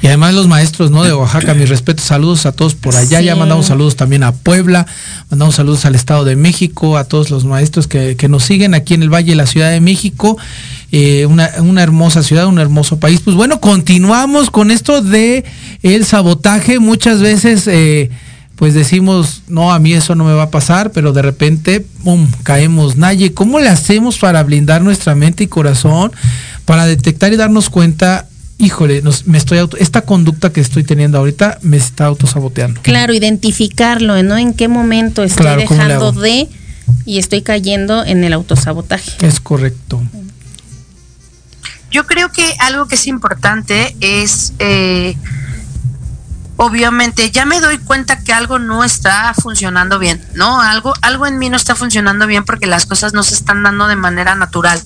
Y 0.00 0.08
además 0.08 0.34
los 0.34 0.48
maestros 0.48 0.90
¿no? 0.90 1.04
de 1.04 1.12
Oaxaca, 1.12 1.54
mis 1.54 1.68
respetos, 1.68 2.04
saludos 2.04 2.46
a 2.46 2.52
todos 2.52 2.74
por 2.74 2.96
allá. 2.96 3.20
Ya 3.20 3.36
mandamos 3.36 3.66
saludos 3.66 3.96
también 3.96 4.22
a 4.22 4.32
Puebla, 4.32 4.86
mandamos 5.30 5.54
saludos 5.54 5.84
al 5.84 5.94
Estado 5.94 6.24
de 6.24 6.36
México, 6.36 6.96
a 6.96 7.04
todos 7.04 7.30
los 7.30 7.44
maestros 7.44 7.86
que, 7.86 8.16
nos 8.28 8.44
siguen 8.44 8.74
aquí 8.74 8.94
en 8.94 9.02
el 9.02 9.12
Valle 9.12 9.30
de 9.30 9.36
la 9.36 9.46
Ciudad 9.46 9.70
de 9.70 9.80
México. 9.80 10.38
Eh, 10.90 11.26
una, 11.26 11.82
hermosa 11.82 12.22
ciudad, 12.22 12.46
un 12.46 12.58
hermoso 12.58 12.98
país. 12.98 13.20
Pues 13.20 13.36
bueno, 13.36 13.60
continuamos 13.60 14.50
con 14.50 14.70
esto 14.70 15.00
de 15.00 15.44
el 15.82 16.04
sabotaje. 16.04 16.80
Muchas 16.80 17.20
veces 17.20 17.66
eh, 17.66 18.10
pues 18.56 18.74
decimos, 18.74 19.42
no, 19.48 19.72
a 19.72 19.78
mí 19.78 19.92
eso 19.92 20.14
no 20.14 20.24
me 20.24 20.34
va 20.34 20.44
a 20.44 20.50
pasar, 20.50 20.92
pero 20.92 21.12
de 21.12 21.22
repente, 21.22 21.84
¡pum!, 22.04 22.28
caemos. 22.42 22.96
Naye, 22.96 23.32
¿cómo 23.32 23.58
le 23.58 23.68
hacemos 23.68 24.18
para 24.18 24.42
blindar 24.42 24.82
nuestra 24.82 25.14
mente 25.14 25.44
y 25.44 25.46
corazón? 25.48 26.12
Para 26.64 26.86
detectar 26.86 27.32
y 27.32 27.36
darnos 27.36 27.70
cuenta 27.70 28.28
híjole, 28.58 29.02
me 29.26 29.38
estoy 29.38 29.58
esta 29.78 30.02
conducta 30.02 30.52
que 30.52 30.60
estoy 30.60 30.84
teniendo 30.84 31.18
ahorita 31.18 31.58
me 31.62 31.76
está 31.76 32.06
autosaboteando. 32.06 32.80
Claro, 32.82 33.12
identificarlo, 33.12 34.22
¿no? 34.22 34.38
En 34.38 34.54
qué 34.54 34.68
momento 34.68 35.22
estoy 35.22 35.56
dejando 35.56 36.12
de 36.12 36.48
y 37.04 37.18
estoy 37.18 37.42
cayendo 37.42 38.04
en 38.04 38.24
el 38.24 38.32
autosabotaje. 38.32 39.26
Es 39.26 39.40
correcto. 39.40 40.02
Yo 41.90 42.06
creo 42.06 42.32
que 42.32 42.54
algo 42.58 42.88
que 42.88 42.94
es 42.94 43.06
importante 43.06 43.94
es 44.00 44.54
eh, 44.58 45.14
obviamente 46.62 47.32
ya 47.32 47.44
me 47.44 47.60
doy 47.60 47.78
cuenta 47.78 48.22
que 48.22 48.32
algo 48.32 48.60
no 48.60 48.84
está 48.84 49.34
funcionando 49.34 49.98
bien, 49.98 50.24
¿no? 50.34 50.60
Algo, 50.60 50.94
algo 51.02 51.26
en 51.26 51.36
mí 51.36 51.50
no 51.50 51.56
está 51.56 51.74
funcionando 51.74 52.28
bien 52.28 52.44
porque 52.44 52.66
las 52.66 52.86
cosas 52.86 53.12
no 53.12 53.24
se 53.24 53.34
están 53.34 53.64
dando 53.64 53.88
de 53.88 53.96
manera 53.96 54.36
natural. 54.36 54.80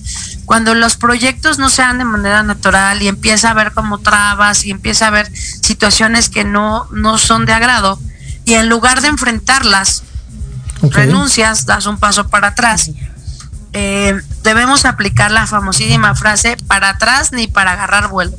Cuando 0.45 0.73
los 0.73 0.97
proyectos 0.97 1.59
no 1.59 1.69
se 1.69 1.83
dan 1.83 1.99
de 1.99 2.03
manera 2.03 2.41
natural 2.41 3.03
y 3.03 3.07
empieza 3.07 3.49
a 3.49 3.51
haber 3.51 3.73
como 3.73 3.99
trabas 3.99 4.65
y 4.65 4.71
empieza 4.71 5.05
a 5.05 5.07
haber 5.09 5.31
situaciones 5.31 6.29
que 6.29 6.43
no, 6.43 6.87
no 6.89 7.19
son 7.19 7.45
de 7.45 7.53
agrado, 7.53 7.99
y 8.43 8.55
en 8.55 8.69
lugar 8.69 9.01
de 9.01 9.09
enfrentarlas, 9.09 10.01
renuncias, 10.81 11.67
das 11.67 11.85
un 11.85 11.99
paso 11.99 12.27
para 12.27 12.49
atrás. 12.49 12.89
Eh, 13.73 14.19
debemos 14.41 14.85
aplicar 14.85 15.29
la 15.29 15.45
famosísima 15.45 16.15
frase 16.15 16.57
para 16.65 16.89
atrás 16.89 17.33
ni 17.33 17.47
para 17.47 17.73
agarrar 17.73 18.07
vuelo 18.07 18.33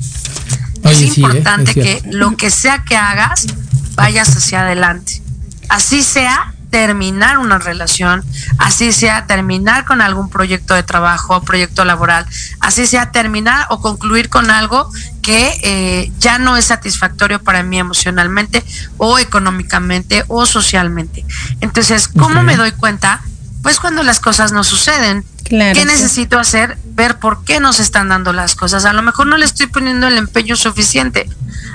es 0.83 1.01
¿eh? 1.01 1.05
importante 1.05 1.73
que 1.73 2.01
lo 2.11 2.35
que 2.35 2.49
sea 2.49 2.83
que 2.83 2.95
hagas, 2.95 3.47
vayas 3.95 4.35
hacia 4.35 4.61
adelante. 4.61 5.21
Así 5.69 6.03
sea 6.03 6.53
terminar 6.69 7.39
una 7.39 7.57
relación, 7.57 8.23
así 8.57 8.91
sea 8.91 9.25
terminar 9.25 9.85
con 9.85 10.01
algún 10.01 10.29
proyecto 10.29 10.75
de 10.75 10.83
trabajo 10.83 11.37
o 11.37 11.41
proyecto 11.41 11.83
laboral, 11.83 12.25
así 12.59 12.85
sea 12.85 13.11
terminar 13.11 13.65
o 13.69 13.81
concluir 13.81 14.29
con 14.29 14.51
algo 14.51 14.91
que 15.21 15.59
eh, 15.63 16.11
ya 16.19 16.37
no 16.37 16.57
es 16.57 16.65
satisfactorio 16.65 17.41
para 17.41 17.63
mí 17.63 17.79
emocionalmente 17.79 18.63
o 18.97 19.19
económicamente 19.19 20.23
o 20.27 20.45
socialmente. 20.45 21.25
Entonces, 21.59 22.07
¿cómo 22.07 22.43
me 22.43 22.55
doy 22.55 22.71
cuenta? 22.71 23.21
Pues 23.61 23.79
cuando 23.79 24.03
las 24.03 24.19
cosas 24.19 24.51
no 24.51 24.63
suceden, 24.63 25.25
¿Qué 25.49 25.85
necesito 25.85 26.37
hacer? 26.37 26.77
Ver 26.85 27.17
por 27.17 27.43
qué 27.43 27.59
nos 27.59 27.79
están 27.79 28.09
dando 28.09 28.33
las 28.33 28.53
cosas. 28.53 28.85
A 28.85 28.93
lo 28.93 29.01
mejor 29.01 29.25
no 29.25 29.35
le 29.35 29.45
estoy 29.45 29.65
poniendo 29.65 30.07
el 30.07 30.17
empeño 30.17 30.55
suficiente. 30.55 31.27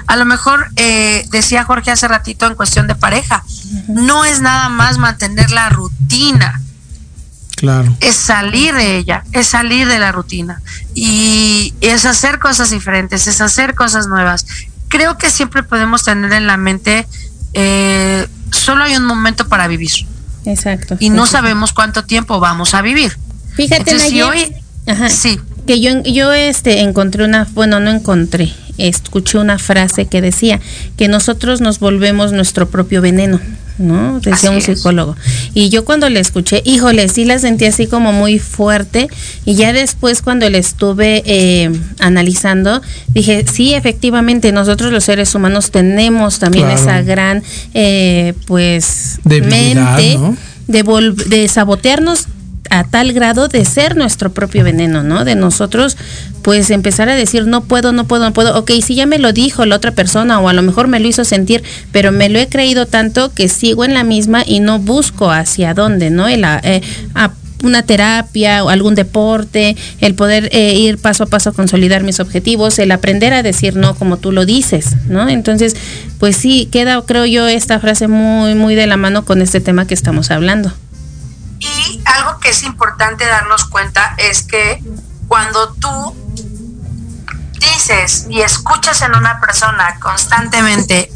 A 0.06 0.16
lo 0.16 0.24
mejor, 0.24 0.68
eh, 0.76 1.26
decía 1.30 1.64
Jorge 1.64 1.90
hace 1.90 2.06
ratito 2.06 2.46
en 2.46 2.54
cuestión 2.54 2.86
de 2.86 2.94
pareja, 2.94 3.42
no 3.88 4.24
es 4.24 4.40
nada 4.40 4.68
más 4.68 4.98
mantener 4.98 5.50
la 5.50 5.70
rutina. 5.70 6.60
Claro. 7.56 7.96
Es 8.00 8.14
salir 8.14 8.74
de 8.74 8.96
ella, 8.96 9.24
es 9.32 9.48
salir 9.48 9.88
de 9.88 9.98
la 9.98 10.12
rutina. 10.12 10.60
Y 10.94 11.74
es 11.80 12.04
hacer 12.04 12.38
cosas 12.38 12.70
diferentes, 12.70 13.26
es 13.26 13.40
hacer 13.40 13.74
cosas 13.74 14.06
nuevas. 14.06 14.46
Creo 14.88 15.18
que 15.18 15.30
siempre 15.30 15.64
podemos 15.64 16.04
tener 16.04 16.32
en 16.32 16.46
la 16.46 16.56
mente, 16.56 17.08
eh, 17.54 18.28
solo 18.52 18.84
hay 18.84 18.96
un 18.96 19.04
momento 19.04 19.48
para 19.48 19.66
vivir. 19.66 20.06
Exacto. 20.44 20.96
Y 21.00 21.10
no 21.10 21.26
sabemos 21.26 21.72
cuánto 21.72 22.04
tiempo 22.04 22.40
vamos 22.40 22.74
a 22.74 22.82
vivir. 22.82 23.16
Fíjate, 23.54 23.98
sí. 25.08 25.40
que 25.66 25.80
yo, 25.80 26.02
yo 26.02 26.32
este, 26.32 26.80
encontré 26.80 27.24
una, 27.24 27.46
bueno, 27.52 27.80
no 27.80 27.90
encontré, 27.90 28.52
escuché 28.78 29.38
una 29.38 29.58
frase 29.58 30.06
que 30.06 30.20
decía 30.20 30.60
que 30.96 31.08
nosotros 31.08 31.60
nos 31.60 31.78
volvemos 31.78 32.32
nuestro 32.32 32.68
propio 32.68 33.00
veneno. 33.00 33.40
¿No? 33.78 34.20
Decía 34.20 34.50
un 34.50 34.60
psicólogo. 34.60 35.16
Y 35.52 35.68
yo 35.68 35.84
cuando 35.84 36.08
le 36.08 36.20
escuché, 36.20 36.62
híjole, 36.64 37.08
sí 37.08 37.24
la 37.24 37.38
sentí 37.38 37.64
así 37.64 37.86
como 37.86 38.12
muy 38.12 38.38
fuerte. 38.38 39.08
Y 39.44 39.54
ya 39.54 39.72
después 39.72 40.22
cuando 40.22 40.48
le 40.48 40.58
estuve 40.58 41.22
eh, 41.26 41.70
analizando, 42.00 42.82
dije, 43.08 43.44
sí, 43.50 43.74
efectivamente, 43.74 44.52
nosotros 44.52 44.92
los 44.92 45.04
seres 45.04 45.34
humanos 45.34 45.70
tenemos 45.70 46.38
también 46.38 46.70
esa 46.70 47.02
gran, 47.02 47.42
eh, 47.74 48.34
pues, 48.46 49.18
mente 49.24 50.18
de, 50.66 51.14
de 51.26 51.48
sabotearnos 51.48 52.26
a 52.70 52.84
tal 52.84 53.12
grado 53.12 53.48
de 53.48 53.64
ser 53.64 53.96
nuestro 53.96 54.32
propio 54.32 54.64
veneno, 54.64 55.02
¿no? 55.02 55.24
De 55.24 55.34
nosotros, 55.34 55.96
pues 56.42 56.70
empezar 56.70 57.08
a 57.08 57.14
decir, 57.14 57.46
no 57.46 57.64
puedo, 57.64 57.92
no 57.92 58.06
puedo, 58.06 58.24
no 58.24 58.32
puedo. 58.32 58.58
Ok, 58.58 58.72
si 58.82 58.94
ya 58.94 59.06
me 59.06 59.18
lo 59.18 59.32
dijo 59.32 59.64
la 59.66 59.76
otra 59.76 59.92
persona 59.92 60.40
o 60.40 60.48
a 60.48 60.52
lo 60.52 60.62
mejor 60.62 60.88
me 60.88 61.00
lo 61.00 61.08
hizo 61.08 61.24
sentir, 61.24 61.62
pero 61.92 62.12
me 62.12 62.28
lo 62.28 62.38
he 62.38 62.48
creído 62.48 62.86
tanto 62.86 63.32
que 63.32 63.48
sigo 63.48 63.84
en 63.84 63.94
la 63.94 64.04
misma 64.04 64.42
y 64.46 64.60
no 64.60 64.78
busco 64.78 65.30
hacia 65.30 65.74
dónde, 65.74 66.10
¿no? 66.10 66.28
El, 66.28 66.44
eh, 66.62 66.82
a 67.14 67.32
una 67.62 67.82
terapia 67.82 68.62
o 68.64 68.68
algún 68.68 68.94
deporte, 68.94 69.76
el 70.00 70.14
poder 70.14 70.50
eh, 70.52 70.74
ir 70.74 70.98
paso 70.98 71.24
a 71.24 71.26
paso 71.26 71.50
a 71.50 71.52
consolidar 71.52 72.02
mis 72.02 72.20
objetivos, 72.20 72.78
el 72.78 72.90
aprender 72.90 73.32
a 73.32 73.42
decir 73.42 73.76
no 73.76 73.94
como 73.94 74.18
tú 74.18 74.32
lo 74.32 74.44
dices, 74.44 74.96
¿no? 75.08 75.28
Entonces, 75.28 75.74
pues 76.18 76.36
sí, 76.36 76.68
queda, 76.70 77.00
creo 77.06 77.24
yo, 77.26 77.48
esta 77.48 77.80
frase 77.80 78.08
muy, 78.08 78.54
muy 78.54 78.74
de 78.74 78.86
la 78.86 78.96
mano 78.96 79.24
con 79.24 79.40
este 79.40 79.60
tema 79.60 79.86
que 79.86 79.94
estamos 79.94 80.30
hablando. 80.30 80.72
Y 81.64 82.02
algo 82.04 82.38
que 82.40 82.50
es 82.50 82.62
importante 82.62 83.24
darnos 83.24 83.64
cuenta 83.64 84.14
es 84.18 84.42
que 84.42 84.82
cuando 85.28 85.72
tú 85.74 86.14
dices 87.58 88.26
y 88.28 88.42
escuchas 88.42 89.00
en 89.02 89.14
una 89.14 89.40
persona 89.40 89.98
constantemente, 90.00 91.10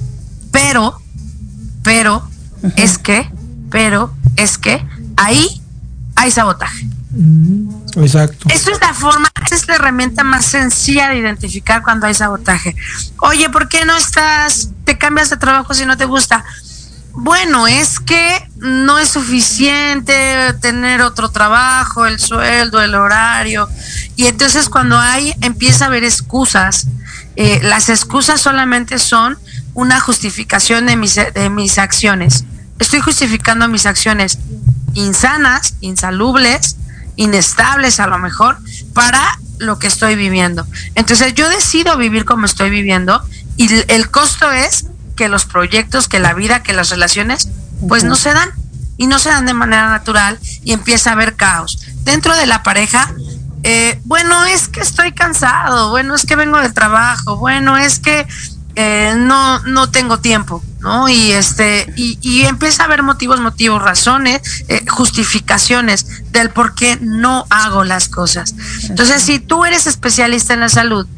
pero, 0.51 1.01
pero 1.83 2.27
es 2.77 2.97
que, 2.97 3.31
pero 3.71 4.15
es 4.37 4.57
que 4.57 4.85
ahí 5.17 5.63
hay 6.17 6.31
sabotaje. 6.31 6.87
Mm, 7.11 7.69
exacto. 7.97 8.49
Esa 8.51 8.71
es 8.71 8.81
la 8.81 8.95
forma, 8.95 9.31
esa 9.45 9.55
es 9.55 9.69
la 9.69 9.75
herramienta 9.75 10.25
más 10.25 10.47
sencilla 10.47 11.09
de 11.09 11.19
identificar 11.19 11.83
cuando 11.83 12.07
hay 12.07 12.15
sabotaje. 12.15 12.75
Oye, 13.19 13.51
¿por 13.51 13.69
qué 13.69 13.85
no 13.85 13.97
estás, 13.97 14.71
te 14.85 14.97
cambias 14.97 15.31
de 15.31 15.37
trabajo 15.37 15.75
si 15.75 15.85
no 15.85 15.97
te 15.97 16.07
gusta? 16.07 16.45
Bueno, 17.21 17.67
es 17.67 17.99
que 17.99 18.49
no 18.59 18.97
es 19.01 19.09
suficiente 19.09 20.55
tener 20.61 21.03
otro 21.03 21.31
trabajo, 21.31 22.07
el 22.07 22.21
sueldo, 22.21 22.81
el 22.81 22.95
horario. 22.95 23.69
Y 24.15 24.27
entonces 24.27 24.69
cuando 24.69 24.97
hay, 24.97 25.35
empieza 25.41 25.85
a 25.85 25.89
haber 25.89 26.05
excusas. 26.05 26.87
Eh, 27.35 27.59
las 27.65 27.89
excusas 27.89 28.41
solamente 28.41 29.01
son 29.01 29.37
una 29.75 29.99
justificación 29.99 30.87
de 30.87 30.97
mis, 30.97 31.17
de 31.17 31.51
mis 31.51 31.79
acciones. 31.79 32.45
Estoy 32.79 33.01
justificando 33.01 33.67
mis 33.67 33.87
acciones 33.87 34.39
insanas, 34.95 35.75
insalubles, 35.81 36.77
inestables 37.17 37.99
a 37.99 38.07
lo 38.07 38.19
mejor, 38.19 38.59
para 38.95 39.41
lo 39.59 39.81
que 39.81 39.89
estoy 39.89 40.15
viviendo. 40.15 40.69
Entonces 40.95 41.35
yo 41.35 41.49
decido 41.49 41.97
vivir 41.97 42.25
como 42.25 42.47
estoy 42.47 42.71
viviendo 42.71 43.21
y 43.57 43.69
el 43.89 44.09
costo 44.09 44.53
es 44.53 44.87
que 45.19 45.29
los 45.29 45.47
proyectos, 45.47 46.07
que 46.07 46.21
la 46.21 46.33
vida, 46.33 46.63
que 46.63 46.73
las 46.73 46.91
relaciones, 46.91 47.49
pues 47.89 48.05
no 48.05 48.15
se 48.15 48.33
dan 48.33 48.51
y 48.97 49.09
no 49.09 49.19
se 49.19 49.31
dan 49.31 49.47
de 49.47 49.53
manera 49.53 49.89
natural 49.89 50.39
y 50.63 50.73
empieza 50.73 51.11
a 51.11 51.15
haber 51.15 51.35
caos. 51.35 51.81
Dentro 52.05 52.37
de 52.37 52.47
la 52.47 52.63
pareja, 52.63 53.13
eh, 53.65 54.01
bueno, 54.05 54.45
es 54.45 54.69
que 54.69 54.81
estoy 54.81 55.11
cansado, 55.13 55.91
bueno, 55.91 56.15
es 56.15 56.25
que 56.25 56.37
vengo 56.37 56.59
del 56.59 56.73
trabajo, 56.73 57.37
bueno, 57.37 57.77
es 57.77 57.99
que 57.99 58.29
eh, 58.77 59.15
no, 59.17 59.59
no 59.65 59.91
tengo 59.91 60.21
tiempo, 60.21 60.63
¿no? 60.79 61.09
Y 61.09 61.33
este, 61.33 61.93
y, 61.97 62.43
empieza 62.43 62.85
a 62.85 62.87
haber 62.87 63.03
motivos, 63.03 63.41
motivos, 63.41 63.83
razones, 63.83 64.41
eh, 64.69 64.85
justificaciones 64.89 66.31
del 66.31 66.51
por 66.51 66.77
qué 66.77 66.97
no 67.01 67.45
hago 67.51 67.83
las 67.83 68.09
cosas. 68.09 68.55
Entonces, 68.89 69.21
si 69.21 69.41
tú 69.41 69.65
eres 69.65 69.89
especialista 69.89 70.55
en 70.55 70.61
la 70.61 70.69
salud, 70.69 71.09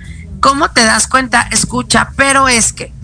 ¿cómo 0.40 0.70
te 0.70 0.84
das 0.84 1.06
cuenta? 1.06 1.42
Escucha, 1.52 2.12
pero 2.16 2.48
es 2.48 2.72
que, 2.72 2.94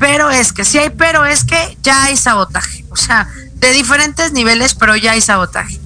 pero 0.00 0.30
es 0.30 0.54
que, 0.54 0.64
si 0.64 0.78
hay 0.78 0.88
pero 0.88 1.26
es 1.26 1.44
que 1.44 1.76
ya 1.82 2.04
hay 2.04 2.16
sabotaje. 2.16 2.86
O 2.88 2.96
sea, 2.96 3.28
de 3.56 3.70
diferentes 3.72 4.32
niveles, 4.32 4.74
pero 4.74 4.96
ya 4.96 5.12
hay 5.12 5.20
sabotaje. 5.20 5.78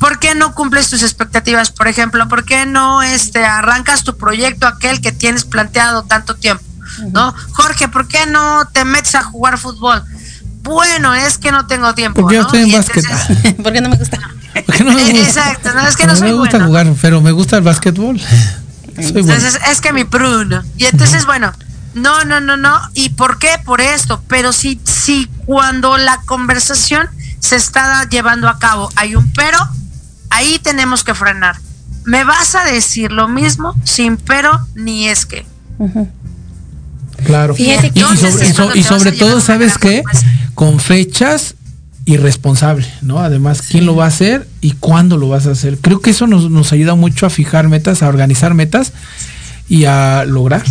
¿Por 0.00 0.18
qué 0.18 0.34
no 0.34 0.52
cumples 0.52 0.90
tus 0.90 1.02
expectativas? 1.04 1.70
Por 1.70 1.86
ejemplo, 1.86 2.28
¿por 2.28 2.44
qué 2.44 2.66
no 2.66 3.02
este, 3.02 3.44
arrancas 3.44 4.02
tu 4.02 4.16
proyecto 4.16 4.66
aquel 4.66 5.00
que 5.00 5.12
tienes 5.12 5.44
planteado 5.44 6.02
tanto 6.02 6.34
tiempo? 6.34 6.64
¿No? 7.12 7.32
Jorge, 7.52 7.88
¿por 7.88 8.08
qué 8.08 8.26
no 8.26 8.66
te 8.72 8.84
metes 8.84 9.14
a 9.14 9.22
jugar 9.22 9.58
fútbol? 9.58 10.02
Bueno, 10.62 11.14
es 11.14 11.38
que 11.38 11.52
no 11.52 11.66
tengo 11.66 11.94
tiempo. 11.94 12.22
Porque 12.22 12.34
yo 12.34 12.42
estoy 12.42 12.62
en 12.62 12.72
básquet. 12.72 13.04
¿Por 13.62 13.72
qué 13.72 13.80
no 13.80 13.88
me 13.90 13.96
gusta? 13.96 14.18
no 14.18 14.92
me 14.92 15.12
gusta? 15.12 15.18
Exacto, 15.18 15.72
no 15.72 15.86
es 15.86 15.96
que 15.96 16.06
no, 16.08 16.16
soy 16.16 16.32
me 16.32 16.34
gusta 16.34 16.64
jugar, 16.64 16.92
pero 17.00 17.20
me 17.20 17.30
gusta 17.30 17.58
el 17.58 17.62
básquetbol. 17.62 18.20
entonces 18.96 19.60
es 19.70 19.80
que 19.80 19.92
mi 19.92 20.02
pruno. 20.02 20.64
Y 20.76 20.86
entonces, 20.86 21.26
bueno, 21.26 21.52
no, 21.96 22.24
no, 22.24 22.40
no, 22.42 22.58
no. 22.58 22.78
¿Y 22.94 23.08
por 23.10 23.38
qué? 23.38 23.48
Por 23.64 23.80
esto. 23.80 24.22
Pero 24.28 24.52
si, 24.52 24.78
si 24.84 25.28
cuando 25.46 25.96
la 25.96 26.20
conversación 26.26 27.08
se 27.40 27.56
está 27.56 28.06
llevando 28.08 28.48
a 28.48 28.58
cabo 28.58 28.90
hay 28.96 29.14
un 29.16 29.32
pero, 29.32 29.58
ahí 30.30 30.58
tenemos 30.62 31.04
que 31.04 31.14
frenar. 31.14 31.56
Me 32.04 32.22
vas 32.24 32.54
a 32.54 32.64
decir 32.64 33.12
lo 33.12 33.28
mismo 33.28 33.74
sin 33.82 34.18
pero 34.18 34.60
ni 34.74 35.08
es 35.08 35.24
que. 35.24 35.46
Claro. 37.24 37.54
y, 37.56 37.74
sobre, 38.84 39.12
todo, 39.12 39.40
¿sabes 39.40 39.78
qué? 39.78 40.04
Con 40.54 40.78
fechas 40.78 41.54
y 42.04 42.18
responsable, 42.18 42.86
¿no? 43.00 43.20
Además, 43.20 43.62
quién 43.62 43.86
lo 43.86 43.96
va 43.96 44.04
a 44.04 44.08
hacer 44.08 44.46
y 44.60 44.72
cuándo 44.72 45.16
lo 45.16 45.30
vas 45.30 45.46
a 45.46 45.52
hacer. 45.52 45.78
Creo 45.78 46.00
que 46.00 46.10
eso 46.10 46.26
nos, 46.26 46.50
nos 46.50 46.72
ayuda 46.72 46.94
mucho 46.94 47.24
a 47.24 47.30
fijar 47.30 47.68
metas, 47.68 48.02
a 48.02 48.08
organizar 48.08 48.52
metas 48.52 48.92
y 49.68 49.84
a 49.84 50.24
lograr. 50.26 50.62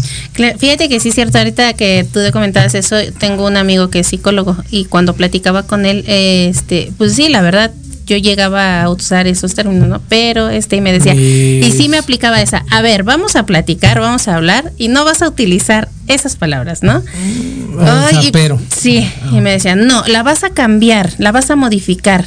Fíjate 0.57 0.89
que 0.89 0.99
sí 0.99 1.09
es 1.09 1.15
cierto, 1.15 1.37
ahorita 1.37 1.73
que 1.73 2.05
tú 2.11 2.19
te 2.19 2.31
comentabas 2.31 2.75
eso, 2.75 2.95
tengo 3.17 3.45
un 3.45 3.57
amigo 3.57 3.89
que 3.89 3.99
es 3.99 4.07
psicólogo 4.07 4.55
y 4.71 4.85
cuando 4.85 5.13
platicaba 5.15 5.63
con 5.63 5.85
él, 5.85 6.03
este, 6.07 6.91
pues 6.97 7.13
sí, 7.13 7.29
la 7.29 7.41
verdad, 7.41 7.71
yo 8.05 8.17
llegaba 8.17 8.83
a 8.83 8.89
usar 8.89 9.27
esos 9.27 9.55
términos, 9.55 9.87
¿no? 9.87 10.01
Pero 10.07 10.49
este 10.49 10.75
y 10.75 10.81
me 10.81 10.93
decía, 10.93 11.15
y 11.15 11.71
sí 11.71 11.89
me 11.89 11.97
aplicaba 11.97 12.41
esa, 12.41 12.63
a 12.69 12.81
ver, 12.81 13.03
vamos 13.03 13.35
a 13.35 13.45
platicar, 13.45 13.99
vamos 13.99 14.27
a 14.27 14.35
hablar 14.35 14.71
y 14.77 14.87
no 14.87 15.03
vas 15.05 15.21
a 15.21 15.27
utilizar 15.27 15.89
esas 16.07 16.35
palabras, 16.35 16.83
¿no? 16.83 16.99
Mm, 16.99 18.31
pero. 18.31 18.59
Sí, 18.75 19.09
y 19.31 19.41
me 19.41 19.51
decía, 19.51 19.75
no, 19.75 20.03
la 20.07 20.23
vas 20.23 20.43
a 20.43 20.51
cambiar, 20.51 21.13
la 21.17 21.31
vas 21.31 21.49
a 21.49 21.55
modificar. 21.55 22.25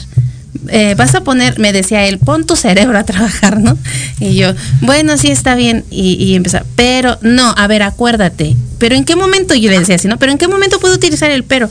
Eh, 0.69 0.95
vas 0.97 1.15
a 1.15 1.23
poner, 1.23 1.59
me 1.59 1.73
decía 1.73 2.07
él, 2.07 2.19
pon 2.19 2.45
tu 2.45 2.57
cerebro 2.57 2.99
a 2.99 3.05
trabajar, 3.05 3.61
¿no? 3.61 3.79
Y 4.21 4.35
yo, 4.37 4.53
bueno, 4.81 5.17
sí 5.17 5.31
está 5.31 5.55
bien. 5.55 5.85
Y, 5.91 6.15
y 6.15 6.35
empezar, 6.35 6.65
pero 6.77 7.19
no, 7.23 7.55
a 7.57 7.67
ver, 7.67 7.83
acuérdate. 7.83 8.57
Pero 8.79 8.95
en 8.95 9.05
qué 9.05 9.17
momento, 9.17 9.55
yo 9.55 9.71
le 9.71 9.79
decía 9.79 9.97
así, 9.97 10.09
¿no? 10.09 10.19
Pero 10.19 10.33
en 10.33 10.39
qué 10.39 10.49
momento 10.49 10.81
puedo 10.81 10.95
utilizar 10.95 11.31
el 11.31 11.45
pero. 11.45 11.69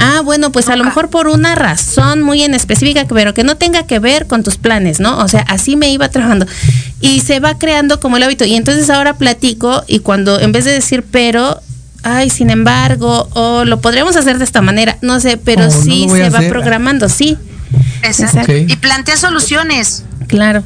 Ah, 0.00 0.20
bueno, 0.24 0.52
pues 0.52 0.68
a 0.68 0.76
lo 0.76 0.84
mejor 0.84 1.10
por 1.10 1.26
una 1.26 1.56
razón 1.56 2.22
muy 2.22 2.44
en 2.44 2.54
específica, 2.54 3.04
pero 3.08 3.34
que 3.34 3.42
no 3.42 3.56
tenga 3.56 3.84
que 3.84 3.98
ver 3.98 4.28
con 4.28 4.44
tus 4.44 4.56
planes, 4.56 5.00
¿no? 5.00 5.18
O 5.18 5.26
sea, 5.26 5.40
así 5.48 5.74
me 5.74 5.90
iba 5.90 6.08
trabajando. 6.08 6.46
Y 7.00 7.18
se 7.20 7.40
va 7.40 7.58
creando 7.58 7.98
como 7.98 8.16
el 8.16 8.22
hábito. 8.22 8.44
Y 8.44 8.54
entonces 8.54 8.90
ahora 8.90 9.14
platico 9.18 9.82
y 9.88 9.98
cuando 9.98 10.38
en 10.38 10.52
vez 10.52 10.64
de 10.64 10.70
decir 10.70 11.04
pero, 11.10 11.60
ay, 12.04 12.30
sin 12.30 12.50
embargo, 12.50 13.28
o 13.32 13.64
lo 13.64 13.80
podríamos 13.80 14.14
hacer 14.14 14.38
de 14.38 14.44
esta 14.44 14.62
manera, 14.62 14.98
no 15.02 15.18
sé, 15.18 15.36
pero 15.36 15.66
oh, 15.66 15.70
sí 15.70 16.06
se 16.08 16.30
va 16.30 16.42
programando, 16.42 17.08
sí. 17.08 17.36
Exacto. 18.02 18.52
Y 18.56 18.76
plantea 18.76 19.16
soluciones. 19.16 20.04
Claro. 20.26 20.62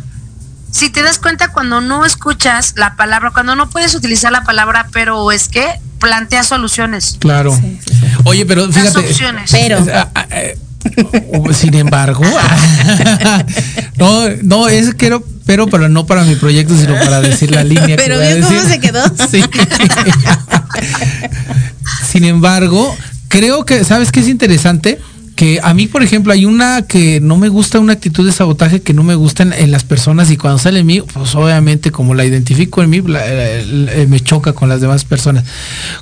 Si 0.70 0.88
te 0.88 1.03
das 1.03 1.18
cuenta 1.18 1.48
cuando 1.48 1.80
no 1.80 2.05
escuchas 2.05 2.74
la 2.76 2.96
palabra, 2.96 3.30
cuando 3.30 3.55
no 3.57 3.68
puedes 3.68 3.94
utilizar 3.94 4.32
la 4.32 4.42
palabra 4.42 4.86
pero 4.92 5.30
es 5.30 5.48
que, 5.48 5.66
plantea 6.00 6.42
soluciones. 6.42 7.16
Claro. 7.20 7.59
Oye, 8.24 8.44
pero 8.46 8.70
fíjate. 8.70 9.05
Pero. 9.50 9.86
Ah, 9.94 10.09
ah, 10.14 10.26
eh, 10.30 10.59
sin 11.55 11.74
embargo, 11.74 12.24
no, 13.96 14.28
no, 14.42 14.68
es 14.68 14.94
quiero, 14.94 15.24
pero, 15.46 15.66
pero 15.68 15.88
no 15.88 16.07
para 16.07 16.24
mi 16.24 16.34
proyecto, 16.34 16.76
sino 16.76 16.94
para 16.94 17.20
decir 17.20 17.50
la 17.53 17.64
línea. 17.64 17.96
Pero 17.96 18.18
que 18.18 18.40
cómo 18.40 18.62
se 18.62 18.80
quedó. 18.80 19.03
Sí. 19.30 19.42
sin 22.11 22.24
embargo, 22.24 22.94
creo 23.28 23.64
que, 23.64 23.84
¿sabes 23.84 24.11
qué 24.11 24.20
es 24.20 24.28
interesante? 24.28 24.98
A 25.62 25.74
mí, 25.74 25.88
por 25.88 26.03
ejemplo, 26.03 26.32
hay 26.32 26.45
una 26.45 26.82
que 26.82 27.20
no 27.20 27.36
me 27.36 27.49
gusta, 27.49 27.80
una 27.80 27.95
actitud 27.95 28.24
de 28.24 28.32
sabotaje 28.32 28.80
que 28.80 28.95
no 28.95 29.03
me 29.03 29.16
gusta 29.16 29.43
en, 29.43 29.70
las 29.72 29.82
personas 29.82 30.30
y 30.30 30.36
cuando 30.36 30.59
sale 30.59 30.80
en 30.80 30.86
mí, 30.86 31.01
pues 31.01 31.34
obviamente 31.34 31.90
como 31.90 32.14
la 32.14 32.24
identifico 32.24 32.82
en 32.82 32.90
mí, 32.90 33.03
eh, 33.09 34.07
me 34.09 34.20
choca 34.20 34.53
con 34.53 34.68
las 34.68 34.80
demás 34.80 35.05
personas. 35.05 35.45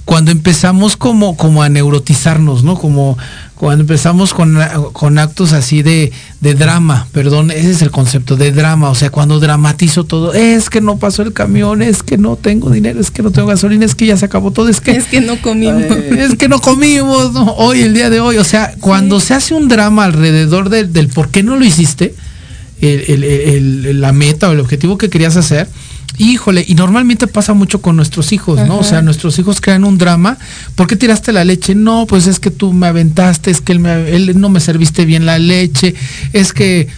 Cuando 0.05 0.31
empezamos 0.31 0.97
como, 0.97 1.37
como 1.37 1.63
a 1.63 1.71
neurotizarnos, 1.71 2.65
¿no? 2.65 2.77
Como, 2.77 3.17
cuando 3.61 3.83
empezamos 3.83 4.33
con, 4.33 4.59
con 4.95 5.19
actos 5.19 5.53
así 5.53 5.83
de, 5.83 6.13
de, 6.41 6.55
drama, 6.55 7.07
perdón, 7.13 7.51
ese 7.51 7.73
es 7.73 7.83
el 7.83 7.91
concepto 7.91 8.39
de 8.39 8.53
drama, 8.53 8.89
o 8.89 8.95
sea, 8.95 9.11
cuando 9.11 9.39
dramatizo 9.39 10.05
todo, 10.05 10.33
es 10.33 10.71
que 10.71 10.81
no 10.81 10.97
pasó 10.97 11.21
el 11.21 11.35
camión, 11.35 11.83
es 11.83 12.03
que 12.03 12.17
no 12.17 12.37
tengo 12.37 12.71
dinero, 12.71 12.99
es 12.99 13.11
que 13.11 13.23
no 13.23 13.33
tengo 13.33 13.49
gasolina, 13.49 13.85
es 13.85 13.95
que 13.95 14.07
ya 14.07 14.17
se 14.17 14.25
acabó 14.25 14.51
todo, 14.51 14.71
es 14.71 14.81
que... 14.81 14.93
Es 14.93 15.05
que 15.05 15.21
no 15.21 15.43
comimos. 15.43 15.83
es 15.83 16.37
que 16.37 16.49
no 16.49 16.59
comimos 16.63 17.33
hoy, 17.59 17.83
el 17.83 17.93
día 17.93 18.09
de 18.09 18.21
hoy, 18.21 18.39
o 18.39 18.45
sea, 18.45 18.73
cuando 18.81 19.21
se 19.21 19.35
hace 19.35 19.53
un 19.53 19.69
drama 19.69 20.05
alrededor 20.05 20.71
del 20.71 21.09
por 21.09 21.29
qué 21.29 21.43
no 21.43 21.57
lo 21.57 21.65
hiciste, 21.67 22.15
la 22.81 24.13
meta 24.13 24.49
o 24.49 24.53
el 24.53 24.61
objetivo 24.61 24.97
que 24.97 25.11
querías 25.11 25.37
hacer, 25.37 25.69
Híjole, 26.23 26.63
y 26.69 26.75
normalmente 26.75 27.27
pasa 27.27 27.55
mucho 27.55 27.81
con 27.81 27.97
nuestros 27.97 28.33
hijos, 28.33 28.61
¿no? 28.69 28.77
O 28.77 28.85
sea, 28.85 29.01
nuestros 29.01 29.39
hijos 29.39 29.63
crean 29.63 29.85
un 29.85 29.97
drama. 29.97 30.37
¿Por 30.75 30.87
qué 30.87 30.95
tiraste 30.95 31.33
la 31.33 31.47
leche? 31.47 31.75
No, 31.75 32.05
pues 32.07 32.27
es 32.27 32.39
que 32.39 32.51
tú 32.51 32.75
me 32.75 32.89
aventaste, 32.89 33.51
es 33.51 33.63
que 33.63 33.73
él, 33.73 34.39
no 34.39 34.51
me 34.51 34.61
serviste 34.61 35.07
bien 35.07 35.25
la 35.25 35.39
leche, 35.39 35.95
es 36.35 36.53
que 36.53 36.89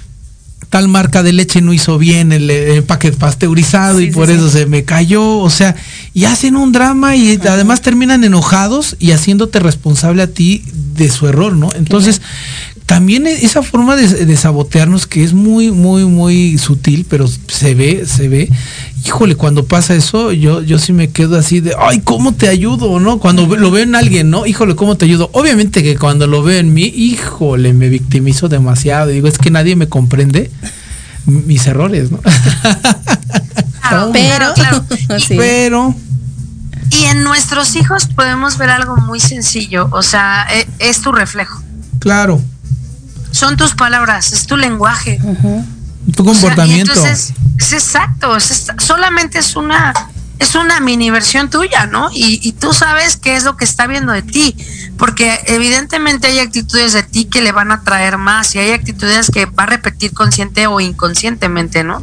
tal 0.70 0.88
marca 0.88 1.22
de 1.22 1.32
leche 1.32 1.60
no 1.60 1.72
hizo 1.72 1.98
bien 1.98 2.32
el, 2.32 2.50
empaque 2.50 3.12
pasteurizado 3.12 4.00
y 4.00 4.10
por 4.10 4.28
eso 4.28 4.50
se 4.50 4.66
me 4.66 4.82
cayó. 4.82 5.38
O 5.38 5.50
sea, 5.50 5.76
y 6.14 6.24
hacen 6.24 6.56
un 6.56 6.72
drama 6.72 7.14
y 7.14 7.38
además 7.48 7.80
terminan 7.80 8.24
enojados 8.24 8.96
y 8.98 9.12
haciéndote 9.12 9.60
responsable 9.60 10.22
a 10.22 10.26
ti 10.26 10.64
de 10.96 11.08
su 11.08 11.28
error, 11.28 11.54
¿no? 11.54 11.70
Entonces, 11.76 12.20
también 12.86 13.26
e-, 13.26 13.44
esa 13.44 13.62
forma 13.62 13.96
de, 13.96 14.36
sabotearnos 14.36 15.06
que 15.06 15.24
es 15.24 15.32
muy, 15.32 15.70
muy, 15.70 16.04
muy 16.04 16.58
sutil, 16.58 17.06
pero 17.08 17.26
se 17.26 17.74
ve, 17.74 18.04
se 18.06 18.28
ve. 18.28 18.50
Híjole, 19.04 19.34
cuando 19.34 19.64
pasa 19.64 19.94
eso, 19.94 20.32
yo, 20.32 20.62
yo 20.62 20.78
sí 20.78 20.92
me 20.92 21.10
quedo 21.10 21.36
así 21.36 21.60
de, 21.60 21.74
ay, 21.78 22.00
¿cómo 22.00 22.34
te 22.34 22.48
ayudo? 22.48 23.00
¿No? 23.00 23.18
Cuando 23.18 23.46
lo 23.56 23.70
veo 23.70 23.82
en 23.82 23.94
alguien, 23.94 24.30
¿no? 24.30 24.46
Híjole, 24.46 24.76
¿cómo 24.76 24.96
te 24.96 25.06
ayudo? 25.06 25.30
Obviamente 25.32 25.82
que 25.82 25.96
cuando 25.96 26.26
lo 26.26 26.42
veo 26.42 26.60
en 26.60 26.72
mí, 26.72 26.84
híjole, 26.84 27.72
me 27.72 27.88
victimizo 27.88 28.48
demasiado. 28.48 29.08
Digo, 29.08 29.26
es 29.26 29.38
que 29.38 29.50
nadie 29.50 29.74
me 29.74 29.88
comprende 29.88 30.50
mis 31.26 31.66
errores, 31.66 32.10
¿no? 32.10 32.20
pero, 34.12 34.54
pero 35.28 35.94
Y 36.90 37.04
en 37.04 37.24
nuestros 37.24 37.76
hijos 37.76 38.06
podemos 38.06 38.58
ver 38.58 38.70
algo 38.70 38.96
muy 38.96 39.20
sencillo, 39.20 39.88
o 39.92 40.02
sea, 40.02 40.46
e, 40.52 40.66
es, 40.78 41.00
tu 41.00 41.12
reflejo. 41.12 41.62
Claro. 41.98 42.40
Son 43.42 43.56
tus 43.56 43.74
palabras, 43.74 44.32
es 44.32 44.46
tu 44.46 44.56
lenguaje. 44.56 45.18
Tu 46.14 46.24
comportamiento. 46.24 46.92
entonces, 46.92 47.32
es 47.58 47.72
exacto, 47.72 48.38
solamente 48.78 49.40
es 49.40 49.56
una 49.56 49.92
es 50.38 50.54
una 50.54 50.80
mini 50.80 51.10
versión 51.10 51.50
tuya, 51.50 51.86
¿no? 51.86 52.10
Y, 52.12 52.40
y, 52.42 52.52
tú 52.52 52.72
sabes 52.72 53.16
qué 53.16 53.36
es 53.36 53.44
lo 53.44 53.56
que 53.56 53.64
está 53.64 53.86
viendo 53.86 54.12
de 54.12 54.22
ti, 54.22 54.56
porque 54.98 55.40
evidentemente 55.46 56.26
hay 56.26 56.38
actitudes 56.40 56.92
de 56.92 57.02
ti 57.02 57.26
que 57.26 57.42
le 57.42 57.52
van 57.52 57.70
a 57.70 57.82
traer 57.82 58.18
más 58.18 58.54
y 58.54 58.58
hay 58.58 58.72
actitudes 58.72 59.30
que 59.30 59.46
va 59.46 59.64
a 59.64 59.66
repetir 59.66 60.12
consciente 60.12 60.66
o 60.66 60.80
inconscientemente, 60.80 61.84
¿no? 61.84 62.02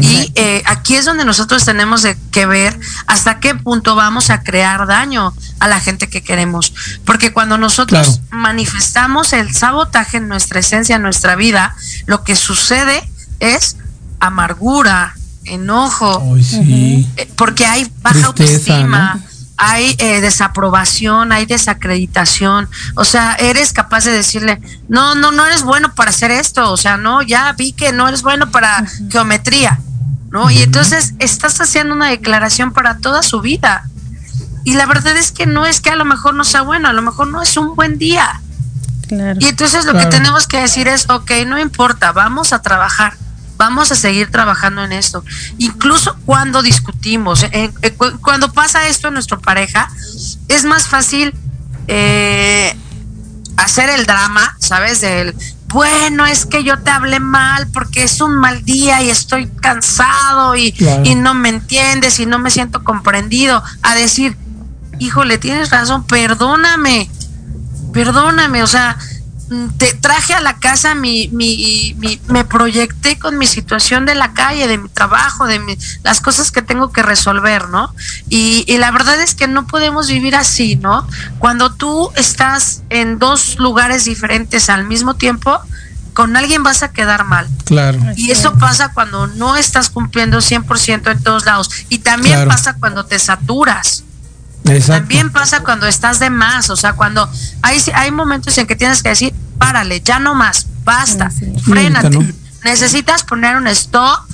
Y 0.00 0.32
eh, 0.34 0.62
aquí 0.66 0.96
es 0.96 1.04
donde 1.04 1.24
nosotros 1.24 1.64
tenemos 1.64 2.06
que 2.30 2.46
ver 2.46 2.78
hasta 3.06 3.40
qué 3.40 3.54
punto 3.54 3.94
vamos 3.94 4.30
a 4.30 4.42
crear 4.42 4.86
daño 4.86 5.32
a 5.60 5.68
la 5.68 5.80
gente 5.80 6.08
que 6.08 6.22
queremos, 6.22 6.72
porque 7.04 7.32
cuando 7.32 7.58
nosotros 7.58 8.20
manifestamos 8.30 9.32
el 9.32 9.54
sabotaje 9.54 10.18
en 10.18 10.28
nuestra 10.28 10.60
esencia, 10.60 10.96
en 10.96 11.02
nuestra 11.02 11.36
vida, 11.36 11.76
lo 12.06 12.24
que 12.24 12.36
sucede 12.36 13.08
es 13.40 13.76
amargura, 14.20 15.14
enojo, 15.46 16.36
eh, 16.52 17.06
porque 17.36 17.66
hay 17.66 17.90
baja 18.02 18.26
autoestima. 18.26 19.20
Hay 19.58 19.96
eh, 19.96 20.20
desaprobación, 20.20 21.32
hay 21.32 21.46
desacreditación, 21.46 22.68
o 22.94 23.06
sea, 23.06 23.36
eres 23.36 23.72
capaz 23.72 24.04
de 24.04 24.10
decirle, 24.10 24.60
no, 24.90 25.14
no, 25.14 25.32
no 25.32 25.46
eres 25.46 25.62
bueno 25.62 25.94
para 25.94 26.10
hacer 26.10 26.30
esto, 26.30 26.70
o 26.70 26.76
sea, 26.76 26.98
no, 26.98 27.22
ya 27.22 27.50
vi 27.54 27.72
que 27.72 27.90
no 27.90 28.06
eres 28.06 28.20
bueno 28.20 28.50
para 28.50 28.84
geometría, 29.10 29.80
¿no? 30.30 30.50
Y 30.50 30.60
entonces 30.60 31.14
estás 31.20 31.58
haciendo 31.58 31.94
una 31.94 32.10
declaración 32.10 32.74
para 32.74 32.98
toda 32.98 33.22
su 33.22 33.40
vida. 33.40 33.88
Y 34.64 34.74
la 34.74 34.84
verdad 34.84 35.16
es 35.16 35.32
que 35.32 35.46
no 35.46 35.64
es 35.64 35.80
que 35.80 35.88
a 35.88 35.96
lo 35.96 36.04
mejor 36.04 36.34
no 36.34 36.44
sea 36.44 36.60
bueno, 36.60 36.88
a 36.88 36.92
lo 36.92 37.00
mejor 37.00 37.28
no 37.28 37.40
es 37.40 37.56
un 37.56 37.74
buen 37.76 37.96
día. 37.96 38.42
Y 39.38 39.46
entonces 39.46 39.86
lo 39.86 39.94
que 39.94 40.04
tenemos 40.06 40.46
que 40.46 40.60
decir 40.60 40.86
es, 40.86 41.08
ok, 41.08 41.30
no 41.46 41.58
importa, 41.58 42.12
vamos 42.12 42.52
a 42.52 42.60
trabajar 42.60 43.16
vamos 43.56 43.92
a 43.92 43.94
seguir 43.94 44.30
trabajando 44.30 44.84
en 44.84 44.92
esto. 44.92 45.24
Incluso 45.58 46.16
cuando 46.24 46.62
discutimos, 46.62 47.42
eh, 47.44 47.72
eh, 47.82 47.96
cuando 48.20 48.52
pasa 48.52 48.86
esto 48.88 49.08
en 49.08 49.14
nuestra 49.14 49.38
pareja, 49.38 49.88
es 50.48 50.64
más 50.64 50.88
fácil 50.88 51.34
eh, 51.88 52.76
hacer 53.56 53.90
el 53.90 54.06
drama, 54.06 54.56
¿sabes? 54.58 55.00
Del, 55.00 55.34
bueno, 55.68 56.26
es 56.26 56.46
que 56.46 56.62
yo 56.62 56.78
te 56.78 56.90
hablé 56.90 57.20
mal 57.20 57.66
porque 57.68 58.04
es 58.04 58.20
un 58.20 58.36
mal 58.36 58.64
día 58.64 59.02
y 59.02 59.10
estoy 59.10 59.48
cansado 59.48 60.54
y, 60.56 60.74
y 61.04 61.14
no 61.14 61.34
me 61.34 61.48
entiendes 61.48 62.20
y 62.20 62.26
no 62.26 62.38
me 62.38 62.50
siento 62.50 62.84
comprendido, 62.84 63.62
a 63.82 63.94
decir, 63.94 64.36
híjole, 64.98 65.38
tienes 65.38 65.70
razón, 65.70 66.06
perdóname, 66.06 67.10
perdóname, 67.92 68.62
o 68.62 68.66
sea, 68.66 68.96
te 69.78 69.94
traje 69.94 70.34
a 70.34 70.40
la 70.40 70.58
casa 70.58 70.94
mi, 70.94 71.28
mi, 71.28 71.96
me 72.28 72.44
proyecté 72.44 73.18
con 73.18 73.38
mi 73.38 73.46
situación 73.46 74.04
de 74.04 74.14
la 74.14 74.32
calle, 74.32 74.66
de 74.66 74.78
mi 74.78 74.88
trabajo, 74.88 75.46
de 75.46 75.60
las 76.02 76.20
cosas 76.20 76.50
que 76.50 76.62
tengo 76.62 76.90
que 76.90 77.02
resolver, 77.02 77.68
¿no? 77.68 77.94
Y, 78.28 78.64
y, 78.66 78.78
la 78.78 78.90
verdad 78.90 79.20
es 79.20 79.34
que 79.34 79.46
no 79.46 79.66
podemos 79.66 80.08
vivir 80.08 80.34
así, 80.34 80.76
¿no? 80.76 81.06
Cuando 81.38 81.72
tú 81.72 82.10
estás 82.16 82.82
en 82.90 83.18
dos 83.18 83.58
lugares 83.58 84.04
diferentes 84.04 84.68
al 84.68 84.86
mismo 84.86 85.14
tiempo, 85.14 85.60
con 86.16 86.34
alguien 86.34 86.62
vas 86.62 86.82
a 86.82 86.92
quedar 86.92 87.24
mal. 87.24 87.46
Claro. 87.66 87.98
Y 88.16 88.30
eso 88.30 88.54
pasa 88.54 88.92
cuando 88.94 89.26
no 89.26 89.54
estás 89.54 89.90
cumpliendo 89.90 90.38
100% 90.38 91.12
en 91.12 91.22
todos 91.22 91.44
lados. 91.44 91.70
Y 91.90 91.98
también 91.98 92.48
pasa 92.48 92.74
cuando 92.80 93.04
te 93.04 93.18
saturas. 93.18 94.02
También 94.86 95.30
pasa 95.30 95.60
cuando 95.60 95.86
estás 95.86 96.18
de 96.18 96.30
más, 96.30 96.70
o 96.70 96.76
sea, 96.76 96.94
cuando 96.94 97.28
hay, 97.62 97.78
hay 97.94 98.10
momentos 98.10 98.56
en 98.58 98.66
que 98.66 98.76
tienes 98.76 99.02
que 99.02 99.10
decir, 99.10 99.34
párale, 99.58 100.00
ya 100.00 100.18
no 100.18 100.34
más, 100.34 100.66
basta, 100.84 101.30
frénate. 101.64 102.34
Necesitas 102.64 103.22
poner 103.22 103.56
un 103.56 103.68
stop 103.68 104.26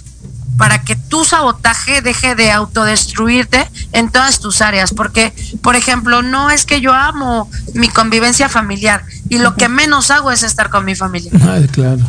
para 0.57 0.83
que 0.83 0.97
tu 0.97 1.25
sabotaje 1.25 2.03
deje 2.03 2.35
de 2.35 2.51
autodestruirte 2.51 3.69
en 3.93 4.11
todas 4.11 4.39
tus 4.39 4.61
áreas. 4.63 4.93
Porque, 4.93 5.33
por 5.61 5.77
ejemplo, 5.77 6.23
no 6.23 6.51
es 6.51 6.65
que 6.65 6.81
yo 6.81 6.95
amo 6.95 7.51
mi 7.75 7.89
convivencia 7.89 8.49
familiar 8.49 9.05
y 9.29 9.39
lo 9.39 9.55
que 9.55 9.69
menos 9.69 10.11
hago 10.11 10.31
es 10.31 10.43
estar 10.43 10.71
con 10.71 10.85
mi 10.85 10.95
familia. 10.95 11.33
claro. 11.73 12.01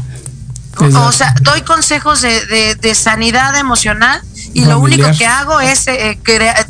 O, 0.80 1.12
sea, 1.12 1.34
doy 1.42 1.62
consejos 1.62 2.22
de, 2.22 2.76
de 2.76 2.96
sanidad 2.96 3.56
emocional 3.58 4.22
y 4.54 4.66
lo 4.66 4.80
único 4.80 5.10
que 5.18 5.26
hago 5.26 5.60
es 5.60 5.88
eh, 5.88 6.20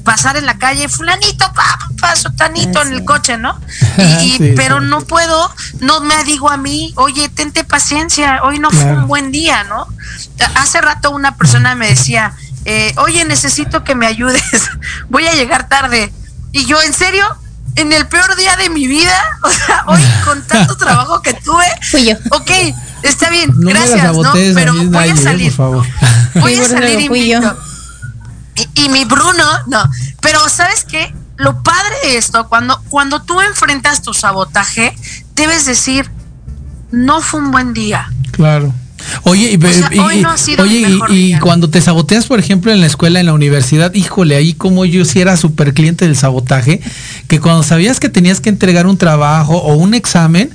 pasar 0.03 0.37
en 0.37 0.45
la 0.45 0.57
calle, 0.57 0.87
fulanito, 0.87 1.51
paso 1.99 2.31
tanito 2.31 2.81
en 2.81 2.93
el 2.93 3.03
coche, 3.03 3.37
¿no? 3.37 3.59
Y, 4.21 4.53
pero 4.55 4.79
no 4.79 5.01
puedo, 5.01 5.53
no 5.79 5.99
me 5.99 6.23
digo 6.23 6.49
a 6.49 6.57
mí, 6.57 6.93
oye, 6.95 7.29
tente 7.29 7.63
paciencia, 7.63 8.41
hoy 8.43 8.59
no 8.59 8.71
fue 8.71 8.85
un 8.93 9.07
buen 9.07 9.31
día, 9.31 9.63
¿no? 9.65 9.87
Hace 10.55 10.81
rato 10.81 11.11
una 11.11 11.35
persona 11.35 11.75
me 11.75 11.89
decía, 11.89 12.33
eh, 12.65 12.93
oye, 12.97 13.25
necesito 13.25 13.83
que 13.83 13.95
me 13.95 14.07
ayudes, 14.07 14.43
voy 15.09 15.27
a 15.27 15.33
llegar 15.33 15.67
tarde. 15.67 16.11
Y 16.51 16.65
yo, 16.65 16.81
¿en 16.81 16.93
serio? 16.93 17.25
En 17.75 17.91
el 17.91 18.07
peor 18.07 18.35
día 18.35 18.55
de 18.55 18.69
mi 18.69 18.87
vida, 18.87 19.21
o 19.43 19.49
sea, 19.49 19.83
hoy 19.87 20.01
con 20.23 20.41
tanto 20.43 20.77
trabajo 20.77 21.21
que 21.21 21.33
tuve, 21.33 21.65
fui 21.91 22.05
yo. 22.05 22.15
Ok, 22.31 22.51
está 23.03 23.29
bien, 23.29 23.51
gracias, 23.55 24.15
¿no? 24.15 24.31
Pero 24.33 24.73
voy 24.85 25.09
a 25.09 25.17
salir. 25.17 25.55
Por 25.55 25.65
favor. 25.65 25.85
Voy 26.35 26.55
a 26.55 26.67
salir 26.67 26.99
y, 26.99 27.31
y, 28.81 28.89
mi 28.89 29.05
Bruno, 29.05 29.43
no. 29.67 29.83
Pero 30.19 30.49
¿sabes 30.49 30.83
qué? 30.83 31.13
Lo 31.37 31.61
padre 31.61 31.95
de 32.03 32.17
esto, 32.17 32.47
cuando, 32.49 32.81
cuando 32.89 33.21
tú 33.21 33.39
enfrentas 33.41 34.01
tu 34.01 34.13
sabotaje, 34.13 34.95
debes 35.35 35.65
decir, 35.65 36.09
no 36.91 37.21
fue 37.21 37.39
un 37.39 37.51
buen 37.51 37.73
día. 37.73 38.11
Claro. 38.31 38.73
Oye, 39.23 39.51
y, 39.51 40.59
oye, 40.59 40.99
y, 41.09 41.39
cuando 41.39 41.69
te 41.69 41.81
saboteas, 41.81 42.25
por 42.25 42.39
ejemplo, 42.39 42.71
en 42.71 42.81
la 42.81 42.87
escuela, 42.87 43.19
en 43.19 43.25
la 43.25 43.33
universidad, 43.33 43.93
híjole, 43.93 44.35
ahí 44.35 44.53
como 44.53 44.85
yo 44.85 45.05
sí 45.05 45.19
era 45.19 45.37
súper 45.37 45.73
cliente 45.73 46.05
del 46.05 46.15
sabotaje, 46.15 46.81
que 47.27 47.39
cuando 47.39 47.63
sabías 47.63 47.99
que 47.99 48.09
tenías 48.09 48.39
que 48.39 48.49
entregar 48.49 48.87
un 48.87 48.97
trabajo 48.97 49.57
o 49.57 49.75
un 49.75 49.93
examen 49.93 50.53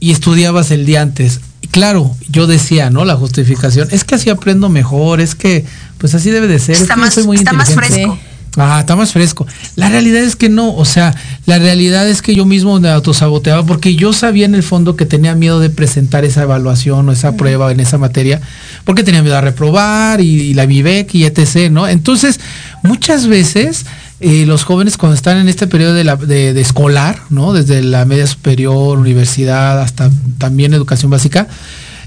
y 0.00 0.12
estudiabas 0.12 0.70
el 0.70 0.86
día 0.86 1.02
antes. 1.02 1.40
Y 1.68 1.70
claro, 1.70 2.14
yo 2.28 2.46
decía, 2.46 2.90
¿no? 2.90 3.04
La 3.04 3.16
justificación, 3.16 3.88
es 3.90 4.04
que 4.04 4.14
así 4.14 4.30
aprendo 4.30 4.68
mejor, 4.68 5.20
es 5.20 5.34
que 5.34 5.64
pues 5.98 6.14
así 6.14 6.30
debe 6.30 6.46
de 6.46 6.58
ser. 6.58 6.76
Está, 6.76 6.96
más, 6.96 7.16
está 7.16 7.52
más 7.52 7.74
fresco. 7.74 8.18
Ah, 8.56 8.80
está 8.80 8.96
más 8.96 9.12
fresco. 9.12 9.46
La 9.76 9.88
realidad 9.88 10.22
es 10.22 10.34
que 10.34 10.48
no, 10.48 10.74
o 10.74 10.84
sea, 10.84 11.14
la 11.46 11.58
realidad 11.58 12.08
es 12.08 12.22
que 12.22 12.34
yo 12.34 12.44
mismo 12.44 12.80
me 12.80 12.88
autosaboteaba 12.88 13.64
porque 13.64 13.94
yo 13.94 14.12
sabía 14.12 14.46
en 14.46 14.54
el 14.54 14.64
fondo 14.64 14.96
que 14.96 15.06
tenía 15.06 15.34
miedo 15.34 15.60
de 15.60 15.70
presentar 15.70 16.24
esa 16.24 16.42
evaluación 16.42 17.08
o 17.08 17.12
esa 17.12 17.36
prueba 17.36 17.70
en 17.70 17.78
esa 17.78 17.98
materia, 17.98 18.40
porque 18.84 19.04
tenía 19.04 19.22
miedo 19.22 19.36
a 19.36 19.42
reprobar 19.42 20.20
y, 20.20 20.54
la 20.54 20.66
VIVEC 20.66 21.14
y 21.14 21.24
etc., 21.24 21.70
¿no? 21.70 21.86
Entonces, 21.86 22.40
muchas 22.82 23.28
veces 23.28 23.84
eh, 24.20 24.46
los 24.46 24.64
jóvenes 24.64 24.96
cuando 24.96 25.14
están 25.14 25.38
en 25.38 25.48
este 25.48 25.66
periodo 25.66 25.94
de, 25.94 26.04
la, 26.04 26.16
de 26.16 26.60
escolar, 26.60 27.20
¿no? 27.30 27.52
Desde 27.52 27.82
la 27.82 28.04
media 28.04 28.26
superior, 28.26 28.98
universidad, 28.98 29.80
hasta 29.80 30.10
también 30.38 30.74
educación 30.74 31.10
básica, 31.10 31.48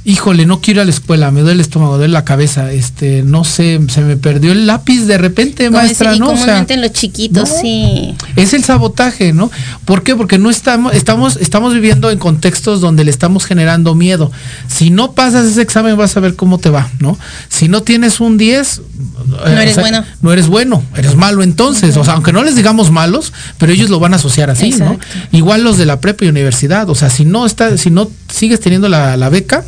híjole, 0.03 0.45
no 0.45 0.61
quiero 0.61 0.79
ir 0.79 0.81
a 0.81 0.85
la 0.85 0.91
escuela, 0.91 1.29
me 1.31 1.41
duele 1.41 1.55
el 1.55 1.61
estómago, 1.61 1.97
duele 1.97 2.13
la 2.13 2.25
cabeza, 2.25 2.71
este, 2.71 3.21
no 3.23 3.43
sé, 3.43 3.79
se 3.89 4.01
me 4.01 4.17
perdió 4.17 4.51
el 4.51 4.65
lápiz 4.65 5.01
de 5.01 5.17
repente, 5.17 5.69
maestra, 5.69 6.15
¿no? 6.15 6.27
Comúnmente 6.27 6.75
los 6.77 6.91
chiquitos, 6.91 7.49
sí. 7.61 8.15
Es 8.35 8.53
el 8.53 8.63
sabotaje, 8.63 9.31
¿no? 9.31 9.51
¿Por 9.85 10.01
qué? 10.01 10.15
Porque 10.15 10.39
no 10.39 10.49
estamos, 10.49 10.93
estamos, 10.93 11.37
estamos 11.37 11.73
viviendo 11.73 12.09
en 12.09 12.17
contextos 12.17 12.81
donde 12.81 13.03
le 13.03 13.11
estamos 13.11 13.45
generando 13.45 13.93
miedo. 13.93 14.31
Si 14.67 14.89
no 14.89 15.11
pasas 15.11 15.45
ese 15.45 15.61
examen 15.61 15.95
vas 15.97 16.17
a 16.17 16.19
ver 16.19 16.35
cómo 16.35 16.57
te 16.57 16.71
va, 16.71 16.89
¿no? 16.99 17.17
Si 17.49 17.67
no 17.67 17.83
tienes 17.83 18.19
un 18.19 18.37
10, 18.37 18.81
no 19.27 19.61
eres 19.61 19.77
bueno. 19.77 20.03
No 20.21 20.33
eres 20.33 20.47
bueno, 20.47 20.83
eres 20.95 21.15
malo 21.15 21.43
entonces. 21.43 21.95
O 21.97 22.03
sea, 22.03 22.13
aunque 22.13 22.33
no 22.33 22.43
les 22.43 22.55
digamos 22.55 22.89
malos, 22.89 23.33
pero 23.59 23.71
ellos 23.71 23.89
lo 23.89 23.99
van 23.99 24.13
a 24.13 24.15
asociar 24.15 24.49
así, 24.49 24.71
¿no? 24.71 24.99
Igual 25.31 25.63
los 25.63 25.77
de 25.77 25.85
la 25.85 25.99
prepa 25.99 26.25
y 26.25 26.29
universidad. 26.29 26.89
O 26.89 26.95
sea, 26.95 27.11
si 27.11 27.23
no 27.23 27.45
está, 27.45 27.77
si 27.77 27.91
no 27.91 28.09
sigues 28.33 28.59
teniendo 28.59 28.89
la, 28.89 29.15
la 29.15 29.29
beca, 29.29 29.63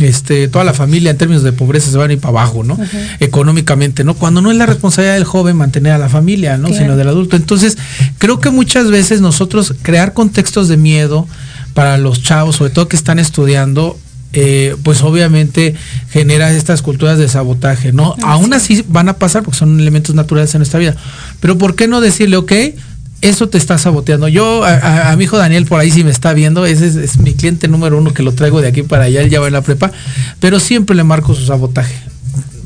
este, 0.00 0.48
toda 0.48 0.64
la 0.64 0.74
familia 0.74 1.10
en 1.10 1.18
términos 1.18 1.42
de 1.42 1.52
pobreza 1.52 1.90
se 1.90 1.96
van 1.96 2.10
a 2.10 2.12
ir 2.12 2.18
para 2.18 2.30
abajo, 2.30 2.64
¿no? 2.64 2.78
Económicamente, 3.20 4.04
¿no? 4.04 4.14
Cuando 4.14 4.40
no 4.40 4.50
es 4.50 4.56
la 4.56 4.66
responsabilidad 4.66 5.14
del 5.14 5.24
joven 5.24 5.56
mantener 5.56 5.92
a 5.92 5.98
la 5.98 6.08
familia, 6.08 6.56
¿no? 6.56 6.68
Sino 6.68 6.96
del 6.96 7.08
adulto. 7.08 7.36
Entonces, 7.36 7.78
creo 8.18 8.40
que 8.40 8.50
muchas 8.50 8.90
veces 8.90 9.20
nosotros 9.20 9.74
crear 9.82 10.12
contextos 10.12 10.68
de 10.68 10.76
miedo 10.76 11.26
para 11.74 11.98
los 11.98 12.22
chavos, 12.22 12.56
sobre 12.56 12.70
todo 12.70 12.88
que 12.88 12.96
están 12.96 13.18
estudiando, 13.18 13.98
eh, 14.32 14.76
pues 14.84 15.02
obviamente 15.02 15.74
genera 16.10 16.52
estas 16.52 16.82
culturas 16.82 17.18
de 17.18 17.28
sabotaje, 17.28 17.92
¿no? 17.92 18.14
Aún 18.22 18.52
así 18.54 18.84
van 18.88 19.08
a 19.08 19.14
pasar 19.14 19.42
porque 19.42 19.58
son 19.58 19.80
elementos 19.80 20.14
naturales 20.14 20.54
en 20.54 20.60
nuestra 20.60 20.78
vida. 20.78 20.94
Pero 21.40 21.58
¿por 21.58 21.74
qué 21.74 21.88
no 21.88 22.00
decirle, 22.00 22.36
ok, 22.36 22.52
eso 23.20 23.48
te 23.48 23.58
está 23.58 23.78
saboteando. 23.78 24.28
Yo, 24.28 24.64
a, 24.64 25.14
mi 25.16 25.24
hijo 25.24 25.36
Daniel, 25.36 25.66
por 25.66 25.80
ahí 25.80 25.90
si 25.90 26.04
me 26.04 26.10
está 26.10 26.32
viendo, 26.32 26.66
ese 26.66 26.86
es, 26.86 27.18
mi 27.18 27.34
cliente 27.34 27.68
número 27.68 27.98
uno 27.98 28.12
que 28.14 28.22
lo 28.22 28.32
traigo 28.32 28.60
de 28.60 28.68
aquí 28.68 28.82
para 28.82 29.04
allá, 29.04 29.22
él 29.22 29.30
ya 29.30 29.40
va 29.40 29.46
en 29.46 29.52
la 29.52 29.62
prepa, 29.62 29.92
pero 30.38 30.60
siempre 30.60 30.96
le 30.96 31.04
marco 31.04 31.34
su 31.34 31.44
sabotaje. 31.44 31.94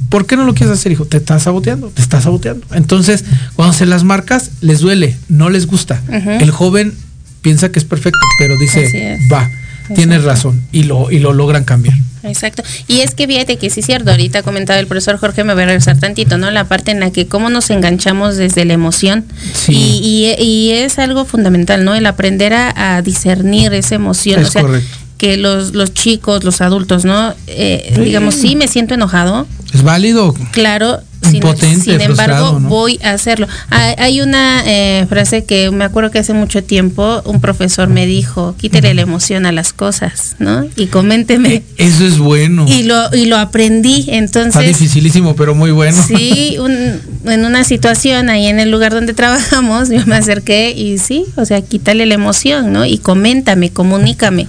¿Por 0.09 0.27
qué 0.27 0.37
no 0.37 0.45
lo 0.45 0.55
quieres 0.55 0.79
hacer, 0.79 0.93
hijo? 0.93 1.07
Te 1.07 1.17
estás 1.17 1.43
saboteando, 1.43 1.89
te 1.89 2.01
estás 2.01 2.25
saboteando. 2.25 2.65
Entonces, 2.73 3.25
cuando 3.57 3.75
se 3.75 3.85
las 3.85 4.05
marcas, 4.05 4.53
les 4.61 4.79
duele, 4.79 5.17
no 5.29 5.51
les 5.51 5.67
gusta. 5.67 6.01
El 6.09 6.51
joven 6.53 6.95
piensa 7.43 7.73
que 7.73 7.81
es 7.81 7.85
perfecto, 7.85 8.21
pero 8.39 8.57
dice, 8.59 9.19
va, 9.33 9.51
tienes 9.95 10.24
razón, 10.24 10.62
y 10.72 10.85
lo, 10.85 11.11
y 11.11 11.18
lo 11.18 11.32
logran 11.32 11.64
cambiar. 11.64 11.97
Exacto. 12.22 12.62
Y 12.89 13.01
es 13.01 13.14
que 13.14 13.26
fíjate 13.26 13.59
que 13.59 13.68
sí 13.70 13.80
es 13.80 13.87
cierto, 13.87 14.11
ahorita 14.11 14.43
comentaba 14.43 14.78
el 14.80 14.87
profesor 14.87 15.18
Jorge, 15.18 15.45
me 15.45 15.53
voy 15.53 15.64
a 15.64 15.66
regresar 15.66 15.99
tantito, 15.99 16.39
¿no? 16.39 16.51
La 16.51 16.64
parte 16.64 16.91
en 16.91 17.01
la 17.01 17.11
que 17.11 17.26
cómo 17.26 17.51
nos 17.51 17.68
enganchamos 17.70 18.37
desde 18.37 18.64
la 18.64 18.72
emoción. 18.72 19.24
Y, 19.68 20.35
y, 20.39 20.70
es 20.70 20.99
algo 20.99 21.24
fundamental, 21.26 21.85
¿no? 21.85 21.95
El 21.95 22.07
aprender 22.07 22.55
a, 22.55 23.03
discernir 23.03 23.74
esa 23.74 23.97
emoción. 23.97 24.41
Es 24.41 24.53
correcto 24.53 25.05
que 25.18 25.37
los, 25.37 25.74
los 25.74 25.95
chicos, 25.95 26.45
los 26.45 26.61
adultos, 26.61 27.05
¿no? 27.05 27.35
Eh, 27.47 27.95
digamos, 28.03 28.35
sí 28.35 28.57
me 28.57 28.68
siento 28.68 28.95
enojado. 28.95 29.47
Es 29.72 29.82
válido. 29.82 30.35
Claro, 30.51 31.01
sin, 31.25 31.43
sin 31.81 32.01
embargo 32.01 32.59
voy 32.61 32.99
a 33.03 33.12
hacerlo. 33.12 33.49
Hay, 33.70 34.20
una 34.20 34.62
eh, 34.66 35.07
frase 35.09 35.45
que 35.45 35.70
me 35.70 35.85
acuerdo 35.85 36.11
que 36.11 36.18
hace 36.18 36.33
mucho 36.35 36.62
tiempo 36.62 37.22
un 37.25 37.41
profesor 37.41 37.89
me 37.89 38.07
dijo, 38.07 38.55
quítele 38.59 38.95
la 38.95 39.03
emoción 39.03 39.47
a 39.47 39.53
las 39.53 39.72
cosas, 39.72 40.37
¿no? 40.39 40.64
Y 40.77 40.87
coménteme. 40.87 41.55
E, 41.55 41.64
eso 41.79 42.07
es 42.07 42.18
bueno. 42.18 42.66
Y 42.68 42.85
lo, 42.85 43.14
y 43.14 43.27
lo 43.27 43.37
aprendí, 43.37 44.07
entonces. 44.09 44.57
Está 44.57 44.61
dificilísimo, 44.61 45.35
pero 45.35 45.55
muy 45.55 45.72
bueno. 45.72 46.01
Sí, 46.07 46.57
en 47.25 47.45
una 47.45 47.64
situación 47.64 48.31
ahí 48.31 48.47
en 48.47 48.61
el 48.61 48.70
lugar 48.70 48.93
donde 48.93 49.14
trabajamos, 49.14 49.89
yo 49.89 50.05
me 50.07 50.16
acerqué 50.16 50.70
y 50.77 50.99
sí, 50.99 51.27
o 51.37 51.45
sea, 51.45 51.61
quítale 51.62 52.07
la 52.07 52.14
emoción, 52.14 52.72
¿no? 52.72 52.85
Y 52.85 52.99
coméntame, 52.99 53.70
comunícame 53.70 54.49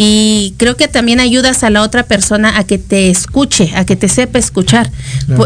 y 0.00 0.54
creo 0.58 0.76
que 0.76 0.86
también 0.86 1.18
ayudas 1.18 1.64
a 1.64 1.70
la 1.70 1.82
otra 1.82 2.04
persona 2.04 2.56
a 2.56 2.62
que 2.62 2.78
te 2.78 3.10
escuche, 3.10 3.72
a 3.74 3.84
que 3.84 3.96
te 3.96 4.08
sepa 4.08 4.38
escuchar. 4.38 4.92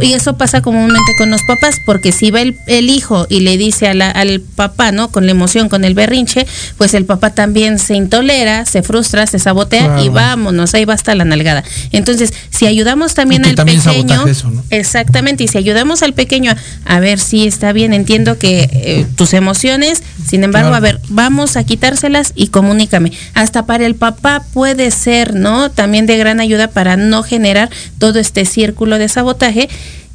Y 0.03 0.13
eso 0.13 0.37
pasa 0.37 0.61
comúnmente 0.61 1.11
con 1.17 1.31
los 1.31 1.41
papás, 1.49 1.77
porque 1.87 2.13
si 2.13 2.31
va 2.31 2.43
el, 2.43 2.91
hijo 2.91 3.27
y 3.31 3.41
le 3.41 3.57
dice 3.57 3.89
al 3.89 4.43
papá, 4.55 4.93
¿no? 4.93 5.09
Con 5.09 5.25
la 5.25 5.31
emoción, 5.31 5.71
con 5.71 5.87
el 5.87 5.95
berrinche, 5.95 6.47
pues 6.77 6.93
el 6.93 7.07
papá 7.07 7.31
también 7.31 7.79
se 7.79 7.95
intolera, 7.95 8.67
se 8.67 8.83
frustra, 8.83 9.27
se 9.27 9.39
sabotea 9.39 10.03
y 10.03 10.11
vámonos, 10.11 10.75
ahí 10.75 10.85
va 10.85 10.93
hasta 10.93 11.15
la 11.15 11.25
nalgada. 11.25 11.65
Entonces, 11.91 12.35
si 12.51 12.67
ayudamos 12.67 13.15
también 13.15 13.47
al 13.47 13.55
pequeño, 13.55 14.27
exactamente, 14.69 15.45
y 15.45 15.49
si 15.49 15.57
ayudamos 15.57 16.03
al 16.03 16.13
pequeño 16.13 16.55
a, 16.85 17.01
ver 17.01 17.19
si 17.21 17.47
está 17.47 17.73
bien, 17.73 17.95
entiendo 17.95 18.37
que 18.37 18.69
eh, 18.71 19.07
tus 19.17 19.33
emociones, 19.33 20.03
sin 20.29 20.45
embargo, 20.45 20.75
a 20.75 20.81
ver, 20.81 21.01
vamos 21.09 21.57
a 21.57 21.65
quitárselas 21.65 22.33
y 22.35 22.49
comunícame. 22.49 23.13
Hasta 23.33 23.65
para 23.65 23.87
el 23.87 23.95
papá 23.95 24.41
puede 24.43 24.90
ser, 24.90 25.34
¿no? 25.34 25.70
También 25.70 26.07
de 26.07 26.16
gran 26.16 26.40
ayuda 26.40 26.68
para 26.68 26.97
no 26.97 27.22
generar 27.22 27.70
todo 27.99 28.18
este 28.18 28.45
círculo 28.45 28.99
de 28.99 29.09
sabotaje. 29.09 29.68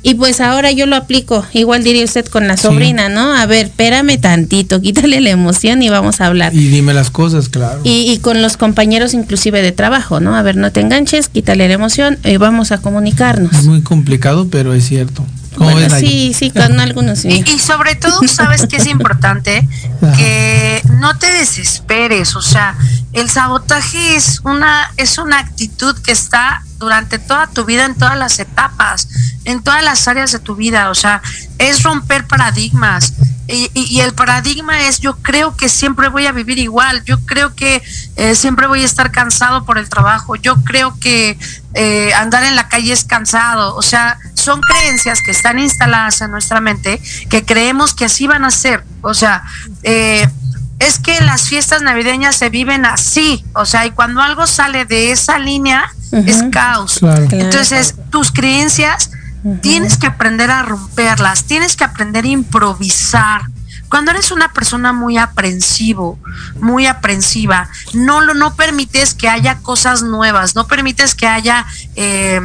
Y 0.04 0.14
pues 0.14 0.40
ahora 0.42 0.72
yo 0.72 0.86
lo 0.86 0.96
aplico, 0.96 1.46
igual 1.54 1.84
diría 1.84 2.06
usted 2.06 2.26
con 2.28 2.48
la 2.48 2.56
sobrina, 2.56 3.10
¿no? 3.10 3.34
A 3.34 3.46
ver, 3.46 3.66
espérame 3.66 4.18
tantito, 4.20 4.80
quítale 4.82 5.20
la 5.22 5.32
emoción 5.32 5.82
y 5.82 5.90
vamos 5.90 6.22
a 6.22 6.28
hablar. 6.28 6.54
Y 6.54 6.68
dime 6.68 6.94
las 6.94 7.10
cosas, 7.10 7.50
claro. 7.50 7.82
Y, 7.84 8.12
y 8.12 8.20
con 8.20 8.42
los 8.42 8.58
compañeros 8.58 9.14
inclusive 9.14 9.62
de 9.62 9.72
trabajo, 9.72 10.20
¿no? 10.20 10.36
A 10.36 10.42
ver, 10.44 10.56
no 10.56 10.72
te 10.72 10.82
enganches, 10.82 11.30
quítale 11.30 11.68
la 11.68 11.74
emoción 11.74 12.20
y 12.24 12.38
vamos 12.38 12.72
a 12.72 12.78
comunicarnos. 12.78 13.52
Es 13.54 13.66
muy 13.66 13.82
complicado, 13.82 14.48
pero 14.50 14.74
es 14.74 14.88
cierto. 14.88 15.26
sí, 16.00 16.34
sí, 16.38 16.52
con 16.52 16.80
algunos 16.80 17.20
sí. 17.20 17.44
Y, 17.46 17.52
y, 17.52 17.60
sobre 17.60 17.96
todo, 17.96 18.20
sabes 18.28 18.68
que 18.68 18.78
es 18.78 18.86
importante 18.86 19.68
que 20.16 20.82
no 21.00 21.18
te 21.18 21.32
desesperes, 21.32 22.36
o 22.36 22.42
sea, 22.42 22.78
el 23.14 23.30
sabotaje 23.30 24.16
es 24.16 24.42
una 24.44 24.92
es 24.98 25.18
una 25.18 25.40
actitud 25.40 25.96
que 25.98 26.12
está 26.12 26.64
durante 26.78 27.20
toda 27.20 27.48
tu 27.48 27.66
vida 27.66 27.86
en 27.86 27.96
todas 27.96 28.18
las 28.18 28.40
etapas, 28.40 29.08
en 29.46 29.64
todas 29.64 29.84
las 29.84 30.08
áreas 30.08 30.32
de 30.32 30.40
tu 30.40 30.56
vida, 30.56 30.90
o 30.90 30.96
sea, 30.96 31.22
es 31.58 31.84
romper 31.84 32.28
paradigmas. 32.28 33.14
Y, 33.50 34.02
el 34.02 34.14
paradigma 34.14 34.88
es 34.88 35.00
yo 35.00 35.16
creo 35.20 35.56
que 35.56 35.70
siempre 35.70 36.10
voy 36.10 36.26
a 36.26 36.34
vivir 36.34 36.60
igual, 36.60 37.06
yo 37.06 37.18
creo 37.26 37.56
que 37.56 37.82
eh, 38.18 38.36
siempre 38.36 38.68
voy 38.68 38.82
a 38.82 38.86
estar 38.86 39.10
cansado 39.10 39.64
por 39.64 39.78
el 39.78 39.88
trabajo, 39.88 40.36
yo 40.36 40.62
creo 40.66 41.00
que 41.00 41.40
eh, 41.74 42.14
andar 42.16 42.44
en 42.44 42.58
la 42.58 42.68
calle 42.68 42.92
es 42.92 43.06
cansado, 43.06 43.74
o 43.78 43.82
sea, 43.82 44.20
son 44.34 44.60
creencias 44.60 45.22
que 45.22 45.32
están 45.32 45.60
instaladas 45.60 46.20
en 46.20 46.32
nuestra 46.32 46.60
mente 46.60 47.02
que 47.30 47.46
creemos 47.46 47.94
que 47.94 48.04
así 48.04 48.28
van 48.28 48.44
a 48.44 48.52
ser, 48.52 48.84
o 49.02 49.14
sea, 49.14 49.44
eh, 49.84 50.28
es 50.80 51.00
que 51.00 51.22
las 51.22 51.48
fiestas 51.48 51.82
navideñas 51.82 52.36
se 52.36 52.50
viven 52.50 52.86
así, 52.86 53.46
o 53.54 53.66
sea, 53.66 53.86
y 53.86 53.92
cuando 53.92 54.22
algo 54.22 54.46
sale 54.46 54.84
de 54.84 55.12
esa 55.12 55.40
línea 55.40 55.90
es 56.12 56.44
caos. 56.52 57.00
Entonces, 57.32 57.96
tus 58.10 58.32
creencias 58.32 59.12
tienes 59.62 59.98
que 59.98 60.08
aprender 60.08 60.52
a 60.52 60.64
romperlas, 60.64 61.46
tienes 61.46 61.76
que 61.76 61.84
aprender 61.84 62.26
a 62.26 62.30
improvisar. 62.30 63.42
Cuando 63.90 64.12
eres 64.12 64.32
una 64.32 64.52
persona 64.52 64.92
muy 64.92 65.18
aprensivo, 65.18 66.20
muy 66.60 66.88
aprensiva, 66.88 67.70
no 67.94 68.20
lo 68.22 68.34
no 68.34 68.56
permites 68.56 69.14
que 69.14 69.30
haya 69.30 69.60
cosas 69.60 70.04
nuevas, 70.04 70.56
no 70.56 70.68
permites 70.68 71.16
que 71.16 71.26
haya 71.28 71.66
eh, 71.96 72.42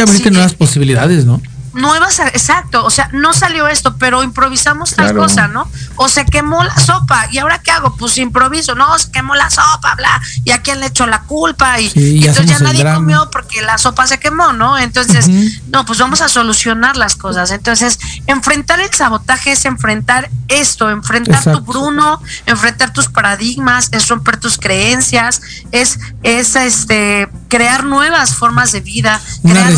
abrirte 0.00 0.30
nuevas 0.30 0.54
posibilidades, 0.54 1.24
¿no? 1.24 1.42
Nuevas, 1.76 2.18
exacto, 2.18 2.84
o 2.84 2.90
sea, 2.90 3.08
no 3.12 3.32
salió 3.32 3.68
esto, 3.68 3.96
pero 3.96 4.22
improvisamos 4.22 4.94
tal 4.94 5.14
cosa, 5.14 5.48
¿no? 5.48 5.68
O 5.96 6.08
se 6.08 6.24
quemó 6.24 6.64
la 6.64 6.76
sopa, 6.78 7.28
¿y 7.30 7.38
ahora 7.38 7.60
qué 7.60 7.70
hago? 7.70 7.96
Pues 7.96 8.18
improviso, 8.18 8.74
no, 8.74 8.98
se 8.98 9.10
quemó 9.10 9.34
la 9.34 9.50
sopa, 9.50 9.94
bla, 9.96 10.20
y 10.44 10.50
a 10.50 10.62
quién 10.62 10.80
le 10.80 10.86
echo 10.86 11.06
la 11.06 11.22
culpa, 11.22 11.78
y, 11.80 11.92
entonces 12.26 12.46
ya 12.46 12.58
nadie 12.58 12.84
comió 12.84 13.28
porque 13.30 13.62
la 13.62 13.78
sopa 13.78 14.06
se 14.06 14.18
quemó, 14.18 14.52
¿no? 14.52 14.78
Entonces, 14.78 15.28
no, 15.68 15.84
pues 15.84 15.98
vamos 15.98 16.20
a 16.20 16.28
solucionar 16.28 16.96
las 16.96 17.16
cosas. 17.16 17.50
Entonces, 17.50 17.98
enfrentar 18.26 18.80
el 18.80 18.92
sabotaje 18.92 19.52
es 19.52 19.64
enfrentar 19.64 20.30
esto, 20.48 20.90
enfrentar 20.90 21.42
tu 21.42 21.60
Bruno, 21.60 22.22
enfrentar 22.46 22.92
tus 22.92 23.08
paradigmas, 23.08 23.88
es 23.92 24.08
romper 24.08 24.38
tus 24.38 24.58
creencias, 24.58 25.40
es, 25.72 25.98
es 26.22 26.56
este 26.56 27.28
crear 27.48 27.84
nuevas 27.84 28.34
formas 28.34 28.72
de 28.72 28.80
vida, 28.80 29.20
una, 29.42 29.68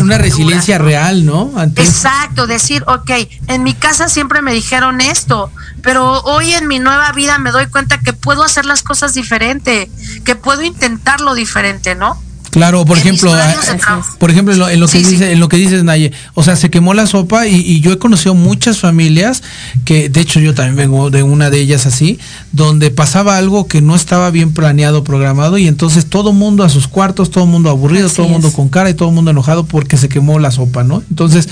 una 0.00 0.18
resiliencia 0.18 0.78
real, 0.78 1.24
¿no? 1.24 1.43
Exacto, 1.76 2.46
decir, 2.46 2.84
ok, 2.86 3.10
en 3.48 3.62
mi 3.62 3.74
casa 3.74 4.08
siempre 4.08 4.42
me 4.42 4.52
dijeron 4.52 5.00
esto, 5.00 5.50
pero 5.82 6.20
hoy 6.22 6.52
en 6.52 6.66
mi 6.68 6.78
nueva 6.78 7.12
vida 7.12 7.38
me 7.38 7.50
doy 7.50 7.66
cuenta 7.66 7.98
que 7.98 8.12
puedo 8.12 8.42
hacer 8.42 8.66
las 8.66 8.82
cosas 8.82 9.14
diferente, 9.14 9.90
que 10.24 10.36
puedo 10.36 10.62
intentarlo 10.62 11.34
diferente, 11.34 11.94
¿no? 11.94 12.20
Claro, 12.54 12.84
por 12.84 12.96
ejemplo, 12.96 13.34
ah, 13.34 14.00
por 14.20 14.30
ejemplo, 14.30 14.52
en 14.68 14.78
lo, 14.78 14.86
que 14.86 14.98
dice, 14.98 15.32
en 15.32 15.40
lo 15.40 15.48
que 15.48 15.56
dices 15.56 15.82
Naye, 15.82 16.12
o 16.34 16.44
sea, 16.44 16.54
se 16.54 16.70
quemó 16.70 16.94
la 16.94 17.08
sopa 17.08 17.48
y, 17.48 17.80
yo 17.80 17.90
he 17.90 17.98
conocido 17.98 18.36
muchas 18.36 18.78
familias 18.78 19.42
que, 19.84 20.08
de 20.08 20.20
hecho, 20.20 20.38
yo 20.38 20.54
también 20.54 20.76
vengo 20.76 21.10
de 21.10 21.24
una 21.24 21.50
de 21.50 21.58
ellas 21.58 21.84
así, 21.84 22.20
donde 22.52 22.92
pasaba 22.92 23.38
algo 23.38 23.66
que 23.66 23.82
no 23.82 23.96
estaba 23.96 24.30
bien 24.30 24.52
planeado, 24.52 25.02
programado 25.02 25.58
y 25.58 25.66
entonces 25.66 26.06
todo 26.06 26.32
mundo 26.32 26.62
a 26.62 26.68
sus 26.68 26.86
cuartos, 26.86 27.32
todo 27.32 27.44
mundo 27.44 27.70
aburrido, 27.70 28.08
todo 28.08 28.28
mundo 28.28 28.52
con 28.52 28.68
cara 28.68 28.88
y 28.88 28.94
todo 28.94 29.10
mundo 29.10 29.32
enojado 29.32 29.66
porque 29.66 29.96
se 29.96 30.08
quemó 30.08 30.38
la 30.38 30.52
sopa, 30.52 30.84
¿no? 30.84 31.02
Entonces, 31.10 31.48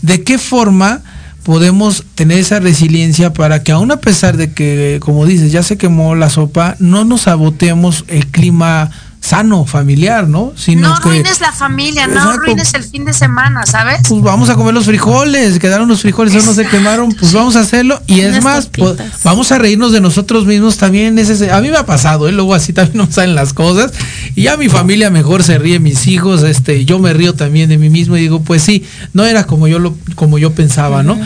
¿de 0.00 0.24
qué 0.24 0.38
forma 0.38 1.02
podemos 1.42 2.02
tener 2.14 2.38
esa 2.38 2.60
resiliencia 2.60 3.34
para 3.34 3.62
que 3.62 3.72
aún 3.72 3.92
a 3.92 3.98
pesar 3.98 4.38
de 4.38 4.52
que, 4.54 5.00
como 5.02 5.26
dices, 5.26 5.52
ya 5.52 5.62
se 5.62 5.76
quemó 5.76 6.14
la 6.14 6.30
sopa, 6.30 6.76
no 6.78 7.04
nos 7.04 7.20
saboteemos 7.22 8.06
el 8.08 8.26
clima 8.28 8.90
sano, 9.26 9.64
familiar, 9.64 10.28
¿no? 10.28 10.52
Sino 10.56 10.88
no 10.88 10.94
arruines 10.94 11.40
la 11.40 11.50
familia, 11.50 12.06
no 12.06 12.30
arruines 12.30 12.72
el 12.74 12.84
fin 12.84 13.04
de 13.04 13.12
semana, 13.12 13.66
¿sabes? 13.66 14.00
Pues 14.08 14.22
vamos 14.22 14.48
a 14.50 14.54
comer 14.54 14.72
los 14.72 14.86
frijoles, 14.86 15.58
quedaron 15.58 15.88
los 15.88 16.02
frijoles, 16.02 16.32
no 16.46 16.54
se 16.54 16.64
quemaron, 16.66 17.12
pues 17.12 17.32
vamos 17.32 17.56
a 17.56 17.60
hacerlo. 17.60 18.00
Y 18.06 18.20
es 18.20 18.42
más, 18.42 18.68
pues, 18.68 18.96
vamos 19.24 19.50
a 19.50 19.58
reírnos 19.58 19.90
de 19.92 20.00
nosotros 20.00 20.46
mismos 20.46 20.76
también. 20.76 21.18
Ese, 21.18 21.50
a 21.50 21.60
mí 21.60 21.70
me 21.70 21.76
ha 21.76 21.84
pasado, 21.86 22.28
¿eh? 22.28 22.32
luego 22.32 22.54
así 22.54 22.72
también 22.72 22.98
nos 23.04 23.14
salen 23.14 23.34
las 23.34 23.52
cosas. 23.52 23.92
Y 24.36 24.42
ya 24.42 24.56
mi 24.56 24.68
familia 24.68 25.10
mejor 25.10 25.42
se 25.42 25.58
ríe, 25.58 25.80
mis 25.80 26.06
hijos, 26.06 26.44
este, 26.44 26.84
yo 26.84 26.98
me 27.00 27.12
río 27.12 27.34
también 27.34 27.68
de 27.68 27.78
mí 27.78 27.90
mismo 27.90 28.16
y 28.16 28.20
digo, 28.20 28.42
pues 28.42 28.62
sí, 28.62 28.84
no 29.12 29.24
era 29.24 29.44
como 29.44 29.66
yo 29.66 29.80
lo, 29.80 29.96
como 30.14 30.38
yo 30.38 30.52
pensaba, 30.52 31.02
¿no? 31.02 31.18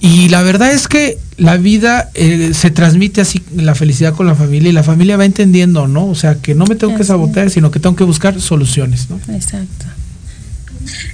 Y 0.00 0.28
la 0.28 0.42
verdad 0.42 0.72
es 0.72 0.86
que 0.86 1.18
la 1.36 1.56
vida 1.56 2.10
eh, 2.14 2.52
se 2.54 2.70
transmite 2.70 3.20
así, 3.20 3.42
la 3.54 3.74
felicidad 3.74 4.14
con 4.14 4.26
la 4.26 4.34
familia 4.34 4.70
y 4.70 4.72
la 4.72 4.82
familia 4.82 5.16
va 5.16 5.24
entendiendo, 5.24 5.88
¿no? 5.88 6.06
O 6.06 6.14
sea, 6.14 6.36
que 6.36 6.54
no 6.54 6.66
me 6.66 6.74
tengo 6.74 6.96
que 6.96 7.04
sabotear, 7.04 7.50
sino 7.50 7.70
que 7.70 7.80
tengo 7.80 7.96
que 7.96 8.04
buscar 8.04 8.40
soluciones, 8.40 9.10
¿no? 9.10 9.18
Exacto. 9.34 9.86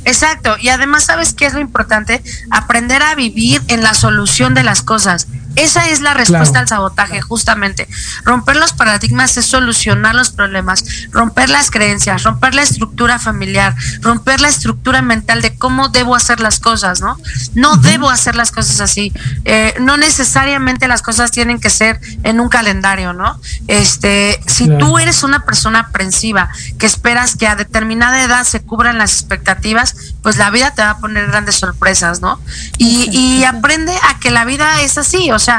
Exacto, 0.05 0.57
y 0.61 0.69
además 0.69 1.05
sabes 1.05 1.33
qué 1.33 1.47
es 1.47 1.55
lo 1.55 1.61
importante, 1.61 2.23
aprender 2.51 3.03
a 3.03 3.15
vivir 3.15 3.63
en 3.69 3.83
la 3.83 3.95
solución 3.95 4.55
de 4.55 4.65
las 4.65 4.83
cosas. 4.83 5.29
Esa 5.63 5.89
es 5.89 6.01
la 6.01 6.15
respuesta 6.15 6.59
al 6.59 6.69
sabotaje, 6.69 7.21
justamente. 7.21 7.89
Romper 8.25 8.57
los 8.57 8.73
paradigmas 8.73 9.37
es 9.37 9.47
solucionar 9.47 10.15
los 10.15 10.31
problemas, 10.31 10.85
romper 11.11 11.51
las 11.51 11.71
creencias, 11.71 12.23
romper 12.23 12.55
la 12.55 12.63
estructura 12.63 13.19
familiar, 13.19 13.75
romper 14.01 14.41
la 14.41 14.49
estructura 14.49 15.03
mental 15.03 15.43
de 15.43 15.57
cómo 15.57 15.89
debo 15.89 16.15
hacer 16.15 16.41
las 16.41 16.61
cosas, 16.61 17.01
¿no? 17.01 17.19
No 17.55 17.77
debo 17.77 18.09
hacer 18.09 18.37
las 18.37 18.53
cosas 18.53 18.81
así. 18.81 19.13
Eh, 19.45 19.75
no 19.81 19.97
necesariamente 19.97 20.89
las 20.89 21.03
cosas 21.03 21.31
tienen 21.31 21.61
que 21.61 21.71
ser 21.71 22.01
en 22.23 22.41
un 22.41 22.49
calendario, 22.49 23.13
¿no? 23.13 23.39
Este, 23.67 24.41
si 24.47 24.69
tú 24.79 24.99
eres 24.99 25.23
una 25.23 25.45
persona 25.45 25.81
aprensiva 25.81 26.49
que 26.79 26.87
esperas 26.87 27.37
que 27.37 27.47
a 27.47 27.57
determinada 27.57 28.23
edad 28.23 28.45
se 28.45 28.63
cubran 28.63 28.99
las 28.99 29.13
expectativas, 29.13 29.95
pues 30.23 30.37
la 30.37 30.51
vida 30.51 30.73
te 30.75 30.83
va 30.83 30.91
a 30.91 30.99
poner 30.99 31.27
grandes 31.27 31.57
sorpresas, 31.57 32.21
¿no? 32.21 32.41
Y, 32.79 33.09
y 33.11 33.45
aprende 33.45 33.93
a 34.09 34.19
que 34.19 34.31
la 34.31 34.45
vida 34.45 34.81
es 34.83 34.97
así, 34.99 35.31
o 35.31 35.39
sea, 35.39 35.50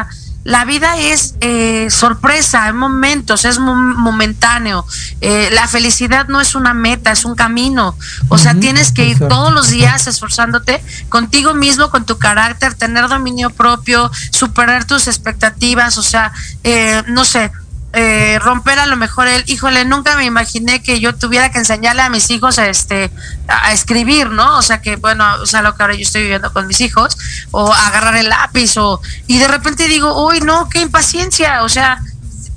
la 0.44 0.66
vida 0.66 0.98
es 0.98 1.36
eh, 1.42 1.88
sorpresa, 1.92 2.68
en 2.68 2.76
momentos, 2.76 3.46
es 3.46 3.60
momentáneo. 3.60 4.86
Eh, 5.22 5.50
la 5.52 5.68
felicidad 5.68 6.28
no 6.30 6.42
es 6.42 6.56
una 6.56 6.74
meta, 6.74 7.12
es 7.12 7.26
un 7.26 7.36
camino. 7.36 7.96
O 8.28 8.40
sea, 8.40 8.56
tienes 8.56 8.92
que 8.92 9.06
ir 9.06 9.20
todos 9.20 9.54
los 9.54 9.70
días 9.70 10.08
esforzándote 10.08 10.84
contigo 11.10 11.54
mismo, 11.54 11.92
con 11.92 12.06
tu 12.06 12.18
carácter, 12.18 12.74
tener 12.74 13.08
dominio 13.08 13.52
propio, 13.52 14.10
superar 14.32 14.86
tus 14.86 15.08
expectativas. 15.08 16.00
O 16.00 16.04
sea, 16.04 16.32
eh, 16.64 17.04
no 17.08 17.24
sé, 17.24 17.52
eh, 17.94 18.40
romper 18.40 18.80
a 18.80 18.86
lo 18.86 18.96
mejor 18.96 19.28
el, 19.28 19.44
híjole, 19.48 19.84
nunca 19.84 20.16
me 20.16 20.24
imaginé 20.24 20.82
que 20.82 21.02
yo 21.02 21.14
tuviera 21.14 21.52
que 21.52 21.58
enseñarle 21.58 22.02
a 22.02 22.10
mis 22.10 22.30
hijos 22.30 22.58
a, 22.58 22.70
este, 22.70 23.12
a 23.48 23.74
escribir, 23.74 24.30
¿no? 24.30 24.58
O 24.58 24.62
sea 24.62 24.82
que, 24.82 24.96
bueno, 24.96 25.26
o 25.42 25.46
sea, 25.46 25.62
lo 25.62 25.76
que 25.76 25.84
ahora 25.84 25.96
yo 25.96 26.02
estoy 26.02 26.22
viviendo 26.22 26.54
con 26.54 26.68
mis 26.68 26.80
hijos, 26.80 27.18
o 27.52 27.74
agarrar 27.74 28.16
el 28.16 28.30
lápiz, 28.30 28.78
o, 28.78 29.02
y 29.28 29.40
de 29.40 29.48
repente 29.48 29.90
digo, 29.90 30.26
uy, 30.26 30.40
no, 30.40 30.70
qué 30.70 30.80
impaciencia, 30.80 31.64
o 31.64 31.70
sea, 31.70 32.02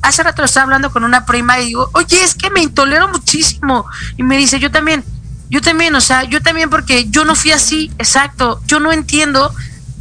hace 0.02 0.22
rato 0.22 0.44
estaba 0.44 0.64
hablando 0.64 0.92
con 0.92 1.02
una 1.02 1.26
prima 1.26 1.58
y 1.58 1.66
digo, 1.66 1.90
oye, 1.94 2.22
es 2.22 2.34
que 2.34 2.50
me 2.50 2.60
intolero 2.60 3.08
muchísimo, 3.08 3.86
y 4.16 4.22
me 4.22 4.36
dice, 4.36 4.60
yo 4.60 4.70
también, 4.70 5.04
yo 5.50 5.60
también, 5.60 5.96
o 5.96 6.00
sea, 6.00 6.22
yo 6.22 6.42
también 6.42 6.70
porque 6.70 7.10
yo 7.10 7.24
no 7.24 7.34
fui 7.34 7.50
así, 7.50 7.90
exacto, 7.98 8.60
yo 8.66 8.78
no 8.78 8.92
entiendo 8.92 9.52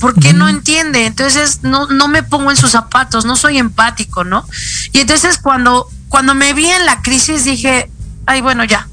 ¿Por 0.04 0.20
qué 0.20 0.34
no 0.34 0.50
entiende? 0.50 1.06
Entonces 1.06 1.64
no, 1.64 1.88
no 1.88 2.10
me 2.10 2.24
pongo 2.24 2.52
en 2.52 2.58
sus 2.58 2.72
zapatos, 2.72 3.24
no 3.24 3.38
soy 3.38 3.58
empático, 3.58 4.26
¿no? 4.26 4.46
Y 4.92 5.00
entonces 5.00 5.38
cuando, 5.38 5.88
cuando 6.10 6.36
me 6.36 6.52
vi 6.54 6.66
en 6.66 6.86
la 6.86 7.02
crisis 7.02 7.46
dije, 7.46 7.90
ay, 8.26 8.42
bueno, 8.42 8.66
ya. 8.66 8.90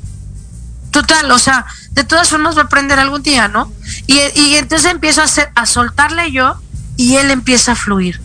Total, 0.93 1.29
o 1.33 1.39
sea, 1.41 1.67
de 1.91 2.05
todas 2.05 2.29
formas 2.29 2.57
va 2.57 2.63
a 2.63 2.65
aprender 2.67 3.01
algún 3.01 3.25
día, 3.25 3.49
¿no? 3.49 3.73
Y, 4.07 4.21
y 4.37 4.55
entonces 4.55 4.89
empiezo 4.89 5.21
a, 5.21 5.25
hacer, 5.25 5.51
a 5.57 5.67
soltarle 5.67 6.31
yo 6.31 6.61
y 6.97 7.17
él 7.17 7.33
empieza 7.33 7.73
a 7.73 7.75
fluir 7.75 8.21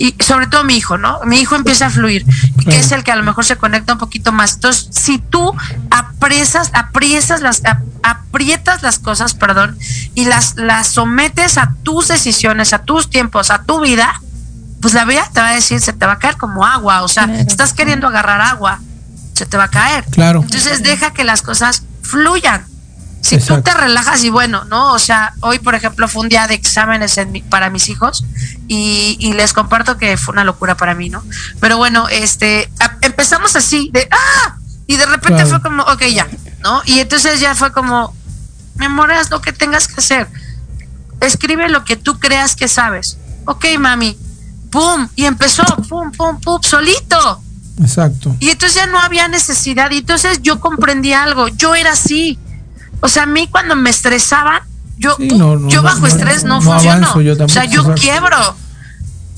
y 0.00 0.16
sobre 0.18 0.46
todo 0.46 0.64
mi 0.64 0.78
hijo, 0.78 0.96
¿no? 0.96 1.20
Mi 1.26 1.40
hijo 1.40 1.56
empieza 1.56 1.86
a 1.86 1.90
fluir, 1.90 2.24
que 2.64 2.78
es 2.78 2.90
el 2.90 3.04
que 3.04 3.12
a 3.12 3.16
lo 3.16 3.22
mejor 3.22 3.44
se 3.44 3.56
conecta 3.56 3.92
un 3.92 3.98
poquito 3.98 4.32
más. 4.32 4.54
Entonces, 4.54 4.88
si 4.90 5.18
tú 5.18 5.54
apresas, 5.90 6.70
apriesas 6.72 7.42
las, 7.42 7.60
aprietas 8.02 8.82
las 8.82 8.98
cosas, 8.98 9.34
perdón, 9.34 9.78
y 10.14 10.24
las, 10.24 10.56
las 10.56 10.86
sometes 10.86 11.58
a 11.58 11.74
tus 11.82 12.08
decisiones, 12.08 12.72
a 12.72 12.78
tus 12.78 13.10
tiempos, 13.10 13.50
a 13.50 13.64
tu 13.64 13.80
vida, 13.80 14.22
pues 14.80 14.94
la 14.94 15.04
vida 15.04 15.28
te 15.34 15.42
va 15.42 15.50
a 15.50 15.54
decir, 15.54 15.82
se 15.82 15.92
te 15.92 16.06
va 16.06 16.12
a 16.12 16.18
caer 16.18 16.38
como 16.38 16.64
agua, 16.64 17.02
o 17.02 17.08
sea, 17.08 17.24
estás 17.24 17.74
queriendo 17.74 18.06
agarrar 18.06 18.40
agua, 18.40 18.80
se 19.34 19.44
te 19.44 19.58
va 19.58 19.64
a 19.64 19.70
caer. 19.70 20.06
Claro. 20.06 20.40
Entonces 20.40 20.82
deja 20.82 21.12
que 21.12 21.24
las 21.24 21.42
cosas 21.42 21.82
fluyan. 22.00 22.64
Si 23.20 23.38
tú 23.38 23.60
te 23.60 23.74
relajas 23.74 24.24
y 24.24 24.30
bueno, 24.30 24.64
¿no? 24.64 24.92
O 24.92 24.98
sea, 24.98 25.34
hoy, 25.40 25.58
por 25.58 25.74
ejemplo, 25.74 26.08
fue 26.08 26.22
un 26.22 26.28
día 26.28 26.46
de 26.46 26.54
exámenes 26.54 27.20
para 27.48 27.70
mis 27.70 27.88
hijos 27.88 28.24
y, 28.66 29.32
les 29.34 29.52
comparto 29.52 29.98
que 29.98 30.16
fue 30.16 30.32
una 30.32 30.44
locura 30.44 30.76
para 30.76 30.94
mí, 30.94 31.10
¿no? 31.10 31.22
Pero 31.60 31.76
bueno, 31.76 32.08
este, 32.08 32.70
empezamos 33.02 33.56
así, 33.56 33.90
de 33.92 34.08
¡ah! 34.10 34.56
Y 34.86 34.96
de 34.96 35.06
repente 35.06 35.46
fue 35.46 35.60
como, 35.62 35.82
ok, 35.84 36.02
ya, 36.06 36.26
¿no? 36.62 36.82
Y 36.86 36.98
entonces 36.98 37.40
ya 37.40 37.54
fue 37.54 37.72
como, 37.72 38.14
me 38.76 38.86
haz 39.14 39.30
lo 39.30 39.40
que 39.40 39.52
tengas 39.52 39.86
que 39.86 40.00
hacer. 40.00 40.26
Escribe 41.20 41.68
lo 41.68 41.84
que 41.84 41.96
tú 41.96 42.18
creas 42.18 42.56
que 42.56 42.66
sabes. 42.66 43.18
Ok, 43.44 43.66
mami. 43.78 44.18
¡Pum! 44.70 45.08
Y 45.14 45.26
empezó, 45.26 45.62
¡pum, 45.88 46.10
pum, 46.10 46.40
pum! 46.40 46.60
Solito. 46.62 47.42
Exacto. 47.80 48.34
Y 48.40 48.50
entonces 48.50 48.76
ya 48.76 48.86
no 48.86 48.98
había 48.98 49.28
necesidad. 49.28 49.90
Y 49.90 49.98
entonces 49.98 50.40
yo 50.42 50.60
comprendí 50.60 51.12
algo. 51.12 51.48
Yo 51.48 51.74
era 51.74 51.92
así 51.92 52.38
o 53.00 53.08
sea, 53.08 53.24
a 53.24 53.26
mí 53.26 53.48
cuando 53.48 53.76
me 53.76 53.90
estresaban, 53.90 54.62
yo, 54.98 55.16
yo 55.18 55.82
bajo 55.82 56.06
estrés 56.06 56.44
no, 56.44 56.60
funciono. 56.60 57.12
o 57.14 57.48
sea, 57.48 57.64
yo 57.64 57.94
quiebro. 57.94 58.36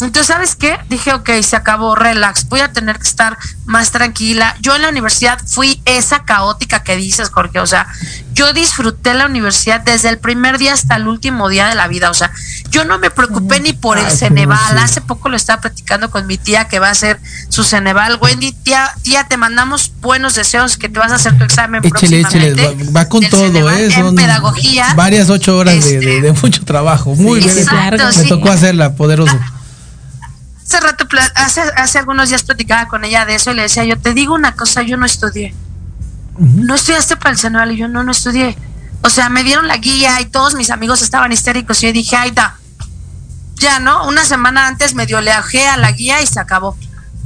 Entonces, 0.03 0.27
¿sabes 0.27 0.57
qué? 0.57 0.79
Dije, 0.89 1.13
ok, 1.13 1.31
se 1.43 1.57
acabó, 1.57 1.95
relax, 1.95 2.49
voy 2.49 2.61
a 2.61 2.73
tener 2.73 2.99
que 2.99 3.09
estar 3.09 3.39
más 3.65 3.91
tranquila. 3.91 4.57
Yo 4.61 4.75
en 4.75 4.83
la 4.83 4.89
universidad 4.89 5.39
fui 5.47 5.81
esa 5.85 6.25
caótica 6.25 6.83
que 6.83 6.97
dices, 6.97 7.31
Jorge, 7.31 7.61
o 7.61 7.67
sea, 7.67 7.87
yo 8.35 8.53
disfruté 8.53 9.15
la 9.15 9.27
universidad 9.27 9.81
desde 9.81 10.09
el 10.09 10.19
primer 10.19 10.59
día 10.59 10.73
hasta 10.73 10.97
el 10.97 11.07
último 11.07 11.49
día 11.49 11.69
de 11.69 11.75
la 11.75 11.89
vida, 11.89 12.11
o 12.11 12.15
sea, 12.15 12.33
yo 12.71 12.85
no 12.85 12.99
me 12.99 13.11
preocupé 13.11 13.61
ni 13.61 13.73
por 13.73 13.99
el 13.99 14.11
Ceneval, 14.11 14.79
hace 14.79 15.01
poco 15.01 15.29
lo 15.29 15.37
estaba 15.37 15.61
platicando 15.61 16.11
con 16.11 16.27
mi 16.27 16.39
tía 16.39 16.67
que 16.69 16.79
va 16.79 16.89
a 16.89 16.93
hacer 16.93 17.21
su 17.49 17.65
Ceneval, 17.65 18.19
Wendy, 18.21 18.53
tía, 18.53 18.91
tía, 19.03 19.25
te 19.25 19.37
mandamos 19.37 19.93
buenos 20.01 20.35
deseos 20.35 20.77
que 20.77 20.89
te 20.89 20.99
vas 20.99 21.13
a 21.13 21.17
hacer 21.17 21.37
tu 21.37 21.45
examen 21.45 21.83
échale, 21.85 22.23
próximamente. 22.23 22.91
va, 22.91 23.09
con 23.09 23.23
todo, 23.29 23.71
¿eh? 23.71 23.89
en 23.95 24.15
pedagogía. 24.15 24.95
Varias 24.95 25.29
ocho 25.29 25.57
horas 25.59 25.85
de, 25.85 26.19
este, 26.19 26.33
mucho 26.41 26.65
trabajo, 26.65 27.15
muy 27.15 27.41
bien. 27.41 27.55
me 28.17 28.25
tocó 28.25 28.51
hacerla, 28.51 28.95
poderoso. 28.95 29.39
Hace 30.73 30.81
rato, 30.81 31.07
hace, 31.35 31.61
hace 31.61 31.99
algunos 31.99 32.31
días 32.31 32.45
platicaba 32.45 32.89
con 32.89 33.05
ella 33.05 33.27
de 33.27 33.35
eso 33.35 33.51
y 33.51 33.55
le 33.55 33.61
decía, 33.61 33.85
yo 33.85 33.99
te 33.99 34.15
digo 34.15 34.35
una 34.35 34.55
cosa, 34.55 34.81
yo 34.81 34.97
no 34.97 35.05
estudié. 35.05 35.55
No 36.39 36.77
estudiaste 36.77 37.19
para 37.19 37.33
el 37.33 37.39
Ceneval 37.39 37.73
y 37.73 37.77
yo 37.77 37.89
no, 37.89 38.03
no 38.03 38.11
estudié. 38.11 38.57
O 39.03 39.11
sea, 39.11 39.29
me 39.29 39.45
dieron 39.45 39.69
la 39.69 39.77
guía 39.77 40.19
y 40.23 40.25
todos 40.25 40.55
mis 40.55 40.71
amigos 40.71 41.03
estaban 41.03 41.31
histéricos 41.31 41.83
y 41.83 41.89
yo 41.89 41.93
dije, 41.93 42.17
ay, 42.17 42.31
da. 42.31 42.57
Ya, 43.57 43.81
¿no? 43.81 44.07
Una 44.09 44.25
semana 44.25 44.67
antes 44.67 44.95
medio 44.95 45.21
le 45.21 45.31
ajé 45.31 45.69
a 45.69 45.77
la 45.77 45.93
guía 45.93 46.23
y 46.23 46.27
se 46.27 46.41
acabó. 46.41 46.75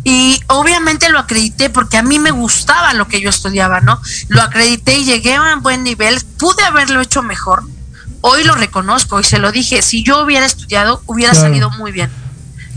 Y 0.03 0.41
obviamente 0.49 1.09
lo 1.09 1.21
acredité 1.21 1.71
porque 1.71 1.99
a 1.99 2.03
mí 2.03 2.19
me 2.19 2.33
gustaba 2.33 2.95
lo 2.95 3.07
que 3.07 3.21
yo 3.21 3.31
estudiaba, 3.31 3.81
¿no? 3.81 4.03
Lo 4.27 4.43
acredité 4.43 4.99
y 4.99 5.05
llegué 5.05 5.37
a 5.37 5.55
un 5.55 5.63
buen 5.63 5.85
nivel. 5.85 6.21
Pude 6.37 6.65
haberlo 6.65 7.01
hecho 7.01 7.23
mejor. 7.23 7.63
Hoy 8.23 8.43
lo 8.43 8.57
reconozco 8.57 9.21
y 9.21 9.23
se 9.25 9.39
lo 9.39 9.53
dije. 9.53 9.83
Si 9.83 10.03
yo 10.03 10.25
hubiera 10.25 10.47
estudiado, 10.47 11.01
hubiera 11.07 11.33
salido 11.33 11.71
muy 11.71 11.93
bien 11.93 12.11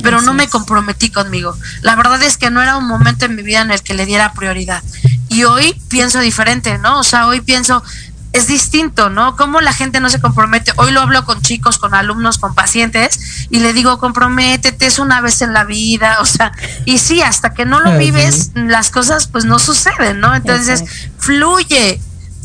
pero 0.01 0.21
no 0.21 0.33
me 0.33 0.47
comprometí 0.47 1.09
conmigo. 1.09 1.55
La 1.81 1.95
verdad 1.95 2.21
es 2.23 2.37
que 2.37 2.49
no 2.49 2.61
era 2.61 2.77
un 2.77 2.87
momento 2.87 3.25
en 3.25 3.35
mi 3.35 3.43
vida 3.43 3.61
en 3.61 3.71
el 3.71 3.81
que 3.81 3.93
le 3.93 4.05
diera 4.05 4.33
prioridad. 4.33 4.83
Y 5.29 5.43
hoy 5.43 5.79
pienso 5.89 6.19
diferente, 6.19 6.77
¿no? 6.77 6.99
O 6.99 7.03
sea, 7.03 7.27
hoy 7.27 7.41
pienso, 7.41 7.83
es 8.31 8.47
distinto, 8.47 9.09
¿no? 9.09 9.35
Cómo 9.35 9.59
la 9.59 9.73
gente 9.73 9.99
no 9.99 10.09
se 10.09 10.21
compromete. 10.21 10.71
Hoy 10.75 10.91
lo 10.91 11.01
hablo 11.01 11.25
con 11.25 11.41
chicos, 11.41 11.77
con 11.77 11.95
alumnos, 11.95 12.37
con 12.37 12.53
pacientes 12.53 13.47
y 13.49 13.59
le 13.59 13.73
digo, 13.73 13.97
comprométete, 13.97 14.85
es 14.85 14.99
una 14.99 15.21
vez 15.21 15.41
en 15.41 15.53
la 15.53 15.63
vida, 15.63 16.17
o 16.21 16.25
sea, 16.25 16.51
y 16.85 16.99
sí, 16.99 17.21
hasta 17.21 17.53
que 17.53 17.65
no 17.65 17.79
lo 17.79 17.97
vives, 17.97 18.51
las 18.55 18.91
cosas 18.91 19.27
pues 19.27 19.45
no 19.45 19.59
suceden, 19.59 20.19
¿no? 20.19 20.35
Entonces, 20.35 20.83
fluye, 21.17 21.99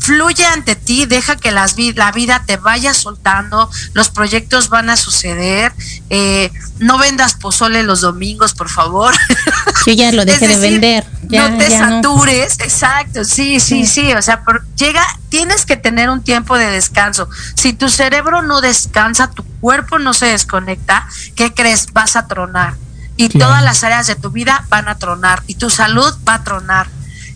fluye 0.05 0.45
ante 0.45 0.75
ti, 0.75 1.07
deja 1.07 1.35
que 1.35 1.51
las 1.51 1.75
la 1.95 2.11
vida 2.11 2.43
te 2.45 2.57
vaya 2.57 2.93
soltando, 2.93 3.71
los 3.93 4.09
proyectos 4.09 4.69
van 4.69 4.91
a 4.91 4.97
suceder, 4.97 5.73
eh, 6.11 6.51
no 6.77 6.99
vendas 6.99 7.33
pozole 7.33 7.81
los 7.81 8.01
domingos, 8.01 8.53
por 8.53 8.69
favor. 8.69 9.15
Yo 9.87 9.93
ya 9.93 10.11
lo 10.11 10.23
dejé 10.23 10.47
de 10.47 10.57
vender. 10.57 11.07
no 11.23 11.57
te 11.57 11.71
satures, 11.71 12.59
exacto, 12.59 13.25
sí, 13.25 13.59
sí, 13.59 13.87
sí, 13.87 14.13
o 14.13 14.21
sea, 14.21 14.43
llega, 14.77 15.03
tienes 15.29 15.65
que 15.65 15.75
tener 15.75 16.11
un 16.11 16.23
tiempo 16.23 16.55
de 16.55 16.69
descanso. 16.69 17.27
Si 17.55 17.73
tu 17.73 17.89
cerebro 17.89 18.43
no 18.43 18.61
descansa, 18.61 19.31
tu 19.31 19.43
cuerpo 19.59 19.97
no 19.97 20.13
se 20.13 20.27
desconecta, 20.27 21.07
¿qué 21.35 21.51
crees? 21.55 21.91
Vas 21.93 22.15
a 22.15 22.27
tronar. 22.27 22.75
Y 23.17 23.29
todas 23.29 23.63
las 23.63 23.83
áreas 23.83 24.05
de 24.05 24.15
tu 24.15 24.29
vida 24.29 24.65
van 24.69 24.87
a 24.87 24.99
tronar, 24.99 25.41
y 25.47 25.55
tu 25.55 25.71
salud 25.71 26.13
va 26.27 26.35
a 26.35 26.43
tronar, 26.43 26.89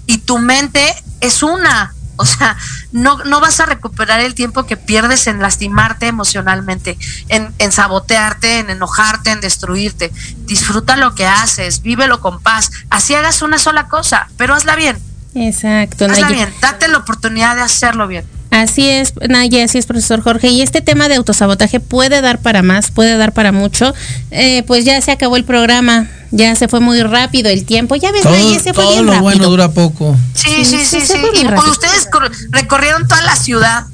y 0.06 0.20
tu 0.20 0.38
mente 0.38 0.94
es 1.22 1.42
una, 1.42 1.94
o 2.20 2.26
sea, 2.26 2.58
no, 2.92 3.24
no 3.24 3.40
vas 3.40 3.62
a 3.62 3.66
recuperar 3.66 4.20
el 4.20 4.36
tiempo 4.36 4.66
que 4.66 4.76
pierdes 4.76 5.26
en 5.28 5.42
lastimarte 5.42 6.08
emocionalmente, 6.08 6.98
en, 7.30 7.54
en 7.60 7.72
sabotearte, 7.72 8.60
en 8.60 8.70
enojarte, 8.70 9.32
en 9.32 9.40
destruirte. 9.40 10.12
Disfruta 10.40 10.98
lo 10.98 11.16
que 11.16 11.26
haces, 11.26 11.82
vívelo 11.82 12.20
con 12.20 12.42
paz. 12.42 12.72
Así 12.90 13.16
hagas 13.16 13.42
una 13.42 13.58
sola 13.58 13.88
cosa, 13.88 14.28
pero 14.36 14.54
hazla 14.54 14.76
bien. 14.76 14.98
Exacto. 15.34 16.06
Hazla 16.06 16.28
bien, 16.28 16.54
date 16.60 16.90
la 16.90 16.98
oportunidad 16.98 17.56
de 17.56 17.62
hacerlo 17.62 18.06
bien. 18.06 18.26
Así 18.52 18.88
es, 18.90 19.14
Naya, 19.28 19.64
así 19.64 19.78
es, 19.78 19.86
profesor 19.86 20.22
Jorge. 20.22 20.48
Y 20.48 20.62
este 20.62 20.82
tema 20.82 21.08
de 21.08 21.16
autosabotaje 21.16 21.80
puede 21.80 22.22
dar 22.22 22.40
para 22.40 22.64
más, 22.64 22.90
puede 22.90 23.16
dar 23.16 23.32
para 23.32 23.52
mucho. 23.52 23.94
Eh, 24.32 24.64
pues 24.66 24.86
ya 24.86 25.00
se 25.02 25.12
acabó 25.12 25.38
el 25.38 25.44
programa, 25.44 26.08
ya 26.32 26.56
se 26.56 26.68
fue 26.68 26.80
muy 26.80 27.02
rápido 27.02 27.50
el 27.50 27.66
tiempo. 27.66 27.96
Ya 27.96 28.12
ves, 28.12 28.26
Naya, 28.26 28.60
se 28.60 28.74
fue 28.74 28.84
todo 28.84 29.04
lo 29.04 29.22
bueno 29.22 29.50
dura 29.50 29.72
poco. 29.72 30.18
Sí, 30.34 30.66
sí, 30.66 30.84
sí, 30.84 31.02
sí. 31.02 31.14
Y 31.36 31.70
ustedes 31.70 32.08
recorrieron 32.50 33.08
toda 33.08 33.22
la 33.22 33.36
ciudad. 33.36 33.86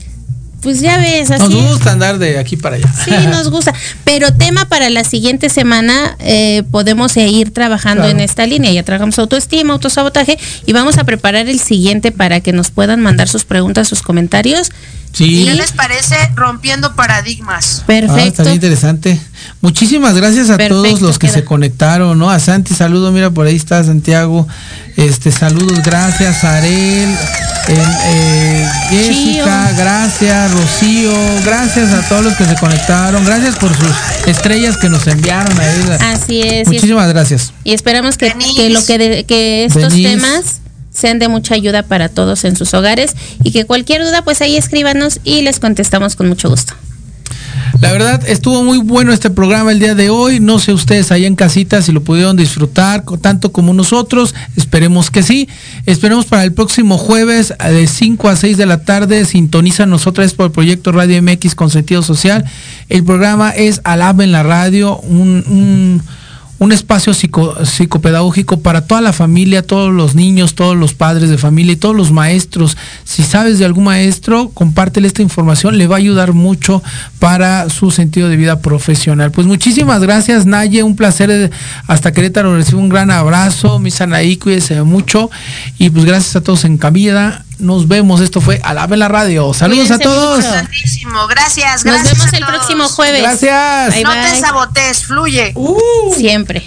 Pues 0.66 0.80
ya 0.80 0.98
ves, 0.98 1.30
así. 1.30 1.54
Nos 1.54 1.74
gusta 1.74 1.92
andar 1.92 2.18
de 2.18 2.40
aquí 2.40 2.58
para 2.58 2.78
allá. 2.78 2.92
Sí, 3.06 3.12
nos 3.28 3.52
gusta. 3.52 3.72
Pero 4.04 4.34
tema 4.34 4.66
para 4.66 4.90
la 4.90 5.04
siguiente 5.04 5.48
semana, 5.50 6.18
eh, 6.18 6.64
podemos 6.72 7.16
ir 7.18 7.54
trabajando 7.54 8.08
en 8.08 8.20
esta 8.20 8.48
línea. 8.48 8.72
Ya 8.72 8.82
trabajamos 8.82 9.20
autoestima, 9.20 9.74
autosabotaje 9.74 10.40
y 10.66 10.74
vamos 10.74 10.98
a 10.98 11.04
preparar 11.04 11.48
el 11.50 11.60
siguiente 11.60 12.12
para 12.12 12.40
que 12.40 12.52
nos 12.52 12.72
puedan 12.72 13.00
mandar 13.00 13.28
sus 13.28 13.46
preguntas, 13.46 13.88
sus 13.88 14.02
comentarios. 14.02 14.72
Sí. 15.12 15.46
¿Qué 15.46 15.54
les 15.54 15.72
parece 15.72 16.16
rompiendo 16.36 16.96
paradigmas? 16.96 17.84
Perfecto. 17.86 18.42
Ah, 18.42 18.46
está 18.46 18.54
interesante. 18.54 19.22
Muchísimas 19.62 20.16
gracias 20.16 20.50
a 20.50 20.58
todos 20.58 21.00
los 21.00 21.20
que 21.20 21.30
se 21.30 21.46
conectaron, 21.46 22.18
¿no? 22.18 22.32
A 22.32 22.40
Santi, 22.40 22.74
saludo, 22.74 23.12
mira, 23.12 23.30
por 23.30 23.46
ahí 23.46 23.56
está 23.56 23.84
Santiago. 23.84 24.48
Este, 24.98 25.32
saludos, 25.32 25.84
gracias, 25.84 26.44
Arel, 26.44 27.16
eh, 27.68 28.68
Jessica, 28.90 29.72
gracias, 29.78 30.52
Rocío, 30.52 31.14
gracias 31.44 31.92
a 31.92 32.08
todos 32.08 32.24
los 32.24 32.36
que 32.36 32.46
se 32.46 32.56
conectaron, 32.56 33.26
gracias 33.26 33.56
por 33.56 33.76
sus 33.76 33.96
estrellas 34.28 34.78
que 34.78 34.90
nos 34.90 35.08
enviaron 35.08 35.58
a 35.60 35.74
ella. 35.74 35.98
Así 36.12 36.42
es. 36.42 36.68
Muchísimas 36.68 37.10
gracias. 37.10 37.54
Y 37.64 37.74
esperamos 37.74 38.18
que, 38.18 38.30
lo 38.70 38.86
que, 38.86 39.26
que 39.28 39.66
estos 39.66 39.94
temas 39.94 40.62
sean 40.92 41.20
de 41.20 41.28
mucha 41.28 41.56
ayuda 41.56 41.84
para 41.84 42.10
todos 42.10 42.46
en 42.46 42.56
sus 42.56 42.74
hogares 42.74 43.16
y 43.44 43.52
que 43.52 43.66
cualquier 43.66 44.04
duda 44.04 44.24
pues 44.24 44.42
ahí 44.42 44.56
escríbanos 44.56 45.20
y 45.24 45.42
les 45.42 45.60
contestamos 45.60 46.16
con 46.16 46.28
mucho 46.28 46.50
gusto. 46.50 46.74
La 47.82 47.92
verdad, 47.92 48.22
estuvo 48.28 48.64
muy 48.64 48.78
bueno 48.78 49.12
este 49.12 49.30
programa 49.30 49.72
el 49.72 49.80
día 49.80 49.96
de 49.96 50.10
hoy. 50.10 50.40
No 50.40 50.60
sé 50.60 50.74
ustedes 50.74 51.12
allá 51.12 51.28
en 51.28 51.36
casita 51.36 51.82
si 51.82 51.92
lo 51.92 52.02
pudieron 52.04 52.38
disfrutar 52.38 53.04
tanto 53.22 53.52
como 53.52 53.74
nosotros. 53.74 54.34
Esperemos 54.56 55.12
que 55.12 55.24
sí. 55.24 55.48
Esperemos 55.86 56.26
para 56.26 56.44
el 56.44 56.54
próximo 56.54 56.98
jueves 56.98 57.54
de 57.60 57.88
5 57.88 58.30
a 58.30 58.36
6 58.36 58.58
de 58.58 58.66
la 58.66 58.84
tarde. 58.84 59.26
Sintoniza 59.26 59.86
nosotros 59.86 60.34
por 60.34 60.48
el 60.48 60.52
proyecto 60.52 60.92
Radio 60.92 61.22
MX 61.22 61.56
con 61.56 61.70
sentido 61.70 62.02
social. 62.02 62.46
El 62.90 63.04
programa 63.04 63.50
es 63.52 63.82
Alaba 63.84 64.24
en 64.24 64.32
la 64.32 64.44
radio, 64.44 64.98
un 65.00 66.02
espacio 66.72 67.14
psicopedagógico 67.14 68.60
para 68.60 68.88
toda 68.88 69.02
la 69.02 69.14
familia, 69.14 69.62
todos 69.62 69.94
los 69.94 70.16
niños, 70.16 70.56
todos 70.56 70.76
los 70.76 70.94
padres 70.94 71.30
de 71.30 71.38
familia 71.38 71.74
y 71.74 71.78
todos 71.78 71.96
los 71.96 72.12
maestros. 72.12 72.78
Si 73.04 73.24
sabes 73.24 73.60
de 73.60 73.66
algún 73.66 73.86
maestro, 73.86 74.50
compártele 74.54 75.08
esta 75.08 75.22
información, 75.22 75.78
le 75.78 75.88
va 75.88 75.96
a 75.96 76.00
ayudar 76.00 76.34
mucho 76.34 76.82
para 77.20 77.70
su 77.70 77.92
sentido 77.92 78.30
de 78.30 78.38
vida 78.38 78.60
profesional. 78.60 79.32
Pues 79.32 79.48
muchísimas 79.48 80.02
gracias, 80.02 80.46
Naye, 80.46 80.84
un 80.84 80.96
placer 80.96 81.52
hasta 81.88 82.12
Querétaro, 82.12 82.56
recibo 82.56 82.80
un 82.80 82.90
gran 82.90 83.12
abrazo, 83.12 83.80
mis 83.80 84.00
Anaí, 84.02 84.38
cuídese 84.38 84.82
mucho 84.84 85.30
y 85.78 85.90
pues 85.90 86.06
gracias 86.06 86.36
a 86.36 86.42
todos 86.42 86.66
en 86.66 86.78
Camilla. 86.78 87.46
Nos 87.60 87.88
vemos, 87.88 88.22
esto 88.22 88.42
fue 88.42 88.60
Alabe 88.64 88.98
la 88.98 89.08
Radio. 89.08 89.54
Saludos 89.54 89.92
a 89.92 90.00
todos. 90.00 90.44
Gracias, 91.30 91.84
gracias. 91.84 91.86
Nos 91.86 92.04
vemos 92.04 92.34
el 92.34 92.46
próximo 92.46 92.88
jueves. 92.88 93.22
Gracias. 93.22 94.04
no 94.04 94.14
te 94.14 94.40
sabotes, 94.40 95.06
fluye. 95.06 95.52
Uh. 95.56 96.14
Siempre. 96.16 96.64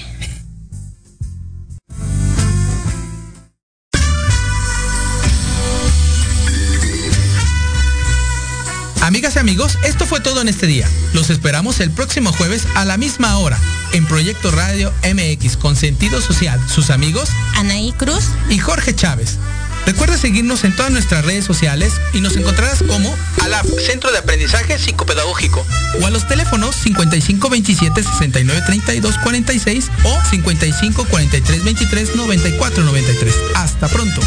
Amigas 9.09 9.36
y 9.36 9.39
amigos, 9.39 9.78
esto 9.84 10.05
fue 10.05 10.20
todo 10.20 10.43
en 10.43 10.49
este 10.49 10.66
día. 10.66 10.86
Los 11.14 11.30
esperamos 11.30 11.80
el 11.80 11.91
próximo 11.91 12.30
jueves 12.30 12.66
a 12.74 12.84
la 12.84 12.99
misma 12.99 13.39
hora 13.39 13.57
en 13.93 14.05
Proyecto 14.05 14.51
Radio 14.51 14.93
MX 15.03 15.57
con 15.57 15.76
sentido 15.76 16.20
social. 16.20 16.61
Sus 16.68 16.91
amigos 16.91 17.30
Anaí 17.57 17.93
Cruz 17.93 18.24
y 18.51 18.59
Jorge 18.59 18.95
Chávez. 18.95 19.39
Recuerda 19.89 20.18
seguirnos 20.18 20.64
en 20.64 20.76
todas 20.76 20.93
nuestras 20.93 21.24
redes 21.24 21.47
sociales 21.47 21.95
y 22.12 22.20
nos 22.20 22.36
encontrarás 22.36 22.82
como 22.82 23.16
ALAP, 23.41 23.64
Centro 23.86 24.12
de 24.12 24.18
Aprendizaje 24.18 24.78
Psicopedagógico, 24.78 25.66
o 26.03 26.07
a 26.07 26.11
los 26.11 26.28
teléfonos 26.28 26.76
55 26.76 27.49
27 27.49 28.03
69 28.03 28.62
32 28.66 29.16
46 29.16 29.91
o 30.05 30.24
55 30.28 31.07
43 31.07 31.64
23 31.64 32.16
94 32.16 32.84
93. 32.84 33.34
Hasta 33.55 33.89
pronto. 33.89 34.20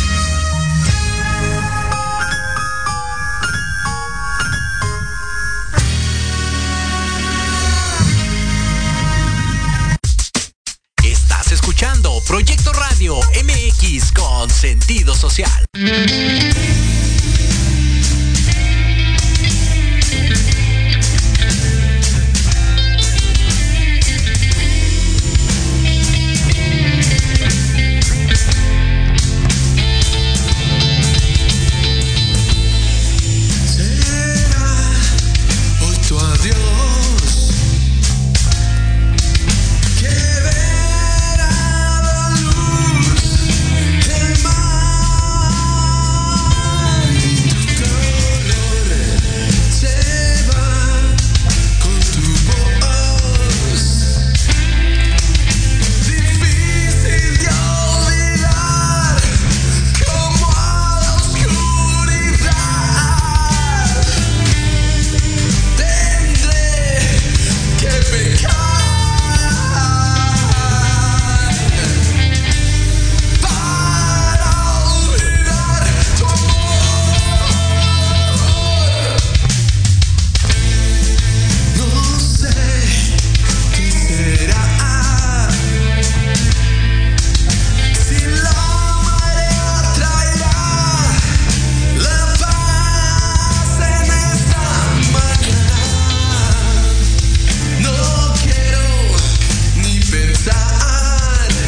Con 14.42 14.50
sentido 14.50 15.14
social. 15.14 15.71